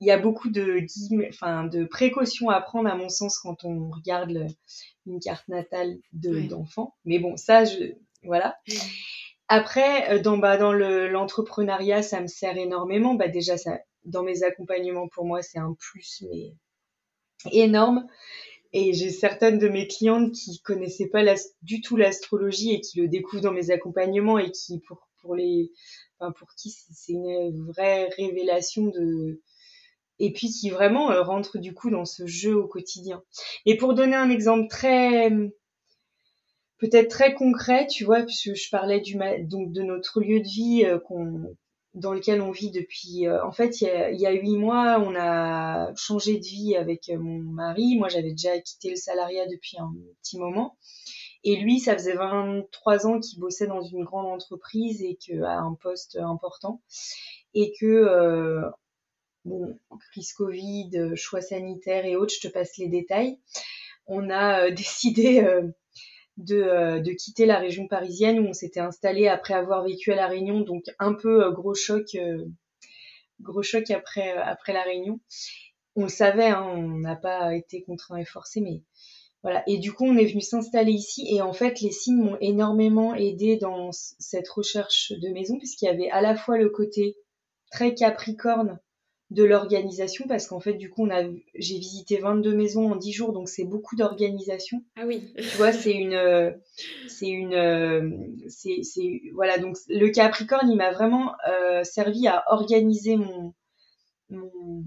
il 0.00 0.06
y 0.06 0.10
a 0.10 0.18
beaucoup 0.18 0.50
de, 0.50 0.84
enfin, 1.28 1.64
de 1.64 1.84
précautions 1.84 2.48
à 2.48 2.60
prendre 2.60 2.88
à 2.88 2.96
mon 2.96 3.08
sens 3.08 3.38
quand 3.38 3.64
on 3.64 3.90
regarde 3.90 4.46
une 5.06 5.20
carte 5.20 5.46
natale 5.48 5.98
d'enfants. 6.12 6.94
mais 7.04 7.18
bon, 7.18 7.36
ça, 7.36 7.64
je, 7.64 7.94
voilà. 8.24 8.56
Après, 9.48 10.10
euh, 10.10 10.18
dans, 10.20 10.38
bah, 10.38 10.56
dans 10.56 10.72
l'entrepreneuriat, 10.72 12.02
ça 12.02 12.20
me 12.20 12.26
sert 12.26 12.56
énormément. 12.56 13.14
Bah, 13.14 13.28
déjà, 13.28 13.58
ça, 13.58 13.78
dans 14.04 14.22
mes 14.22 14.44
accompagnements, 14.44 15.08
pour 15.08 15.24
moi, 15.24 15.42
c'est 15.42 15.58
un 15.58 15.76
plus, 15.78 16.24
mais 16.30 16.54
énorme. 17.50 18.06
Et 18.72 18.94
j'ai 18.94 19.10
certaines 19.10 19.58
de 19.58 19.68
mes 19.68 19.86
clientes 19.86 20.32
qui 20.32 20.60
connaissaient 20.62 21.08
pas 21.08 21.22
du 21.60 21.80
tout 21.80 21.96
l'astrologie 21.96 22.72
et 22.72 22.80
qui 22.80 23.00
le 23.00 23.08
découvrent 23.08 23.42
dans 23.42 23.52
mes 23.52 23.70
accompagnements 23.70 24.38
et 24.38 24.50
qui, 24.50 24.80
pour 24.80 25.08
pour 25.22 25.34
les, 25.34 25.72
enfin 26.18 26.32
pour 26.32 26.48
qui 26.54 26.70
c'est 26.70 27.12
une 27.12 27.66
vraie 27.66 28.08
révélation 28.10 28.86
de, 28.86 29.40
et 30.18 30.32
puis 30.32 30.48
qui 30.48 30.70
vraiment 30.70 31.10
euh, 31.10 31.22
rentre 31.22 31.58
du 31.58 31.74
coup 31.74 31.90
dans 31.90 32.04
ce 32.04 32.26
jeu 32.26 32.54
au 32.54 32.66
quotidien. 32.66 33.22
Et 33.66 33.76
pour 33.76 33.94
donner 33.94 34.16
un 34.16 34.30
exemple 34.30 34.68
très, 34.68 35.30
peut-être 36.78 37.08
très 37.08 37.34
concret, 37.34 37.86
tu 37.86 38.04
vois, 38.04 38.22
puisque 38.22 38.54
je 38.54 38.70
parlais 38.70 39.00
du 39.00 39.18
donc 39.44 39.72
de 39.72 39.82
notre 39.82 40.20
lieu 40.20 40.40
de 40.40 40.48
vie 40.48 40.84
euh, 40.84 40.98
qu'on 40.98 41.56
dans 41.94 42.14
lequel 42.14 42.40
on 42.40 42.50
vit 42.50 42.70
depuis. 42.70 43.26
Euh, 43.26 43.44
en 43.44 43.52
fait, 43.52 43.82
il 43.82 44.16
y, 44.18 44.26
a, 44.26 44.32
huit 44.32 44.56
mois, 44.56 44.98
on 44.98 45.14
a 45.14 45.94
changé 45.94 46.38
de 46.38 46.44
vie 46.44 46.74
avec 46.74 47.10
mon 47.10 47.38
mari. 47.38 47.96
Moi, 47.98 48.08
j'avais 48.08 48.30
déjà 48.30 48.58
quitté 48.60 48.90
le 48.90 48.96
salariat 48.96 49.46
depuis 49.46 49.76
un 49.78 49.92
petit 50.22 50.38
moment. 50.38 50.78
Et 51.44 51.56
lui, 51.56 51.80
ça 51.80 51.94
faisait 51.94 52.14
23 52.14 53.06
ans 53.06 53.18
qu'il 53.18 53.40
bossait 53.40 53.66
dans 53.66 53.82
une 53.82 54.04
grande 54.04 54.26
entreprise 54.26 55.02
et 55.02 55.16
que 55.16 55.42
à 55.42 55.58
un 55.58 55.74
poste 55.74 56.16
important. 56.16 56.80
Et 57.54 57.72
que, 57.78 57.86
euh, 57.86 58.62
bon, 59.44 59.78
crise 60.12 60.32
Covid, 60.32 61.16
choix 61.16 61.40
sanitaire 61.40 62.06
et 62.06 62.16
autres, 62.16 62.34
je 62.34 62.48
te 62.48 62.52
passe 62.52 62.76
les 62.78 62.88
détails. 62.88 63.40
On 64.06 64.30
a 64.30 64.66
euh, 64.66 64.70
décidé 64.74 65.40
euh, 65.40 65.62
de, 66.36 67.00
de, 67.00 67.12
quitter 67.12 67.44
la 67.44 67.58
région 67.58 67.88
parisienne 67.88 68.38
où 68.38 68.48
on 68.48 68.52
s'était 68.52 68.80
installé 68.80 69.26
après 69.26 69.54
avoir 69.54 69.84
vécu 69.84 70.12
à 70.12 70.16
La 70.16 70.28
Réunion, 70.28 70.60
donc 70.60 70.84
un 70.98 71.14
peu 71.14 71.50
gros 71.50 71.74
choc, 71.74 72.16
gros 73.40 73.62
choc 73.62 73.90
après, 73.90 74.32
après 74.32 74.72
La 74.72 74.82
Réunion. 74.82 75.20
On 75.94 76.04
le 76.04 76.08
savait, 76.08 76.48
hein, 76.48 76.62
on 76.62 77.00
n'a 77.00 77.16
pas 77.16 77.54
été 77.54 77.82
contraint 77.82 78.16
et 78.16 78.24
forcé, 78.24 78.62
mais 78.62 78.80
voilà. 79.42 79.64
Et 79.66 79.78
du 79.78 79.92
coup, 79.92 80.04
on 80.04 80.16
est 80.16 80.26
venu 80.26 80.40
s'installer 80.40 80.92
ici. 80.92 81.26
Et 81.28 81.42
en 81.42 81.52
fait, 81.52 81.80
les 81.80 81.90
signes 81.90 82.22
m'ont 82.22 82.36
énormément 82.40 83.14
aidé 83.14 83.56
dans 83.56 83.90
cette 83.92 84.48
recherche 84.48 85.12
de 85.12 85.28
maison, 85.30 85.58
puisqu'il 85.58 85.86
y 85.86 85.88
avait 85.88 86.10
à 86.10 86.20
la 86.20 86.36
fois 86.36 86.58
le 86.58 86.68
côté 86.68 87.16
très 87.70 87.94
capricorne 87.94 88.78
de 89.30 89.44
l'organisation, 89.44 90.26
parce 90.28 90.46
qu'en 90.46 90.60
fait, 90.60 90.74
du 90.74 90.90
coup, 90.90 91.06
on 91.06 91.10
a, 91.10 91.22
j'ai 91.54 91.78
visité 91.78 92.18
22 92.18 92.54
maisons 92.54 92.92
en 92.92 92.96
10 92.96 93.12
jours, 93.12 93.32
donc 93.32 93.48
c'est 93.48 93.64
beaucoup 93.64 93.96
d'organisation. 93.96 94.84
Ah 94.94 95.06
oui. 95.06 95.32
Tu 95.36 95.56
vois, 95.56 95.72
c'est 95.72 95.94
une, 95.94 96.54
c'est 97.08 97.28
une, 97.28 98.36
c'est, 98.48 98.82
c'est, 98.82 99.22
voilà. 99.34 99.58
Donc, 99.58 99.76
le 99.88 100.10
capricorne, 100.10 100.70
il 100.70 100.76
m'a 100.76 100.92
vraiment 100.92 101.32
euh, 101.48 101.82
servi 101.82 102.28
à 102.28 102.44
organiser 102.48 103.16
mon, 103.16 103.54
mon, 104.28 104.84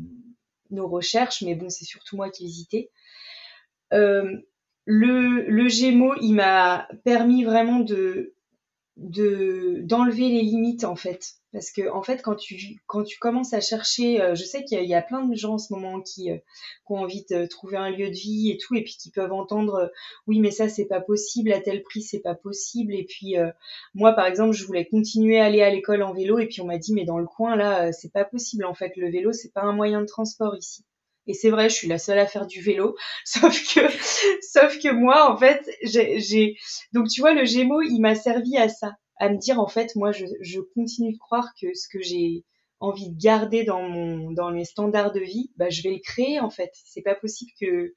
nos 0.69 0.87
recherches, 0.87 1.41
mais 1.41 1.55
bon, 1.55 1.69
c'est 1.69 1.85
surtout 1.85 2.15
moi 2.15 2.29
qui. 2.29 2.67
Euh, 2.73 2.81
le, 3.91 5.49
le 5.49 5.67
Gémeaux, 5.67 6.15
il 6.21 6.33
m'a 6.33 6.87
permis 7.03 7.43
vraiment 7.43 7.79
de 7.79 8.35
de 8.97 9.81
d'enlever 9.81 10.29
les 10.29 10.41
limites 10.41 10.85
en 10.85 10.95
fait. 10.95 11.33
Parce 11.51 11.71
que 11.71 11.89
en 11.89 12.01
fait 12.01 12.21
quand 12.21 12.35
tu 12.35 12.81
quand 12.87 13.03
tu 13.03 13.17
commences 13.19 13.53
à 13.53 13.59
chercher 13.59 14.21
euh, 14.21 14.35
je 14.35 14.43
sais 14.43 14.63
qu'il 14.63 14.83
y, 14.85 14.93
a 14.93 15.01
plein 15.01 15.25
de 15.25 15.35
gens 15.35 15.53
en 15.53 15.57
ce 15.57 15.73
moment 15.73 16.01
qui, 16.01 16.31
euh, 16.31 16.37
qui 16.37 16.93
ont 16.93 16.99
envie 16.99 17.25
de 17.29 17.45
trouver 17.45 17.77
un 17.77 17.89
lieu 17.89 18.07
de 18.07 18.15
vie 18.15 18.51
et 18.51 18.57
tout 18.57 18.75
et 18.75 18.83
puis 18.83 18.95
qui 18.97 19.11
peuvent 19.11 19.33
entendre 19.33 19.91
oui 20.27 20.39
mais 20.39 20.51
ça 20.51 20.69
c'est 20.69 20.85
pas 20.85 21.01
possible 21.01 21.51
à 21.51 21.59
tel 21.59 21.83
prix 21.83 22.01
c'est 22.01 22.21
pas 22.21 22.35
possible. 22.35 22.93
Et 22.93 23.03
puis 23.03 23.35
moi 23.93 24.13
par 24.13 24.27
exemple 24.27 24.53
je 24.53 24.65
voulais 24.65 24.85
continuer 24.85 25.39
à 25.39 25.45
aller 25.45 25.61
à 25.61 25.69
l'école 25.69 26.03
en 26.03 26.13
vélo 26.13 26.39
et 26.39 26.47
puis 26.47 26.61
on 26.61 26.65
m'a 26.65 26.77
dit 26.77 26.93
mais 26.93 27.05
dans 27.05 27.19
le 27.19 27.27
coin 27.27 27.55
là 27.57 27.91
c'est 27.91 28.11
pas 28.11 28.25
possible 28.25 28.65
en 28.65 28.73
fait. 28.73 28.93
Le 28.95 29.09
vélo 29.11 29.33
c'est 29.33 29.51
pas 29.53 29.63
un 29.63 29.73
moyen 29.73 30.01
de 30.01 30.07
transport 30.07 30.55
ici 30.55 30.85
et 31.27 31.33
c'est 31.33 31.49
vrai, 31.49 31.69
je 31.69 31.75
suis 31.75 31.87
la 31.87 31.97
seule 31.97 32.19
à 32.19 32.27
faire 32.27 32.45
du 32.47 32.61
vélo. 32.61 32.95
Sauf 33.25 33.73
que, 33.73 33.81
sauf 34.41 34.79
que 34.79 34.91
moi, 34.91 35.31
en 35.31 35.37
fait, 35.37 35.67
j'ai, 35.83 36.55
donc 36.93 37.07
tu 37.07 37.21
vois, 37.21 37.33
le 37.33 37.45
Gémeaux, 37.45 37.81
il 37.81 37.99
m'a 37.99 38.15
servi 38.15 38.57
à 38.57 38.69
ça, 38.69 38.93
à 39.19 39.29
me 39.29 39.37
dire, 39.37 39.59
en 39.59 39.67
fait, 39.67 39.95
moi, 39.95 40.11
je, 40.11 40.25
je 40.41 40.59
continue 40.75 41.13
de 41.13 41.17
croire 41.17 41.49
que 41.59 41.73
ce 41.73 41.87
que 41.91 42.01
j'ai 42.01 42.43
envie 42.79 43.09
de 43.09 43.17
garder 43.17 43.63
dans 43.63 43.81
mon, 43.81 44.31
dans 44.31 44.51
mes 44.51 44.65
standards 44.65 45.13
de 45.13 45.21
vie, 45.21 45.51
bah, 45.55 45.69
je 45.69 45.81
vais 45.81 45.91
le 45.91 45.99
créer, 45.99 46.39
en 46.39 46.49
fait. 46.49 46.71
C'est 46.85 47.01
pas 47.01 47.15
possible 47.15 47.51
que, 47.59 47.93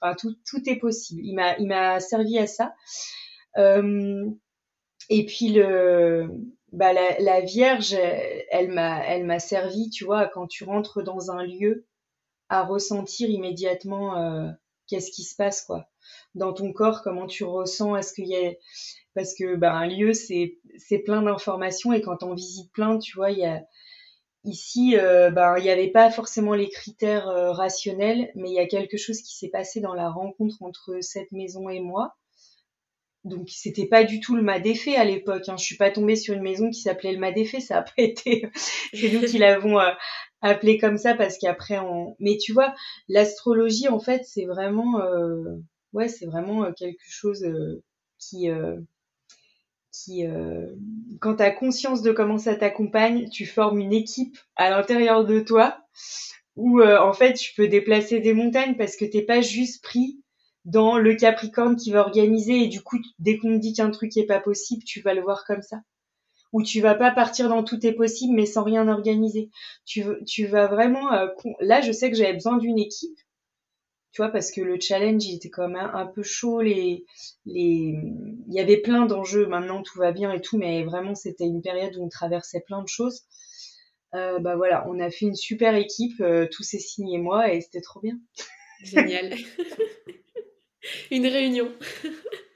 enfin, 0.00 0.14
tout, 0.18 0.34
tout 0.48 0.62
est 0.68 0.78
possible. 0.78 1.20
Il 1.24 1.34
m'a, 1.34 1.56
il 1.58 1.66
m'a 1.66 2.00
servi 2.00 2.38
à 2.38 2.46
ça. 2.46 2.74
Euh, 3.58 4.24
et 5.08 5.26
puis 5.26 5.48
le, 5.48 6.28
bah, 6.72 6.92
la, 6.92 7.18
la 7.18 7.40
Vierge, 7.40 7.94
elle 8.50 8.70
m'a, 8.70 9.04
elle 9.06 9.26
m'a 9.26 9.40
servi, 9.40 9.90
tu 9.90 10.04
vois, 10.04 10.28
quand 10.28 10.46
tu 10.46 10.64
rentres 10.64 11.02
dans 11.02 11.30
un 11.30 11.44
lieu, 11.44 11.86
à 12.50 12.62
ressentir 12.64 13.30
immédiatement 13.30 14.18
euh, 14.18 14.50
qu'est-ce 14.86 15.10
qui 15.10 15.22
se 15.22 15.34
passe 15.36 15.62
quoi 15.62 15.88
dans 16.34 16.52
ton 16.52 16.72
corps 16.72 17.02
comment 17.02 17.26
tu 17.26 17.44
ressens? 17.44 17.96
Est-ce 17.96 18.12
qu'il 18.12 18.28
y 18.28 18.36
a 18.36 18.52
parce 19.14 19.34
que 19.34 19.56
bah, 19.56 19.72
un 19.72 19.86
lieu 19.86 20.12
c'est 20.12 20.58
c'est 20.76 20.98
plein 20.98 21.22
d'informations 21.22 21.92
et 21.92 22.00
quand 22.00 22.22
on 22.22 22.34
visite 22.34 22.70
plein 22.72 22.98
tu 22.98 23.16
vois 23.16 23.30
il 23.30 23.38
y 23.38 23.46
a 23.46 23.64
ici 24.44 24.96
bah, 25.32 25.54
il 25.58 25.64
n'y 25.64 25.70
avait 25.70 25.90
pas 25.90 26.10
forcément 26.10 26.54
les 26.54 26.68
critères 26.68 27.28
euh, 27.28 27.52
rationnels 27.52 28.30
mais 28.34 28.50
il 28.50 28.54
y 28.54 28.60
a 28.60 28.66
quelque 28.66 28.96
chose 28.96 29.22
qui 29.22 29.36
s'est 29.36 29.48
passé 29.48 29.80
dans 29.80 29.94
la 29.94 30.10
rencontre 30.10 30.62
entre 30.62 30.98
cette 31.00 31.32
maison 31.32 31.68
et 31.68 31.80
moi 31.80 32.16
donc 33.24 33.50
c'était 33.50 33.86
pas 33.86 34.04
du 34.04 34.20
tout 34.20 34.34
le 34.34 34.60
d'effet 34.60 34.96
à 34.96 35.04
l'époque. 35.04 35.48
Hein. 35.48 35.56
Je 35.58 35.64
suis 35.64 35.76
pas 35.76 35.90
tombée 35.90 36.16
sur 36.16 36.34
une 36.34 36.42
maison 36.42 36.70
qui 36.70 36.80
s'appelait 36.80 37.12
le 37.12 37.32
d'effet, 37.32 37.60
ça 37.60 37.78
a 37.78 37.82
pas 37.82 37.92
été. 37.98 38.48
c'est 38.54 39.10
nous 39.10 39.20
qui 39.20 39.38
l'avons 39.38 39.78
appelé 40.42 40.78
comme 40.78 40.98
ça 40.98 41.14
parce 41.14 41.38
qu'après 41.38 41.78
on. 41.78 42.16
Mais 42.18 42.36
tu 42.36 42.52
vois, 42.52 42.74
l'astrologie 43.08 43.88
en 43.88 44.00
fait 44.00 44.22
c'est 44.24 44.44
vraiment, 44.44 45.00
euh... 45.00 45.56
ouais, 45.92 46.08
c'est 46.08 46.26
vraiment 46.26 46.64
euh, 46.64 46.72
quelque 46.72 47.04
chose 47.08 47.44
euh, 47.44 47.82
qui, 48.18 48.50
euh... 48.50 48.78
qui, 49.92 50.24
quand 51.20 51.36
tu 51.36 51.42
as 51.42 51.50
conscience 51.50 52.02
de 52.02 52.12
comment 52.12 52.38
ça 52.38 52.54
t'accompagne, 52.56 53.28
tu 53.30 53.46
formes 53.46 53.80
une 53.80 53.92
équipe 53.92 54.38
à 54.56 54.70
l'intérieur 54.70 55.24
de 55.24 55.40
toi 55.40 55.78
où 56.56 56.82
en 56.82 57.12
fait 57.12 57.34
tu 57.34 57.54
peux 57.54 57.68
déplacer 57.68 58.20
des 58.20 58.34
montagnes 58.34 58.76
parce 58.76 58.96
que 58.96 59.04
t'es 59.04 59.22
pas 59.22 59.40
juste 59.40 59.82
pris 59.82 60.20
dans 60.64 60.98
le 60.98 61.14
Capricorne 61.14 61.76
qui 61.76 61.90
va 61.90 62.00
organiser 62.00 62.64
et 62.64 62.68
du 62.68 62.82
coup 62.82 62.98
dès 63.18 63.38
qu'on 63.38 63.54
te 63.54 63.60
dit 63.60 63.72
qu'un 63.72 63.90
truc 63.90 64.16
est 64.16 64.26
pas 64.26 64.40
possible, 64.40 64.84
tu 64.84 65.00
vas 65.00 65.14
le 65.14 65.22
voir 65.22 65.44
comme 65.46 65.62
ça. 65.62 65.78
Ou 66.52 66.62
tu 66.62 66.80
vas 66.80 66.94
pas 66.94 67.12
partir 67.12 67.48
dans 67.48 67.62
tout 67.62 67.84
est 67.86 67.92
possible 67.92 68.34
mais 68.34 68.46
sans 68.46 68.64
rien 68.64 68.88
organiser. 68.88 69.50
Tu, 69.84 70.04
tu 70.26 70.46
vas 70.46 70.66
vraiment 70.66 71.12
euh, 71.12 71.28
là 71.60 71.80
je 71.80 71.92
sais 71.92 72.10
que 72.10 72.16
j'avais 72.16 72.32
besoin 72.32 72.56
d'une 72.56 72.78
équipe. 72.78 73.18
Tu 74.12 74.22
vois 74.22 74.30
parce 74.30 74.50
que 74.50 74.60
le 74.60 74.80
challenge 74.80 75.24
il 75.24 75.36
était 75.36 75.50
quand 75.50 75.68
même 75.68 75.90
un, 75.94 76.06
peu 76.06 76.24
chaud 76.24 76.60
les 76.60 77.04
les 77.46 77.94
il 78.48 78.54
y 78.54 78.58
avait 78.58 78.78
plein 78.78 79.06
d'enjeux 79.06 79.46
maintenant 79.46 79.82
tout 79.82 79.98
va 79.98 80.10
bien 80.10 80.32
et 80.32 80.40
tout 80.40 80.58
mais 80.58 80.82
vraiment 80.82 81.14
c'était 81.14 81.44
une 81.44 81.62
période 81.62 81.96
où 81.96 82.04
on 82.04 82.08
traversait 82.08 82.60
plein 82.66 82.82
de 82.82 82.88
choses. 82.88 83.22
Euh, 84.14 84.40
bah 84.40 84.56
voilà, 84.56 84.84
on 84.88 84.98
a 84.98 85.10
fait 85.10 85.26
une 85.26 85.36
super 85.36 85.74
équipe, 85.76 86.20
euh, 86.20 86.48
tous 86.50 86.64
ces 86.64 86.80
signes 86.80 87.12
et 87.12 87.18
moi, 87.18 87.52
et 87.52 87.60
c'était 87.60 87.80
trop 87.80 88.00
bien. 88.00 88.18
Génial. 88.82 89.34
Une 91.10 91.26
réunion. 91.26 91.70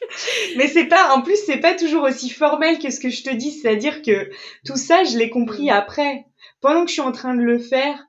Mais 0.56 0.68
c'est 0.68 0.86
pas, 0.86 1.14
en 1.14 1.22
plus, 1.22 1.38
c'est 1.44 1.60
pas 1.60 1.74
toujours 1.74 2.04
aussi 2.04 2.30
formel 2.30 2.78
que 2.78 2.90
ce 2.90 3.00
que 3.00 3.10
je 3.10 3.22
te 3.22 3.34
dis. 3.34 3.52
C'est-à-dire 3.52 4.02
que 4.02 4.30
tout 4.64 4.76
ça, 4.76 5.04
je 5.04 5.18
l'ai 5.18 5.30
compris 5.30 5.70
après. 5.70 6.26
Pendant 6.60 6.82
que 6.82 6.88
je 6.88 6.94
suis 6.94 7.02
en 7.02 7.12
train 7.12 7.34
de 7.34 7.42
le 7.42 7.58
faire, 7.58 8.06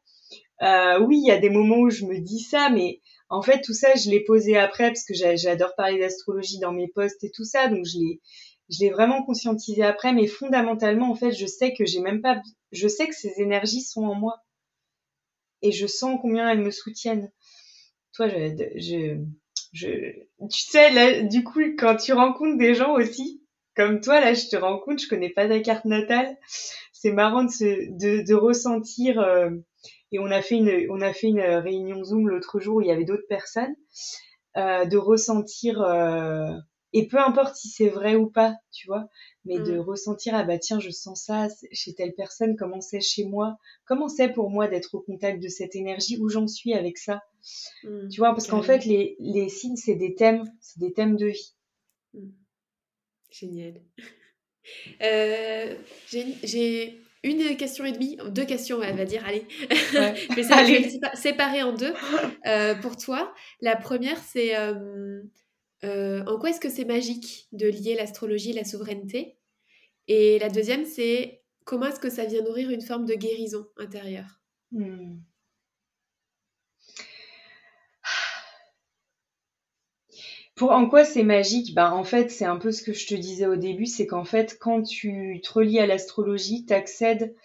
euh, 0.61 0.99
oui, 1.01 1.19
il 1.23 1.27
y 1.27 1.31
a 1.31 1.37
des 1.37 1.49
moments 1.49 1.79
où 1.79 1.89
je 1.89 2.05
me 2.05 2.19
dis 2.19 2.39
ça, 2.39 2.69
mais 2.69 3.01
en 3.29 3.41
fait, 3.41 3.61
tout 3.61 3.73
ça, 3.73 3.95
je 3.95 4.09
l'ai 4.09 4.23
posé 4.23 4.57
après 4.57 4.87
parce 4.87 5.03
que 5.03 5.13
j'adore 5.13 5.75
parler 5.75 5.99
d'astrologie 5.99 6.59
dans 6.59 6.71
mes 6.71 6.87
posts 6.87 7.23
et 7.23 7.31
tout 7.31 7.45
ça. 7.45 7.67
Donc, 7.67 7.85
je 7.85 7.99
l'ai, 7.99 8.21
je 8.69 8.79
l'ai 8.79 8.89
vraiment 8.89 9.23
conscientisé 9.23 9.83
après. 9.83 10.13
Mais 10.13 10.27
fondamentalement, 10.27 11.11
en 11.11 11.15
fait, 11.15 11.31
je 11.31 11.45
sais 11.45 11.73
que 11.73 11.85
j'ai 11.85 11.99
même 11.99 12.21
pas, 12.21 12.41
je 12.71 12.87
sais 12.87 13.07
que 13.07 13.15
ces 13.15 13.41
énergies 13.41 13.81
sont 13.81 14.03
en 14.03 14.15
moi. 14.15 14.37
Et 15.61 15.71
je 15.71 15.87
sens 15.87 16.19
combien 16.21 16.49
elles 16.49 16.61
me 16.61 16.71
soutiennent 16.71 17.31
toi, 18.17 18.27
je, 18.29 18.55
je, 18.77 19.21
tu 19.73 20.59
sais, 20.69 20.91
là, 20.91 21.21
du 21.23 21.43
coup, 21.43 21.61
quand 21.77 21.95
tu 21.97 22.13
rencontres 22.13 22.57
des 22.57 22.73
gens 22.73 22.93
aussi, 22.95 23.43
comme 23.75 24.01
toi, 24.01 24.19
là, 24.19 24.33
je 24.33 24.47
te 24.47 24.55
rencontre, 24.55 25.03
je 25.03 25.07
connais 25.07 25.29
pas 25.29 25.47
ta 25.47 25.59
carte 25.59 25.85
natale. 25.85 26.37
C'est 26.91 27.11
marrant 27.11 27.43
de, 27.43 27.97
de, 27.99 28.25
de 28.27 28.33
ressentir, 28.33 29.19
euh, 29.19 29.51
et 30.11 30.19
on 30.19 30.31
a 30.31 30.41
fait 30.41 30.55
une, 30.55 30.87
on 30.89 31.01
a 31.01 31.13
fait 31.13 31.27
une 31.27 31.41
réunion 31.41 32.03
Zoom 32.03 32.27
l'autre 32.27 32.59
jour 32.59 32.77
où 32.77 32.81
il 32.81 32.87
y 32.87 32.91
avait 32.91 33.05
d'autres 33.05 33.27
personnes, 33.29 33.75
euh, 34.57 34.85
de 34.85 34.97
ressentir, 34.97 35.81
euh, 35.81 36.49
et 36.93 37.07
peu 37.07 37.19
importe 37.19 37.55
si 37.55 37.69
c'est 37.69 37.89
vrai 37.89 38.15
ou 38.15 38.29
pas, 38.29 38.55
tu 38.71 38.87
vois, 38.87 39.09
mais 39.47 39.59
de 39.59 39.77
mm. 39.77 39.79
ressentir 39.79 40.35
ah 40.35 40.43
bah 40.43 40.57
tiens 40.57 40.79
je 40.79 40.89
sens 40.89 41.23
ça 41.25 41.47
chez 41.71 41.93
telle 41.95 42.13
personne 42.13 42.55
comment 42.55 42.81
c'est 42.81 43.01
chez 43.01 43.25
moi 43.25 43.57
comment 43.85 44.07
c'est 44.07 44.29
pour 44.29 44.49
moi 44.49 44.67
d'être 44.67 44.93
au 44.95 45.01
contact 45.01 45.41
de 45.41 45.47
cette 45.47 45.75
énergie 45.75 46.17
où 46.19 46.29
j'en 46.29 46.47
suis 46.47 46.73
avec 46.73 46.97
ça 46.97 47.23
mm. 47.83 48.09
tu 48.09 48.19
vois 48.19 48.31
parce 48.31 48.47
qu'en 48.47 48.61
fait 48.61 48.85
les, 48.85 49.15
les 49.19 49.49
signes 49.49 49.77
c'est 49.77 49.95
des 49.95 50.15
thèmes 50.15 50.43
c'est 50.59 50.79
des 50.79 50.93
thèmes 50.93 51.15
de 51.15 51.27
vie 51.27 51.55
mm. 52.13 52.29
génial 53.31 53.81
euh, 55.01 55.75
j'ai 56.03 57.01
une 57.23 57.57
question 57.57 57.83
et 57.83 57.91
demie, 57.91 58.17
deux 58.29 58.45
questions, 58.45 58.81
elle 58.81 58.95
va 58.95 59.03
dire, 59.03 59.25
allez. 59.25 59.45
je 59.69 60.71
vais 60.71 61.17
séparer 61.17 61.63
en 61.63 61.73
deux 61.73 61.93
euh, 62.45 62.75
pour 62.75 62.95
toi. 62.95 63.33
La 63.59 63.75
première, 63.75 64.17
c'est 64.17 64.55
euh, 64.55 65.21
en 65.83 66.37
quoi 66.39 66.49
est-ce 66.49 66.59
que 66.59 66.69
c'est 66.69 66.85
magique 66.85 67.47
de 67.51 67.67
lier 67.67 67.95
l'astrologie 67.95 68.51
et 68.51 68.53
la 68.53 68.65
souveraineté? 68.65 69.37
Et 70.07 70.39
la 70.39 70.49
deuxième, 70.49 70.85
c'est 70.85 71.43
comment 71.65 71.87
est-ce 71.87 71.99
que 71.99 72.09
ça 72.09 72.25
vient 72.25 72.41
nourrir 72.41 72.71
une 72.71 72.81
forme 72.81 73.05
de 73.05 73.13
guérison 73.13 73.67
intérieure? 73.77 74.39
Hmm. 74.71 75.17
Pour 80.55 80.71
en 80.71 80.89
quoi 80.89 81.05
c'est 81.05 81.23
magique? 81.23 81.75
Bah, 81.75 81.93
En 81.93 82.03
fait, 82.03 82.31
c'est 82.31 82.45
un 82.45 82.57
peu 82.57 82.71
ce 82.71 82.81
que 82.81 82.91
je 82.91 83.05
te 83.05 83.13
disais 83.13 83.45
au 83.45 83.57
début, 83.57 83.85
c'est 83.85 84.07
qu'en 84.07 84.25
fait, 84.25 84.57
quand 84.59 84.81
tu 84.81 85.39
te 85.43 85.53
relis 85.53 85.79
à 85.79 85.85
l'astrologie, 85.85 86.65
tu 86.65 86.73
accèdes 86.73 87.35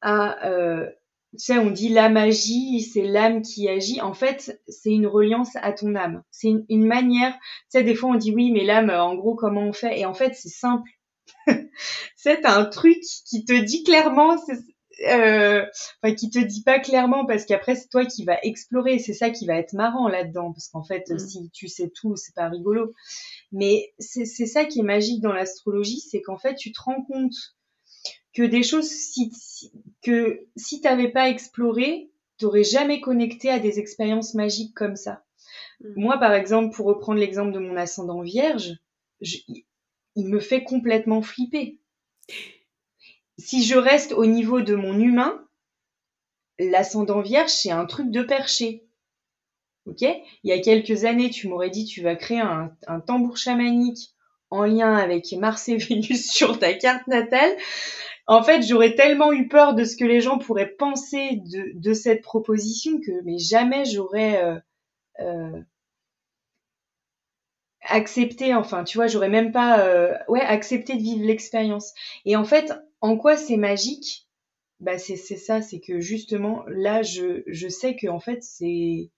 à... 0.00 0.48
Euh, 0.48 0.90
tu 1.32 1.44
sais, 1.44 1.58
on 1.58 1.70
dit 1.70 1.90
la 1.90 2.08
magie, 2.08 2.80
c'est 2.82 3.02
l'âme 3.02 3.42
qui 3.42 3.68
agit. 3.68 4.00
En 4.00 4.14
fait, 4.14 4.60
c'est 4.66 4.90
une 4.90 5.06
reliance 5.06 5.56
à 5.56 5.72
ton 5.72 5.94
âme. 5.94 6.22
C'est 6.30 6.48
une, 6.48 6.64
une, 6.68 6.86
manière... 6.86 7.32
Tu 7.34 7.40
sais, 7.78 7.84
des 7.84 7.94
fois, 7.94 8.10
on 8.10 8.14
dit 8.14 8.32
oui, 8.34 8.50
mais 8.50 8.64
l'âme, 8.64 8.90
en 8.90 9.14
gros, 9.14 9.34
comment 9.34 9.62
on 9.62 9.72
fait? 9.72 10.00
Et 10.00 10.06
en 10.06 10.14
fait, 10.14 10.34
c'est 10.34 10.48
simple 10.48 10.88
c'est 12.16 12.44
un 12.46 12.64
truc 12.64 13.00
qui 13.26 13.44
te 13.44 13.52
dit 13.52 13.82
clairement, 13.82 14.36
euh, 15.08 15.64
enfin 16.02 16.14
qui 16.14 16.30
te 16.30 16.38
dit 16.38 16.62
pas 16.62 16.80
clairement 16.80 17.24
parce 17.26 17.44
qu'après 17.44 17.76
c'est 17.76 17.88
toi 17.88 18.04
qui 18.04 18.24
vas 18.24 18.38
explorer, 18.42 18.98
c'est 18.98 19.14
ça 19.14 19.30
qui 19.30 19.46
va 19.46 19.54
être 19.54 19.72
marrant 19.72 20.08
là-dedans 20.08 20.52
parce 20.52 20.68
qu'en 20.68 20.82
fait 20.82 21.08
mm. 21.08 21.18
si 21.18 21.50
tu 21.50 21.68
sais 21.68 21.90
tout 21.94 22.16
c'est 22.16 22.34
pas 22.34 22.48
rigolo. 22.48 22.92
Mais 23.52 23.92
c'est 23.98 24.24
ça 24.24 24.64
qui 24.64 24.80
est 24.80 24.84
magique 24.84 25.22
dans 25.22 25.32
l'astrologie, 25.32 26.00
c'est 26.00 26.20
qu'en 26.20 26.38
fait 26.38 26.54
tu 26.54 26.72
te 26.72 26.80
rends 26.80 27.02
compte 27.04 27.34
que 28.34 28.42
des 28.42 28.62
choses 28.62 28.88
si, 28.88 29.32
que 30.02 30.46
si 30.56 30.80
t'avais 30.80 31.10
pas 31.10 31.28
exploré, 31.28 32.10
t'aurais 32.38 32.64
jamais 32.64 33.00
connecté 33.00 33.50
à 33.50 33.58
des 33.58 33.78
expériences 33.78 34.34
magiques 34.34 34.74
comme 34.74 34.96
ça. 34.96 35.24
Mm. 35.80 36.00
Moi 36.00 36.18
par 36.18 36.34
exemple 36.34 36.74
pour 36.74 36.86
reprendre 36.86 37.20
l'exemple 37.20 37.52
de 37.52 37.58
mon 37.58 37.76
ascendant 37.76 38.20
vierge, 38.20 38.78
je, 39.20 39.38
il 40.14 40.28
me 40.28 40.40
fait 40.40 40.64
complètement 40.64 41.22
flipper. 41.22 41.78
Si 43.38 43.64
je 43.64 43.76
reste 43.76 44.12
au 44.12 44.26
niveau 44.26 44.60
de 44.60 44.74
mon 44.74 44.98
humain, 44.98 45.46
l'ascendant 46.58 47.20
vierge, 47.20 47.50
c'est 47.50 47.70
un 47.70 47.86
truc 47.86 48.10
de 48.10 48.22
perché. 48.22 48.84
Ok? 49.86 50.02
Il 50.02 50.50
y 50.50 50.52
a 50.52 50.60
quelques 50.60 51.04
années, 51.04 51.30
tu 51.30 51.48
m'aurais 51.48 51.70
dit 51.70 51.84
tu 51.84 52.02
vas 52.02 52.16
créer 52.16 52.40
un, 52.40 53.00
tambour 53.06 53.36
chamanique 53.36 54.10
en 54.50 54.64
lien 54.64 54.94
avec 54.94 55.32
Mars 55.32 55.68
et 55.68 55.76
Vénus 55.78 56.30
sur 56.30 56.58
ta 56.58 56.74
carte 56.74 57.06
natale. 57.06 57.56
En 58.28 58.42
fait, 58.42 58.60
j'aurais 58.62 58.94
tellement 58.94 59.32
eu 59.32 59.48
peur 59.48 59.74
de 59.74 59.84
ce 59.84 59.96
que 59.96 60.04
les 60.04 60.20
gens 60.20 60.38
pourraient 60.38 60.74
penser 60.74 61.40
de, 61.74 61.92
cette 61.94 62.22
proposition 62.22 63.00
que 63.00 63.22
mais 63.24 63.38
jamais 63.38 63.86
j'aurais 63.86 64.44
euh, 64.44 64.58
euh, 65.20 65.62
accepter, 67.80 68.54
enfin, 68.54 68.84
tu 68.84 68.98
vois, 68.98 69.06
j'aurais 69.06 69.30
même 69.30 69.50
pas, 69.50 69.80
euh, 69.86 70.14
ouais, 70.28 70.42
accepté 70.42 70.96
de 70.96 71.02
vivre 71.02 71.24
l'expérience. 71.24 71.94
Et 72.26 72.36
en 72.36 72.44
fait, 72.44 72.74
en 73.00 73.16
quoi 73.16 73.38
c'est 73.38 73.56
magique? 73.56 74.28
Bah, 74.80 74.98
c'est 74.98 75.16
ça, 75.16 75.62
c'est 75.62 75.80
que 75.80 75.98
justement, 76.00 76.64
là, 76.68 77.02
je, 77.02 77.42
je 77.46 77.68
sais 77.68 77.96
que 77.96 78.08
en 78.08 78.20
fait, 78.20 78.42
c'est, 78.42 79.10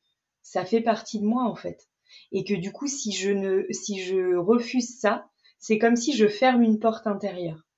ça 0.42 0.64
fait 0.64 0.82
partie 0.82 1.18
de 1.18 1.26
moi 1.26 1.44
en 1.44 1.56
fait, 1.56 1.88
et 2.32 2.44
que 2.44 2.54
du 2.54 2.72
coup, 2.72 2.86
si 2.86 3.12
je 3.12 3.30
ne, 3.30 3.66
si 3.70 4.00
je 4.02 4.36
refuse 4.36 5.00
ça, 5.00 5.28
c'est 5.58 5.78
comme 5.78 5.96
si 5.96 6.16
je 6.16 6.28
ferme 6.28 6.62
une 6.62 6.78
porte 6.78 7.06
intérieure. 7.08 7.69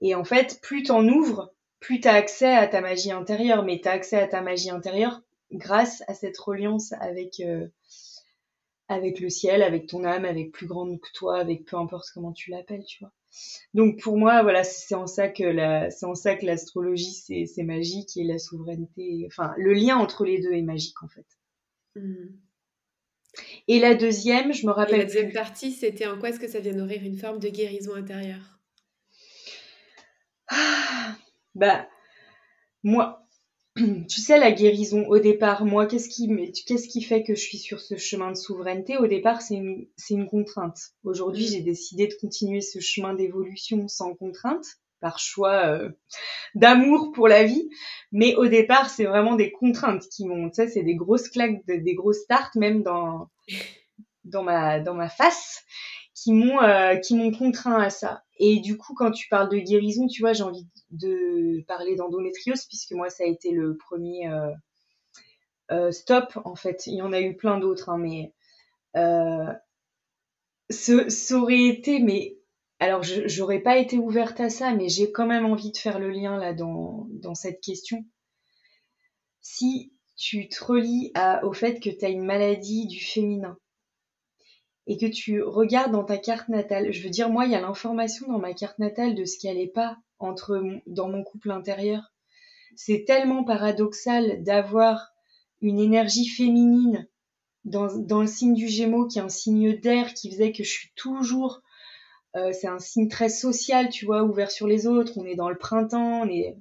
Et 0.00 0.14
en 0.14 0.24
fait, 0.24 0.60
plus 0.62 0.84
t'en 0.84 1.06
ouvres, 1.08 1.52
plus 1.80 2.00
t'as 2.00 2.14
accès 2.14 2.54
à 2.54 2.66
ta 2.66 2.80
magie 2.80 3.12
intérieure, 3.12 3.64
mais 3.64 3.80
t'as 3.82 3.92
accès 3.92 4.16
à 4.16 4.26
ta 4.26 4.40
magie 4.40 4.70
intérieure 4.70 5.22
grâce 5.52 6.02
à 6.08 6.14
cette 6.14 6.38
reliance 6.38 6.92
avec 7.00 7.40
euh, 7.40 7.68
avec 8.88 9.20
le 9.20 9.30
ciel, 9.30 9.62
avec 9.62 9.86
ton 9.86 10.04
âme, 10.04 10.24
avec 10.24 10.52
plus 10.52 10.66
grande 10.66 11.00
que 11.00 11.12
toi, 11.12 11.38
avec 11.38 11.64
peu 11.64 11.76
importe 11.76 12.08
comment 12.14 12.32
tu 12.32 12.50
l'appelles, 12.50 12.84
tu 12.84 12.98
vois. 13.00 13.12
Donc 13.74 14.00
pour 14.00 14.16
moi, 14.16 14.42
voilà, 14.42 14.64
c'est 14.64 14.94
en 14.94 15.06
ça 15.06 15.28
que 15.28 15.44
la, 15.44 15.90
c'est 15.90 16.06
en 16.06 16.14
ça 16.14 16.36
que 16.36 16.46
l'astrologie 16.46 17.12
c'est, 17.12 17.62
magique 17.62 18.16
et 18.16 18.24
la 18.24 18.38
souveraineté, 18.38 19.24
enfin 19.26 19.52
le 19.58 19.72
lien 19.72 19.96
entre 19.96 20.24
les 20.24 20.40
deux 20.40 20.52
est 20.52 20.62
magique 20.62 21.02
en 21.02 21.08
fait. 21.08 21.26
Hmm. 21.96 22.28
Et 23.68 23.80
la 23.80 23.94
deuxième, 23.94 24.54
je 24.54 24.66
me 24.66 24.72
rappelle. 24.72 24.94
Et 24.94 24.98
la 24.98 25.04
deuxième 25.04 25.32
partie, 25.32 25.72
c'était 25.72 26.06
en 26.06 26.18
quoi 26.18 26.30
est-ce 26.30 26.40
que 26.40 26.48
ça 26.48 26.60
vient 26.60 26.72
nourrir 26.72 27.02
une 27.02 27.16
forme 27.16 27.38
de 27.38 27.48
guérison 27.48 27.94
intérieure? 27.94 28.55
Ah, 30.48 31.16
Bah 31.54 31.88
moi, 32.82 33.26
tu 33.76 34.20
sais, 34.20 34.38
la 34.38 34.52
guérison, 34.52 35.06
au 35.08 35.18
départ, 35.18 35.64
moi, 35.64 35.86
qu'est-ce 35.86 36.08
qui, 36.08 36.28
qu'est-ce 36.66 36.88
qui 36.88 37.02
fait 37.02 37.22
que 37.24 37.34
je 37.34 37.40
suis 37.40 37.58
sur 37.58 37.80
ce 37.80 37.96
chemin 37.96 38.30
de 38.30 38.36
souveraineté? 38.36 38.96
Au 38.96 39.06
départ, 39.06 39.42
c'est 39.42 39.56
une, 39.56 39.86
c'est 39.96 40.14
une 40.14 40.28
contrainte. 40.28 40.78
Aujourd'hui, 41.04 41.44
mm. 41.44 41.48
j'ai 41.48 41.60
décidé 41.62 42.06
de 42.06 42.14
continuer 42.20 42.60
ce 42.60 42.80
chemin 42.80 43.12
d'évolution 43.12 43.88
sans 43.88 44.14
contrainte, 44.14 44.64
par 45.00 45.18
choix 45.18 45.66
euh, 45.66 45.90
d'amour 46.54 47.12
pour 47.12 47.28
la 47.28 47.44
vie. 47.44 47.68
Mais 48.12 48.34
au 48.36 48.46
départ, 48.46 48.88
c'est 48.88 49.04
vraiment 49.04 49.34
des 49.34 49.52
contraintes 49.52 50.08
qui 50.08 50.26
m'ont, 50.26 50.48
tu 50.48 50.54
sais, 50.54 50.68
c'est 50.68 50.82
des 50.82 50.94
grosses 50.94 51.28
claques, 51.28 51.66
des 51.66 51.94
grosses 51.94 52.20
starts, 52.20 52.52
même 52.54 52.82
dans, 52.82 53.28
dans 54.24 54.42
ma, 54.42 54.80
dans 54.80 54.94
ma 54.94 55.08
face, 55.08 55.64
qui 56.14 56.32
m'ont, 56.32 56.62
euh, 56.62 56.96
qui 56.96 57.16
m'ont 57.16 57.32
contraint 57.32 57.80
à 57.80 57.90
ça. 57.90 58.22
Et 58.38 58.60
du 58.60 58.76
coup, 58.76 58.94
quand 58.94 59.10
tu 59.10 59.28
parles 59.28 59.48
de 59.48 59.58
guérison, 59.58 60.06
tu 60.06 60.20
vois, 60.20 60.32
j'ai 60.32 60.42
envie 60.42 60.66
de 60.90 61.62
parler 61.66 61.96
d'endométriose, 61.96 62.64
puisque 62.66 62.92
moi, 62.92 63.08
ça 63.08 63.24
a 63.24 63.26
été 63.26 63.50
le 63.50 63.76
premier 63.76 64.28
euh, 64.28 64.52
euh, 65.70 65.90
stop, 65.90 66.38
en 66.44 66.54
fait. 66.54 66.86
Il 66.86 66.94
y 66.94 67.02
en 67.02 67.12
a 67.12 67.20
eu 67.20 67.36
plein 67.36 67.58
d'autres, 67.58 67.88
hein, 67.88 67.98
mais 67.98 68.34
euh, 68.96 69.52
ça 70.68 71.36
aurait 71.36 71.64
été, 71.64 72.00
mais 72.00 72.36
alors 72.78 73.02
j'aurais 73.02 73.60
pas 73.60 73.78
été 73.78 73.96
ouverte 73.96 74.38
à 74.40 74.50
ça, 74.50 74.74
mais 74.74 74.88
j'ai 74.88 75.10
quand 75.10 75.26
même 75.26 75.46
envie 75.46 75.72
de 75.72 75.76
faire 75.78 75.98
le 75.98 76.10
lien 76.10 76.36
là 76.36 76.52
dans, 76.52 77.06
dans 77.10 77.34
cette 77.34 77.60
question. 77.62 78.04
si 79.40 79.92
tu 80.16 80.48
te 80.48 80.64
relis 80.64 81.12
au 81.42 81.52
fait 81.52 81.78
que 81.80 81.90
tu 81.90 82.04
as 82.04 82.08
une 82.08 82.24
maladie 82.24 82.86
du 82.86 83.00
féminin 83.00 83.58
et 84.86 84.96
que 84.98 85.06
tu 85.06 85.42
regardes 85.42 85.92
dans 85.92 86.04
ta 86.04 86.18
carte 86.18 86.48
natale, 86.48 86.92
je 86.92 87.02
veux 87.02 87.10
dire, 87.10 87.28
moi, 87.28 87.46
il 87.46 87.52
y 87.52 87.56
a 87.56 87.60
l'information 87.60 88.28
dans 88.28 88.38
ma 88.38 88.54
carte 88.54 88.78
natale 88.78 89.14
de 89.14 89.24
ce 89.24 89.36
qui 89.38 89.46
n'allait 89.48 89.66
pas 89.66 89.96
entre 90.18 90.62
dans 90.86 91.08
mon 91.08 91.24
couple 91.24 91.50
intérieur. 91.50 92.12
C'est 92.76 93.04
tellement 93.06 93.42
paradoxal 93.42 94.42
d'avoir 94.42 95.12
une 95.60 95.80
énergie 95.80 96.28
féminine 96.28 97.08
dans, 97.64 97.96
dans, 97.96 98.20
le 98.20 98.28
signe 98.28 98.54
du 98.54 98.68
Gémeaux, 98.68 99.08
qui 99.08 99.18
est 99.18 99.22
un 99.22 99.28
signe 99.28 99.76
d'air, 99.80 100.14
qui 100.14 100.30
faisait 100.30 100.52
que 100.52 100.62
je 100.62 100.70
suis 100.70 100.92
toujours. 100.94 101.62
Euh, 102.36 102.52
c'est 102.52 102.68
un 102.68 102.78
signe 102.78 103.08
très 103.08 103.28
social, 103.28 103.88
tu 103.88 104.06
vois, 104.06 104.22
ouvert 104.22 104.50
sur 104.50 104.66
les 104.66 104.86
autres. 104.86 105.14
On 105.16 105.24
est 105.24 105.34
dans 105.34 105.48
le 105.48 105.58
printemps, 105.58 106.22
on 106.22 106.28
est 106.28 106.56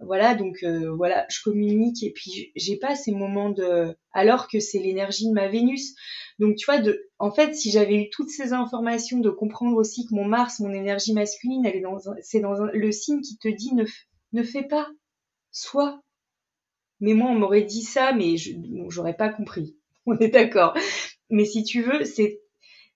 voilà, 0.00 0.34
donc 0.34 0.62
euh, 0.62 0.94
voilà, 0.94 1.26
je 1.28 1.42
communique 1.42 2.02
et 2.02 2.12
puis 2.12 2.52
j'ai 2.54 2.76
pas 2.76 2.94
ces 2.94 3.12
moments 3.12 3.50
de 3.50 3.96
alors 4.12 4.48
que 4.48 4.60
c'est 4.60 4.78
l'énergie 4.78 5.28
de 5.28 5.32
ma 5.32 5.48
Vénus. 5.48 5.94
Donc 6.38 6.56
tu 6.56 6.66
vois 6.66 6.78
de 6.78 7.08
en 7.18 7.32
fait, 7.32 7.54
si 7.54 7.70
j'avais 7.70 7.96
eu 7.96 8.10
toutes 8.10 8.30
ces 8.30 8.52
informations 8.52 9.18
de 9.18 9.30
comprendre 9.30 9.76
aussi 9.76 10.06
que 10.06 10.14
mon 10.14 10.24
Mars, 10.24 10.60
mon 10.60 10.72
énergie 10.72 11.12
masculine, 11.12 11.66
elle 11.66 11.76
est 11.76 11.80
dans 11.80 11.98
c'est 12.22 12.40
dans 12.40 12.54
le 12.54 12.92
signe 12.92 13.22
qui 13.22 13.38
te 13.38 13.48
dit 13.48 13.74
ne 13.74 13.84
ne 14.32 14.42
fais 14.42 14.62
pas, 14.62 14.88
sois. 15.50 16.00
Mais 17.00 17.14
moi 17.14 17.30
on 17.30 17.34
m'aurait 17.34 17.62
dit 17.62 17.82
ça 17.82 18.12
mais 18.12 18.36
je 18.36 18.52
j'aurais 18.88 19.16
pas 19.16 19.30
compris. 19.30 19.76
On 20.06 20.16
est 20.18 20.30
d'accord. 20.30 20.74
Mais 21.28 21.44
si 21.44 21.64
tu 21.64 21.82
veux, 21.82 22.04
c'est 22.04 22.40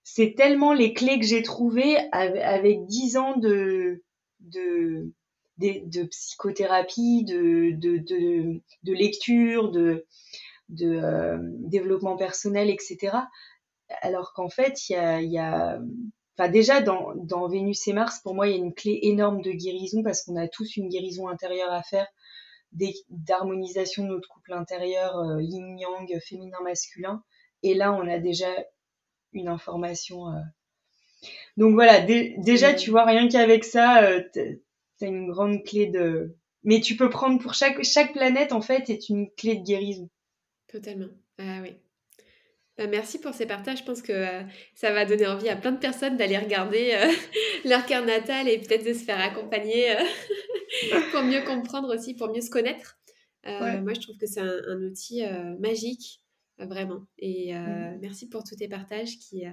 c'est 0.03 0.35
tellement 0.35 0.73
les 0.73 0.93
clés 0.93 1.19
que 1.19 1.25
j'ai 1.25 1.43
trouvées 1.43 1.97
avec 2.11 2.85
dix 2.87 3.17
ans 3.17 3.37
de 3.37 4.03
de 4.39 5.13
de 5.63 6.03
psychothérapie, 6.03 7.23
de, 7.23 7.71
de, 7.71 7.97
de, 7.97 8.61
de 8.83 8.93
lecture, 8.93 9.71
de, 9.71 10.05
de 10.69 10.87
euh, 10.87 11.37
développement 11.41 12.17
personnel, 12.17 12.69
etc. 12.69 13.17
Alors 14.01 14.33
qu'en 14.33 14.49
fait, 14.49 14.89
il 14.89 14.93
y 14.93 14.95
a, 14.95 15.21
y 15.21 15.37
a 15.37 15.79
enfin 16.37 16.49
déjà 16.49 16.81
dans, 16.81 17.13
dans 17.15 17.47
Vénus 17.47 17.87
et 17.87 17.93
Mars, 17.93 18.19
pour 18.23 18.33
moi, 18.33 18.47
il 18.47 18.51
y 18.51 18.55
a 18.55 18.57
une 18.57 18.73
clé 18.73 18.99
énorme 19.03 19.41
de 19.41 19.51
guérison 19.51 20.01
parce 20.03 20.23
qu'on 20.23 20.35
a 20.35 20.47
tous 20.47 20.77
une 20.77 20.89
guérison 20.89 21.27
intérieure 21.27 21.71
à 21.71 21.83
faire, 21.83 22.07
d'harmonisation 23.09 24.03
de 24.03 24.09
notre 24.09 24.29
couple 24.29 24.53
intérieur, 24.53 25.17
euh, 25.17 25.41
yin-yang, 25.41 26.19
féminin-masculin. 26.21 27.23
Et 27.61 27.75
là, 27.75 27.93
on 27.93 28.07
a 28.07 28.17
déjà 28.17 28.49
une 29.31 29.47
information. 29.47 30.27
Euh. 30.29 30.39
Donc 31.55 31.75
voilà, 31.75 32.01
déjà, 32.01 32.73
tu 32.73 32.89
vois, 32.89 33.05
rien 33.05 33.27
qu'avec 33.27 33.63
ça, 33.63 34.01
c'est 35.03 35.09
une 35.09 35.29
grande 35.29 35.63
clé 35.65 35.87
de. 35.87 36.33
Mais 36.63 36.79
tu 36.79 36.95
peux 36.95 37.09
prendre 37.09 37.41
pour 37.41 37.53
chaque 37.53 37.83
chaque 37.83 38.13
planète 38.13 38.53
en 38.53 38.61
fait 38.61 38.89
est 38.89 39.09
une 39.09 39.29
clé 39.31 39.55
de 39.55 39.63
guérison. 39.63 40.09
Totalement. 40.67 41.09
Ah 41.37 41.59
oui. 41.61 41.75
Bah, 42.77 42.87
merci 42.87 43.19
pour 43.19 43.33
ces 43.33 43.45
partages. 43.45 43.79
Je 43.79 43.83
pense 43.83 44.01
que 44.01 44.13
euh, 44.13 44.41
ça 44.73 44.93
va 44.93 45.05
donner 45.05 45.27
envie 45.27 45.49
à 45.49 45.57
plein 45.57 45.73
de 45.73 45.77
personnes 45.77 46.15
d'aller 46.15 46.37
regarder 46.37 46.93
euh, 46.93 47.11
leur 47.69 47.85
carte 47.85 48.05
natale 48.05 48.47
et 48.47 48.59
peut-être 48.59 48.85
de 48.85 48.93
se 48.93 49.03
faire 49.03 49.19
accompagner 49.19 49.91
euh, 49.91 51.01
pour 51.11 51.23
mieux 51.23 51.43
comprendre 51.43 51.93
aussi, 51.93 52.15
pour 52.15 52.29
mieux 52.29 52.41
se 52.41 52.49
connaître. 52.49 52.97
Moi, 53.45 53.93
je 53.93 53.99
trouve 53.99 54.17
que 54.17 54.25
c'est 54.25 54.39
un, 54.39 54.81
outil 54.83 55.21
magique, 55.59 56.21
vraiment. 56.57 57.05
Et 57.19 57.53
mmh. 57.53 57.99
merci 58.01 58.29
pour 58.29 58.45
tous 58.45 58.55
tes 58.55 58.69
partages 58.69 59.17
qui 59.19 59.43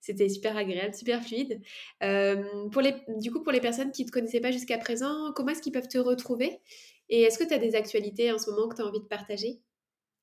c'était 0.00 0.28
super 0.28 0.56
agréable, 0.56 0.94
super 0.94 1.22
fluide. 1.22 1.60
pour 2.00 2.82
les, 2.82 2.94
du 3.20 3.30
coup, 3.30 3.42
pour 3.42 3.52
les 3.52 3.60
personnes 3.60 3.90
qui 3.90 4.02
ne 4.02 4.08
te 4.08 4.12
connaissaient 4.12 4.40
pas 4.40 4.50
jusqu'à 4.50 4.78
présent, 4.78 5.32
comment 5.34 5.50
est-ce 5.50 5.62
qu'ils 5.62 5.72
peuvent 5.72 5.88
te 5.88 5.98
retrouver? 5.98 6.60
Et 7.08 7.22
est-ce 7.22 7.38
que 7.38 7.44
tu 7.44 7.54
as 7.54 7.58
des 7.58 7.74
actualités 7.74 8.32
en 8.32 8.38
ce 8.38 8.50
moment 8.50 8.68
que 8.68 8.76
tu 8.76 8.82
as 8.82 8.86
envie 8.86 9.00
de 9.00 9.06
partager? 9.06 9.60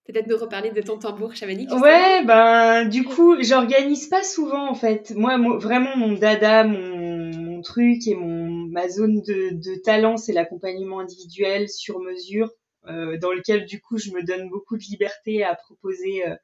Peut-être 0.06 0.28
nous 0.28 0.38
reparler 0.38 0.70
de 0.70 0.82
ton 0.82 1.00
tambour 1.00 1.36
chamanique. 1.36 1.72
Ouais, 1.72 2.24
ben 2.24 2.86
du 2.88 3.04
coup, 3.04 3.42
j'organise 3.42 4.08
pas 4.08 4.22
souvent 4.22 4.70
en 4.70 4.76
fait. 4.76 5.12
Moi, 5.16 5.38
vraiment 5.58 5.98
mon 5.98 6.14
dada, 6.14 6.64
mon, 6.64 7.62
truc 7.64 8.06
et 8.06 8.14
mon 8.14 8.68
ma 8.68 8.88
zone 8.88 9.22
de, 9.22 9.82
talent, 9.84 10.18
c'est 10.18 10.34
l'accompagnement 10.34 11.00
individuel 11.00 11.68
sur 11.68 12.00
mesure 12.00 12.52
dans 12.88 13.32
lequel 13.32 13.66
du 13.66 13.82
coup 13.82 13.98
je 13.98 14.12
me 14.12 14.24
donne 14.24 14.50
beaucoup 14.50 14.78
de 14.78 14.84
liberté 14.84 15.44
à 15.44 15.56
proposer 15.56 16.28
euh, 16.28 16.36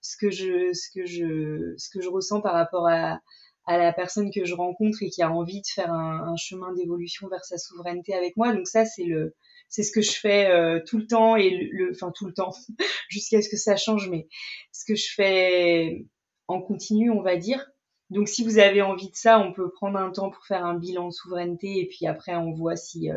ce 0.00 0.16
que 0.16 0.30
je 0.30 0.72
ce 0.72 0.88
que 0.94 1.06
je 1.06 1.74
ce 1.76 1.88
que 1.90 2.00
je 2.00 2.08
ressens 2.08 2.40
par 2.40 2.54
rapport 2.54 2.88
à 2.88 3.20
à 3.66 3.78
la 3.78 3.92
personne 3.92 4.32
que 4.32 4.44
je 4.44 4.54
rencontre 4.54 5.02
et 5.02 5.10
qui 5.10 5.22
a 5.22 5.30
envie 5.30 5.60
de 5.60 5.66
faire 5.66 5.92
un, 5.92 6.32
un 6.32 6.36
chemin 6.36 6.72
d'évolution 6.72 7.28
vers 7.28 7.44
sa 7.44 7.58
souveraineté 7.58 8.14
avec 8.14 8.36
moi. 8.36 8.52
Donc 8.52 8.66
ça 8.66 8.84
c'est 8.84 9.04
le 9.04 9.34
c'est 9.68 9.82
ce 9.82 9.92
que 9.92 10.02
je 10.02 10.12
fais 10.12 10.50
euh, 10.50 10.80
tout 10.84 10.98
le 10.98 11.06
temps 11.06 11.36
et 11.36 11.50
le 11.50 11.90
enfin 11.92 12.12
tout 12.14 12.26
le 12.26 12.32
temps 12.32 12.52
jusqu'à 13.08 13.42
ce 13.42 13.48
que 13.48 13.56
ça 13.56 13.76
change 13.76 14.08
mais 14.08 14.28
ce 14.72 14.84
que 14.84 14.96
je 14.96 15.12
fais 15.14 16.06
en 16.48 16.60
continu 16.60 17.10
on 17.10 17.22
va 17.22 17.36
dire 17.36 17.64
donc 18.10 18.28
si 18.28 18.42
vous 18.42 18.58
avez 18.58 18.82
envie 18.82 19.10
de 19.10 19.16
ça 19.16 19.38
on 19.38 19.52
peut 19.52 19.70
prendre 19.70 19.98
un 19.98 20.10
temps 20.10 20.30
pour 20.30 20.44
faire 20.44 20.64
un 20.64 20.74
bilan 20.74 21.08
de 21.08 21.12
souveraineté 21.12 21.78
et 21.78 21.86
puis 21.86 22.06
après 22.08 22.34
on 22.34 22.52
voit 22.52 22.74
si 22.74 23.10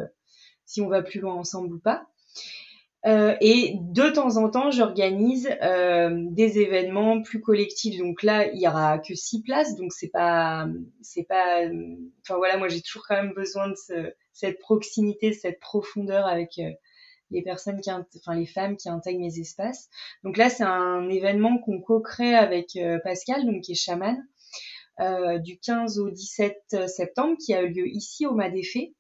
si 0.68 0.82
on 0.82 0.90
va 0.90 1.02
plus 1.02 1.20
loin 1.20 1.34
ensemble 1.34 1.74
ou 1.74 1.80
pas 1.80 2.08
euh, 3.06 3.36
et 3.42 3.76
de 3.80 4.10
temps 4.10 4.38
en 4.38 4.50
temps, 4.50 4.72
j'organise 4.72 5.50
euh, 5.62 6.10
des 6.32 6.60
événements 6.60 7.22
plus 7.22 7.42
collectifs. 7.42 7.98
Donc 8.00 8.24
là, 8.24 8.50
il 8.52 8.62
y 8.62 8.68
aura 8.68 8.98
que 8.98 9.14
six 9.14 9.42
places, 9.42 9.76
donc 9.76 9.92
c'est 9.92 10.10
pas, 10.10 10.68
c'est 11.02 11.24
pas. 11.24 11.66
Enfin 12.22 12.38
voilà, 12.38 12.58
moi 12.58 12.70
j'ai 12.70 12.82
toujours 12.82 13.04
quand 13.06 13.22
même 13.22 13.34
besoin 13.34 13.68
de 13.68 13.76
ce, 13.76 14.14
cette 14.32 14.58
proximité, 14.60 15.34
cette 15.34 15.60
profondeur 15.60 16.26
avec 16.26 16.58
euh, 16.60 16.72
les 17.30 17.42
personnes 17.42 17.82
qui, 17.82 17.90
enfin 17.92 18.36
les 18.36 18.46
femmes 18.46 18.78
qui 18.78 18.88
intègrent 18.88 19.20
mes 19.20 19.38
espaces. 19.38 19.90
Donc 20.24 20.38
là, 20.38 20.50
c'est 20.50 20.64
un 20.64 21.10
événement 21.10 21.58
qu'on 21.58 21.82
co-crée 21.82 22.36
avec 22.36 22.78
euh, 22.78 23.00
Pascal, 23.04 23.46
donc 23.46 23.64
qui 23.64 23.74
est 23.74 23.76
chaman, 23.76 24.18
du 25.42 25.58
15 25.58 26.00
au 26.00 26.12
17 26.12 26.88
septembre, 26.88 27.36
qui 27.44 27.54
a 27.54 27.64
eu 27.64 27.70
lieu 27.70 27.88
ici 27.88 28.28
au 28.28 28.36
Madéfé 28.36 28.94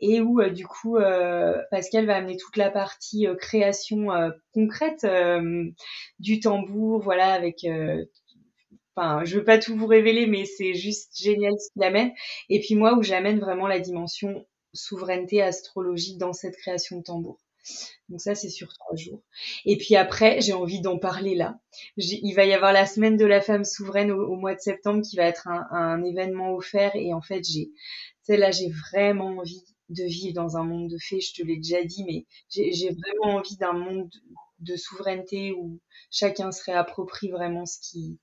et 0.00 0.20
où 0.20 0.40
euh, 0.40 0.50
du 0.50 0.66
coup 0.66 0.96
euh, 0.96 1.60
Pascal 1.70 2.06
va 2.06 2.16
amener 2.16 2.36
toute 2.36 2.56
la 2.56 2.70
partie 2.70 3.26
euh, 3.26 3.34
création 3.34 4.08
concrète 4.52 5.06
du 6.18 6.40
tambour, 6.40 7.00
voilà 7.00 7.32
avec 7.32 7.66
Enfin, 8.96 9.24
je 9.24 9.38
veux 9.38 9.44
pas 9.44 9.58
tout 9.58 9.76
vous 9.76 9.86
révéler, 9.86 10.26
mais 10.26 10.44
c'est 10.44 10.74
juste 10.74 11.16
génial 11.16 11.52
ce 11.58 11.72
qu'il 11.72 11.84
amène. 11.84 12.10
Et 12.48 12.58
puis 12.60 12.74
moi, 12.74 12.98
où 12.98 13.02
j'amène 13.02 13.38
vraiment 13.38 13.68
la 13.68 13.78
dimension 13.78 14.44
souveraineté 14.74 15.40
astrologie 15.40 16.16
dans 16.16 16.32
cette 16.32 16.56
création 16.56 16.98
de 16.98 17.04
tambour. 17.04 17.38
Donc 18.08 18.20
ça, 18.20 18.34
c'est 18.34 18.50
sur 18.50 18.68
trois 18.74 18.96
jours. 18.96 19.22
Et 19.64 19.78
puis 19.78 19.94
après, 19.94 20.40
j'ai 20.40 20.52
envie 20.52 20.80
d'en 20.80 20.98
parler 20.98 21.36
là. 21.36 21.60
Il 21.96 22.34
va 22.34 22.44
y 22.44 22.52
avoir 22.52 22.72
la 22.72 22.84
semaine 22.84 23.16
de 23.16 23.24
la 23.24 23.40
femme 23.40 23.64
souveraine 23.64 24.10
au, 24.10 24.34
mois 24.34 24.54
de 24.54 24.60
septembre 24.60 25.02
qui 25.08 25.16
va 25.16 25.24
être 25.24 25.46
un, 25.46 25.66
un 25.70 26.02
événement 26.02 26.52
offert. 26.54 26.90
Et 26.96 27.14
en 27.14 27.22
fait, 27.22 27.44
j'ai, 27.44 27.70
là, 28.36 28.50
j'ai 28.50 28.70
vraiment 28.90 29.38
envie 29.38 29.62
de 29.90 30.04
vivre 30.04 30.34
dans 30.34 30.56
un 30.56 30.64
monde 30.64 30.88
de 30.88 30.96
fées, 30.98 31.20
je 31.20 31.34
te 31.34 31.42
l'ai 31.42 31.56
déjà 31.56 31.82
dit, 31.84 32.04
mais 32.04 32.26
j'ai 32.48 32.90
vraiment 32.90 33.36
envie 33.38 33.56
d'un 33.56 33.72
monde 33.72 34.10
de 34.60 34.76
souveraineté 34.76 35.52
où 35.52 35.80
chacun 36.10 36.52
se 36.52 36.64
réapproprie 36.64 37.30
vraiment 37.30 37.66
ce 37.66 37.78
qui, 37.80 38.18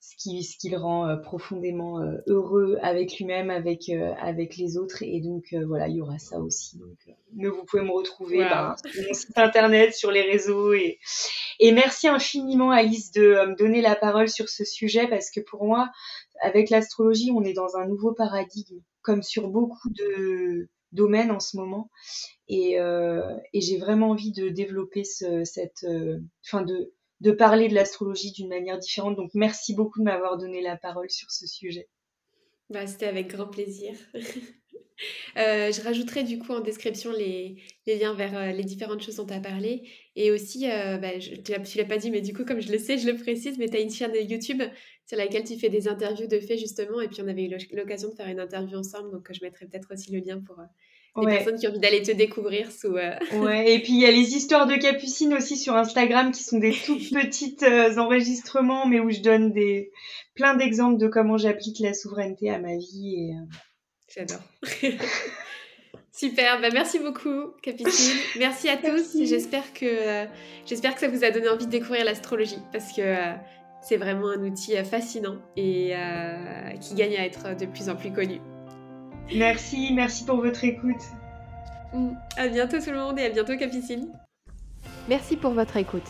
ce 0.00 0.14
qui, 0.16 0.44
ce 0.44 0.56
qui 0.56 0.70
le 0.70 0.78
rend 0.78 1.08
euh, 1.08 1.16
profondément 1.16 2.00
euh, 2.00 2.18
heureux 2.26 2.78
avec 2.82 3.18
lui-même, 3.18 3.50
avec, 3.50 3.88
euh, 3.88 4.14
avec 4.20 4.56
les 4.56 4.76
autres. 4.76 5.02
Et 5.02 5.20
donc, 5.20 5.54
voilà, 5.66 5.88
il 5.88 5.96
y 5.96 6.00
aura 6.00 6.18
ça 6.18 6.38
aussi. 6.38 6.78
Donc, 6.78 6.96
mais 7.34 7.48
vous 7.48 7.64
pouvez 7.64 7.82
me 7.82 7.90
retrouver 7.90 8.38
ben, 8.38 8.76
sur 8.86 9.02
mon 9.06 9.14
site 9.14 9.38
internet, 9.38 9.94
sur 9.94 10.10
les 10.10 10.22
réseaux. 10.22 10.72
Et, 10.72 10.98
et 11.58 11.72
merci 11.72 12.08
infiniment, 12.08 12.70
Alice, 12.70 13.10
de 13.12 13.48
me 13.48 13.56
donner 13.56 13.80
la 13.80 13.96
parole 13.96 14.28
sur 14.28 14.48
ce 14.48 14.64
sujet 14.64 15.08
parce 15.08 15.30
que 15.30 15.40
pour 15.40 15.64
moi, 15.64 15.90
avec 16.40 16.70
l'astrologie, 16.70 17.32
on 17.34 17.42
est 17.42 17.54
dans 17.54 17.76
un 17.76 17.86
nouveau 17.86 18.12
paradigme, 18.12 18.80
comme 19.02 19.22
sur 19.22 19.48
beaucoup 19.48 19.90
de, 19.90 20.68
domaine 20.92 21.30
en 21.30 21.40
ce 21.40 21.56
moment. 21.56 21.90
Et, 22.48 22.78
euh, 22.80 23.36
et 23.52 23.60
j'ai 23.60 23.78
vraiment 23.78 24.10
envie 24.10 24.32
de 24.32 24.48
développer 24.48 25.04
ce, 25.04 25.44
cette, 25.44 25.84
euh, 25.84 26.18
enfin 26.46 26.62
de, 26.62 26.92
de 27.20 27.32
parler 27.32 27.68
de 27.68 27.74
l'astrologie 27.74 28.32
d'une 28.32 28.48
manière 28.48 28.78
différente. 28.78 29.16
Donc 29.16 29.30
merci 29.34 29.74
beaucoup 29.74 30.00
de 30.00 30.04
m'avoir 30.04 30.38
donné 30.38 30.62
la 30.62 30.76
parole 30.76 31.10
sur 31.10 31.30
ce 31.30 31.46
sujet. 31.46 31.88
Bah, 32.70 32.86
C'était 32.86 33.06
avec 33.06 33.28
grand 33.28 33.48
plaisir. 33.48 33.94
Euh, 35.36 35.70
je 35.70 35.80
rajouterai 35.80 36.24
du 36.24 36.40
coup 36.40 36.52
en 36.52 36.58
description 36.58 37.12
les, 37.12 37.62
les 37.86 37.98
liens 38.00 38.14
vers 38.14 38.52
les 38.52 38.64
différentes 38.64 39.00
choses 39.00 39.14
dont 39.14 39.26
tu 39.26 39.32
as 39.32 39.38
parlé. 39.38 39.88
Et 40.16 40.32
aussi, 40.32 40.66
bah, 40.66 41.20
je, 41.20 41.36
tu 41.36 41.52
ne 41.52 41.76
l'as 41.76 41.84
pas 41.84 41.98
dit, 41.98 42.10
mais 42.10 42.20
du 42.20 42.32
coup, 42.32 42.44
comme 42.44 42.60
je 42.60 42.72
le 42.72 42.78
sais, 42.78 42.98
je 42.98 43.08
le 43.08 43.16
précise, 43.16 43.58
mais 43.58 43.68
tu 43.68 43.76
as 43.76 43.80
une 43.80 43.92
chaîne 43.92 44.10
YouTube 44.28 44.60
sur 45.08 45.16
laquelle 45.16 45.44
tu 45.44 45.58
fais 45.58 45.70
des 45.70 45.88
interviews 45.88 46.26
de 46.26 46.38
faits 46.38 46.58
justement. 46.58 47.00
Et 47.00 47.08
puis, 47.08 47.22
on 47.22 47.28
avait 47.28 47.44
eu 47.44 47.56
l'occasion 47.72 48.10
de 48.10 48.14
faire 48.14 48.28
une 48.28 48.40
interview 48.40 48.78
ensemble. 48.78 49.10
Donc, 49.10 49.28
je 49.32 49.42
mettrai 49.42 49.66
peut-être 49.66 49.92
aussi 49.92 50.12
le 50.12 50.20
lien 50.20 50.40
pour 50.40 50.58
les 51.22 51.36
personnes 51.36 51.58
qui 51.58 51.66
ont 51.66 51.70
envie 51.70 51.80
d'aller 51.80 52.02
te 52.02 52.12
découvrir 52.12 52.70
sous. 52.70 52.92
Ouais, 53.40 53.74
et 53.74 53.78
puis 53.80 53.94
il 53.94 54.00
y 54.00 54.06
a 54.06 54.10
les 54.10 54.36
histoires 54.36 54.66
de 54.66 54.76
Capucine 54.76 55.34
aussi 55.34 55.56
sur 55.56 55.74
Instagram 55.74 56.30
qui 56.30 56.42
sont 56.42 56.58
des 56.58 56.72
tout 56.72 56.98
petites 57.12 57.64
enregistrements, 57.64 58.86
mais 58.86 59.00
où 59.00 59.10
je 59.10 59.20
donne 59.20 59.52
des 59.52 59.90
plein 60.34 60.54
d'exemples 60.54 60.98
de 60.98 61.08
comment 61.08 61.38
j'applique 61.38 61.80
la 61.80 61.94
souveraineté 61.94 62.50
à 62.50 62.58
ma 62.58 62.76
vie. 62.76 63.16
Et, 63.16 63.34
J'adore. 64.14 64.40
Super, 66.12 66.60
bah 66.60 66.70
merci 66.72 66.98
beaucoup 66.98 67.52
Capucine. 67.62 68.16
Merci 68.38 68.68
à 68.68 68.76
tous. 68.76 69.16
J'espère 69.22 69.72
que, 69.72 69.84
euh, 69.84 70.26
j'espère 70.66 70.94
que 70.94 71.00
ça 71.00 71.08
vous 71.08 71.22
a 71.22 71.30
donné 71.30 71.48
envie 71.48 71.66
de 71.66 71.70
découvrir 71.70 72.04
l'astrologie 72.04 72.58
parce 72.72 72.92
que 72.92 73.02
euh, 73.02 73.34
c'est 73.80 73.96
vraiment 73.96 74.30
un 74.30 74.42
outil 74.42 74.76
euh, 74.76 74.84
fascinant 74.84 75.36
et 75.56 75.94
qui 76.80 76.94
gagne 76.94 77.16
à 77.16 77.24
être 77.24 77.56
de 77.56 77.66
plus 77.66 77.88
en 77.88 77.96
plus 77.96 78.12
connu. 78.12 78.40
Merci, 79.34 79.92
merci 79.92 80.24
pour 80.24 80.36
votre 80.36 80.64
écoute. 80.64 81.02
Mm. 81.92 82.10
À 82.36 82.48
bientôt 82.48 82.78
tout 82.78 82.90
le 82.90 82.98
monde 82.98 83.18
et 83.18 83.26
à 83.26 83.30
bientôt 83.30 83.56
Capucine. 83.56 84.08
Merci 85.08 85.36
pour 85.36 85.52
votre 85.52 85.76
écoute. 85.76 86.08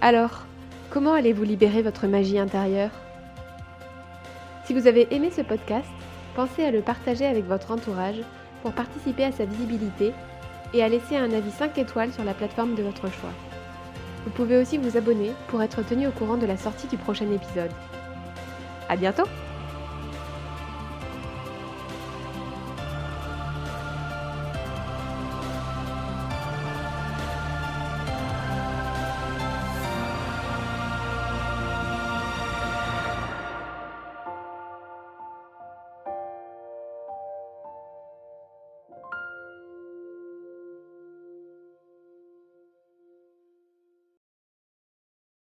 Alors, 0.00 0.46
comment 0.88 1.12
allez-vous 1.12 1.44
libérer 1.44 1.82
votre 1.82 2.06
magie 2.06 2.38
intérieure? 2.38 2.90
Si 4.64 4.74
vous 4.74 4.86
avez 4.86 5.12
aimé 5.14 5.30
ce 5.34 5.42
podcast, 5.42 5.88
pensez 6.36 6.64
à 6.64 6.70
le 6.70 6.80
partager 6.80 7.26
avec 7.26 7.44
votre 7.44 7.72
entourage 7.72 8.20
pour 8.62 8.72
participer 8.72 9.24
à 9.24 9.32
sa 9.32 9.44
visibilité 9.44 10.12
et 10.72 10.82
à 10.82 10.88
laisser 10.88 11.16
un 11.16 11.32
avis 11.32 11.50
5 11.50 11.76
étoiles 11.78 12.12
sur 12.12 12.24
la 12.24 12.34
plateforme 12.34 12.74
de 12.74 12.82
votre 12.82 13.10
choix. 13.10 13.32
Vous 14.24 14.30
pouvez 14.30 14.58
aussi 14.58 14.78
vous 14.78 14.96
abonner 14.96 15.32
pour 15.48 15.62
être 15.62 15.82
tenu 15.82 16.06
au 16.06 16.10
courant 16.10 16.36
de 16.36 16.46
la 16.46 16.56
sortie 16.56 16.86
du 16.86 16.96
prochain 16.96 17.30
épisode. 17.32 17.70
À 18.88 18.96
bientôt! 18.96 19.24